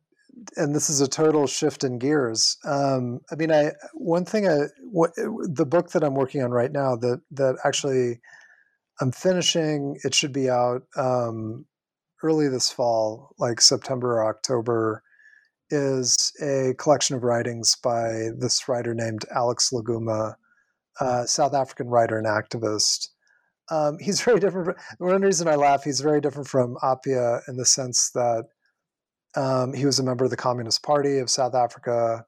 and 0.57 0.75
this 0.75 0.89
is 0.89 1.01
a 1.01 1.09
total 1.09 1.47
shift 1.47 1.83
in 1.83 1.99
gears 1.99 2.57
um, 2.65 3.21
i 3.31 3.35
mean 3.35 3.51
i 3.51 3.73
one 3.95 4.25
thing 4.25 4.49
i 4.49 4.67
what, 4.91 5.11
the 5.17 5.67
book 5.67 5.91
that 5.91 6.05
i'm 6.05 6.15
working 6.15 6.43
on 6.43 6.51
right 6.51 6.73
now 6.73 6.95
that 6.95 7.21
that 7.31 7.57
actually 7.65 8.21
i'm 9.01 9.13
finishing 9.13 9.99
it 10.05 10.15
should 10.15 10.33
be 10.33 10.49
out 10.49 10.83
um, 10.97 11.65
early 12.23 12.49
this 12.49 12.71
fall 12.71 13.35
like 13.39 13.61
september 13.61 14.19
or 14.19 14.29
october 14.29 15.03
is 15.71 16.33
a 16.41 16.73
collection 16.79 17.15
of 17.15 17.25
writings 17.25 17.77
by 17.83 18.29
this 18.39 18.69
writer 18.69 18.95
named 18.95 19.25
alex 19.35 19.73
la 19.73 19.81
guma 19.83 20.35
uh, 21.01 21.25
South 21.25 21.55
African 21.55 21.89
writer 21.89 22.19
and 22.19 22.27
activist. 22.27 23.09
Um, 23.71 23.99
he's 24.01 24.21
very 24.21 24.41
different. 24.41 24.79
One 24.99 25.23
reason 25.23 25.49
I 25.49 25.57
laugh, 25.57 25.85
he's 25.85 26.01
very 26.01 26.21
different 26.21 26.49
from 26.49 26.77
Appiah 26.83 27.41
in 27.49 27.57
the 27.57 27.67
sense 27.67 28.11
that 28.15 28.45
um, 29.37 29.73
he 29.73 29.87
was 29.87 29.99
a 29.99 30.05
member 30.05 30.25
of 30.25 30.31
the 30.31 30.37
Communist 30.37 30.83
Party 30.83 31.19
of 31.19 31.31
South 31.31 31.55
Africa, 31.55 32.25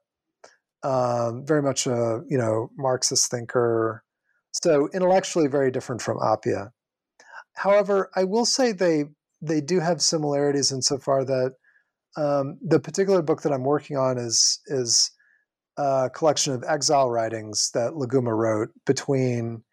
um, 0.83 1.45
very 1.45 1.61
much 1.61 1.87
a 1.87 2.21
you 2.27 2.37
know 2.37 2.69
Marxist 2.77 3.29
thinker. 3.29 4.03
So 4.51 4.89
intellectually, 4.93 5.47
very 5.47 5.71
different 5.71 6.01
from 6.01 6.17
Appiah. 6.17 6.71
However, 7.55 8.09
I 8.15 8.23
will 8.23 8.45
say 8.45 8.71
they 8.71 9.05
they 9.41 9.61
do 9.61 9.79
have 9.79 10.01
similarities 10.01 10.71
insofar 10.71 11.25
that 11.25 11.53
um, 12.17 12.59
the 12.61 12.79
particular 12.79 13.21
book 13.21 13.41
that 13.41 13.53
I'm 13.53 13.63
working 13.63 13.97
on 13.97 14.17
is 14.17 14.59
is 14.67 15.11
a 15.77 16.09
collection 16.13 16.53
of 16.53 16.63
exile 16.67 17.09
writings 17.09 17.71
that 17.73 17.95
La 17.95 18.05
Guma 18.05 18.35
wrote 18.35 18.69
between 18.85 19.63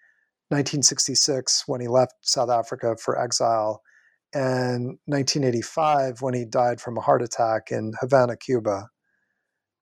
1966, 0.51 1.65
when 1.66 1.81
he 1.81 1.89
left 1.89 2.15
South 2.23 2.51
Africa 2.51 2.97
for 2.97 3.20
exile, 3.20 3.83
and 4.33 4.99
1985, 5.07 6.23
when 6.23 6.35
he 6.35 6.45
died 6.45 6.81
from 6.81 6.97
a 6.97 7.01
heart 7.01 7.23
attack 7.23 7.70
in 7.70 7.93
Havana, 8.01 8.37
Cuba. 8.37 8.89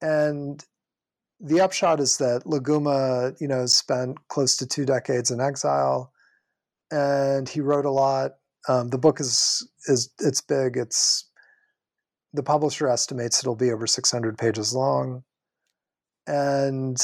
And 0.01 0.63
the 1.41 1.61
upshot 1.61 2.01
is 2.01 2.19
that 2.19 2.43
La 2.47 2.59
Guma, 2.59 3.39
you 3.41 3.49
know, 3.49 3.67
spent 3.67 4.17
close 4.29 4.57
to 4.57 4.67
two 4.67 4.85
decades 4.85 5.31
in 5.31 5.41
exile, 5.41 6.13
and 6.91 7.49
he 7.49 7.61
wrote 7.61 7.85
a 7.85 7.91
lot. 7.91 8.33
Um, 8.69 8.89
the 8.89 8.99
book 8.99 9.21
is 9.21 9.69
is 9.87 10.11
it's 10.19 10.41
big. 10.41 10.77
It's 10.77 11.29
the 12.33 12.43
publisher 12.43 12.89
estimates 12.89 13.41
it'll 13.41 13.57
be 13.57 13.71
over 13.71 13.87
600 13.87 14.39
pages 14.39 14.75
long. 14.75 15.25
And 16.27 16.99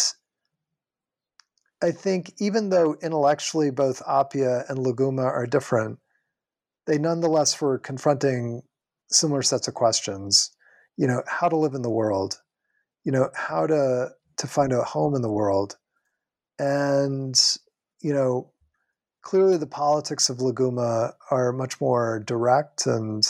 I 1.82 1.90
think 1.90 2.32
even 2.38 2.70
though 2.70 2.96
intellectually 3.02 3.70
both 3.70 4.02
Appiah 4.04 4.68
and 4.68 4.78
La 4.78 4.92
Guma 4.92 5.24
are 5.24 5.46
different, 5.46 5.98
they 6.86 6.98
nonetheless 6.98 7.60
were 7.60 7.78
confronting 7.78 8.62
similar 9.10 9.42
sets 9.42 9.68
of 9.68 9.74
questions. 9.74 10.50
You 10.96 11.06
know, 11.06 11.22
how 11.26 11.48
to 11.48 11.56
live 11.56 11.74
in 11.74 11.82
the 11.82 11.90
world, 11.90 12.40
you 13.04 13.12
know, 13.12 13.30
how 13.34 13.66
to 13.66 14.10
to 14.36 14.46
find 14.46 14.72
a 14.72 14.82
home 14.82 15.14
in 15.14 15.22
the 15.22 15.32
world. 15.32 15.76
And, 16.58 17.34
you 18.00 18.12
know, 18.12 18.52
clearly 19.22 19.56
the 19.56 19.66
politics 19.66 20.28
of 20.28 20.40
La 20.40 20.52
Guma 20.52 21.12
are 21.30 21.52
much 21.52 21.80
more 21.80 22.22
direct 22.24 22.86
and, 22.86 23.24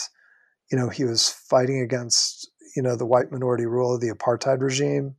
you 0.71 0.77
know, 0.77 0.89
he 0.89 1.03
was 1.05 1.29
fighting 1.29 1.81
against, 1.81 2.49
you 2.75 2.81
know, 2.81 2.95
the 2.95 3.05
white 3.05 3.31
minority 3.31 3.65
rule 3.65 3.95
of 3.95 4.01
the 4.01 4.09
apartheid 4.09 4.61
regime 4.61 5.15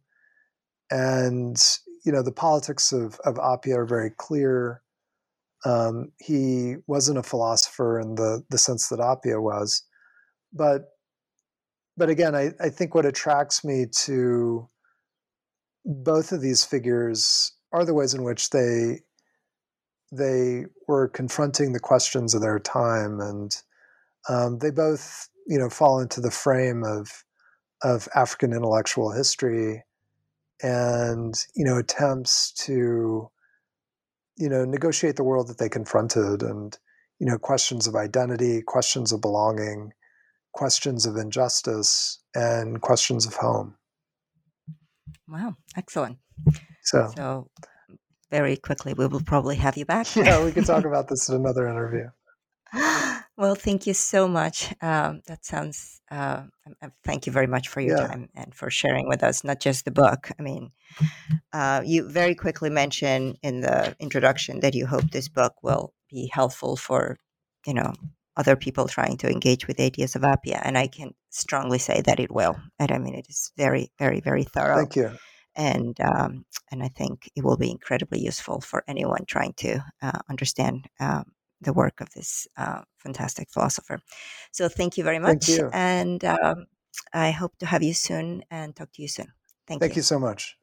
and 0.91 1.57
you 2.05 2.13
know 2.13 2.23
the 2.23 2.33
politics 2.33 2.93
of 2.93 3.19
of 3.25 3.37
Appiah 3.37 3.79
are 3.79 3.87
very 3.87 4.11
clear. 4.11 4.83
Um, 5.65 6.13
he 6.19 6.77
wasn't 6.87 7.19
a 7.19 7.23
philosopher 7.23 7.99
in 7.99 8.17
the 8.17 8.45
the 8.51 8.59
sense 8.59 8.89
that 8.89 8.99
Appiah 8.99 9.43
was, 9.43 9.83
but 10.53 10.91
but 11.97 12.11
again, 12.11 12.35
I, 12.35 12.53
I 12.61 12.71
think 12.71 12.95
what 12.95 13.07
attracts 13.07 13.65
me 13.65 13.87
to 14.05 14.69
both 15.85 16.33
of 16.33 16.41
these 16.41 16.65
figures 16.65 17.53
are 17.73 17.85
the 17.85 17.95
ways 17.95 18.15
in 18.15 18.25
which 18.25 18.51
they 18.51 19.01
they 20.13 20.67
were 20.87 21.09
confronting 21.09 21.73
the 21.73 21.81
questions 21.81 22.35
of 22.35 22.43
their 22.43 22.59
time, 22.59 23.21
and 23.21 23.57
um, 24.29 24.59
they 24.59 24.71
both 24.71 25.29
you 25.47 25.59
know 25.59 25.71
fall 25.71 26.01
into 26.01 26.21
the 26.21 26.31
frame 26.31 26.85
of 26.85 27.25
of 27.83 28.09
African 28.15 28.53
intellectual 28.53 29.13
history 29.13 29.83
and 30.65 31.35
you 31.55 31.63
know 31.63 31.77
attempts 31.77 32.51
to 32.53 33.31
you 34.37 34.49
know 34.49 34.65
negotiate 34.65 35.17
the 35.17 35.23
world 35.23 35.47
that 35.49 35.59
they 35.59 35.69
confronted 35.69 36.43
and 36.43 36.79
you 37.19 37.27
know 37.27 37.37
questions 37.37 37.87
of 37.87 37.95
identity 37.95 38.63
questions 38.63 39.13
of 39.13 39.21
belonging 39.21 39.93
questions 40.55 41.05
of 41.05 41.17
injustice 41.17 42.19
and 42.35 42.81
questions 42.81 43.27
of 43.27 43.35
home. 43.35 43.77
Wow 45.29 45.55
excellent. 45.77 46.17
So 46.83 47.13
so 47.15 47.51
very 48.31 48.57
quickly 48.57 48.95
we 48.95 49.07
will 49.07 49.21
probably 49.21 49.57
have 49.57 49.77
you 49.77 49.85
back. 49.85 50.07
Yeah 50.17 50.43
we 50.43 50.51
could 50.51 50.65
talk 50.65 50.85
about 50.93 51.09
this 51.09 51.29
in 51.29 51.37
another 51.37 51.69
interview 51.69 52.09
well, 53.37 53.55
thank 53.55 53.87
you 53.87 53.95
so 53.95 54.29
much. 54.29 54.73
Um, 54.81 55.23
that 55.27 55.45
sounds. 55.45 56.01
Uh, 56.11 56.45
thank 57.03 57.27
you 57.27 57.33
very 57.33 57.47
much 57.47 57.69
for 57.69 57.81
your 57.81 57.97
yeah. 57.97 58.07
time 58.07 58.29
and 58.35 58.55
for 58.55 58.71
sharing 58.71 59.09
with 59.09 59.23
us 59.23 59.43
not 59.43 59.61
just 59.61 59.85
the 59.85 59.91
book. 59.91 60.31
I 60.39 60.43
mean, 60.43 60.71
uh, 61.53 61.83
you 61.85 62.09
very 62.09 62.35
quickly 62.35 62.71
mentioned 62.71 63.39
in 63.43 63.61
the 63.61 63.97
introduction 63.99 64.61
that 64.61 64.75
you 64.75 64.87
hope 64.87 65.11
this 65.11 65.29
book 65.29 65.55
will 65.63 65.93
be 66.11 66.31
helpful 66.33 66.77
for, 66.77 67.19
you 67.67 67.75
know, 67.75 67.93
other 68.37 68.57
people 68.57 68.87
trying 68.87 69.17
to 69.19 69.31
engage 69.31 69.67
with 69.67 69.81
ideas 69.81 70.15
of 70.15 70.23
Appiah, 70.23 70.61
and 70.63 70.77
I 70.79 70.87
can 70.87 71.15
strongly 71.31 71.79
say 71.79 72.03
that 72.03 72.21
it 72.21 72.31
will. 72.31 72.57
And 72.79 72.93
I 72.93 72.99
mean, 72.99 73.15
it 73.15 73.27
is 73.29 73.53
very, 73.57 73.91
very, 73.99 74.21
very 74.21 74.45
thorough. 74.45 74.77
Thank 74.77 74.97
you. 74.97 75.11
and 75.57 75.99
um, 76.01 76.45
and 76.71 76.83
I 76.83 76.89
think 76.89 77.31
it 77.37 77.45
will 77.45 77.57
be 77.57 77.71
incredibly 77.71 78.21
useful 78.21 78.61
for 78.61 78.85
anyone 78.89 79.25
trying 79.27 79.55
to 79.59 79.85
uh, 80.03 80.19
understand 80.29 80.87
um, 81.01 81.25
the 81.65 81.73
work 81.73 82.01
of 82.01 82.11
this 82.11 82.47
uh, 82.57 82.83
fantastic 82.99 83.51
philosopher. 83.51 84.01
So 84.53 84.69
thank 84.69 84.97
you 84.97 85.05
very 85.05 85.19
much, 85.19 85.49
you. 85.49 85.71
and 85.73 86.25
um, 86.25 86.67
I 87.13 87.31
hope 87.31 87.57
to 87.59 87.67
have 87.67 87.83
you 87.83 87.95
soon 87.95 88.45
and 88.51 88.75
talk 88.75 88.93
to 88.93 89.03
you 89.03 89.09
soon. 89.09 89.33
Thank, 89.67 89.79
you. 89.79 89.81
Thank 89.81 89.97
you. 89.97 90.01
you 90.01 90.03
so 90.03 90.19
much. 90.19 90.57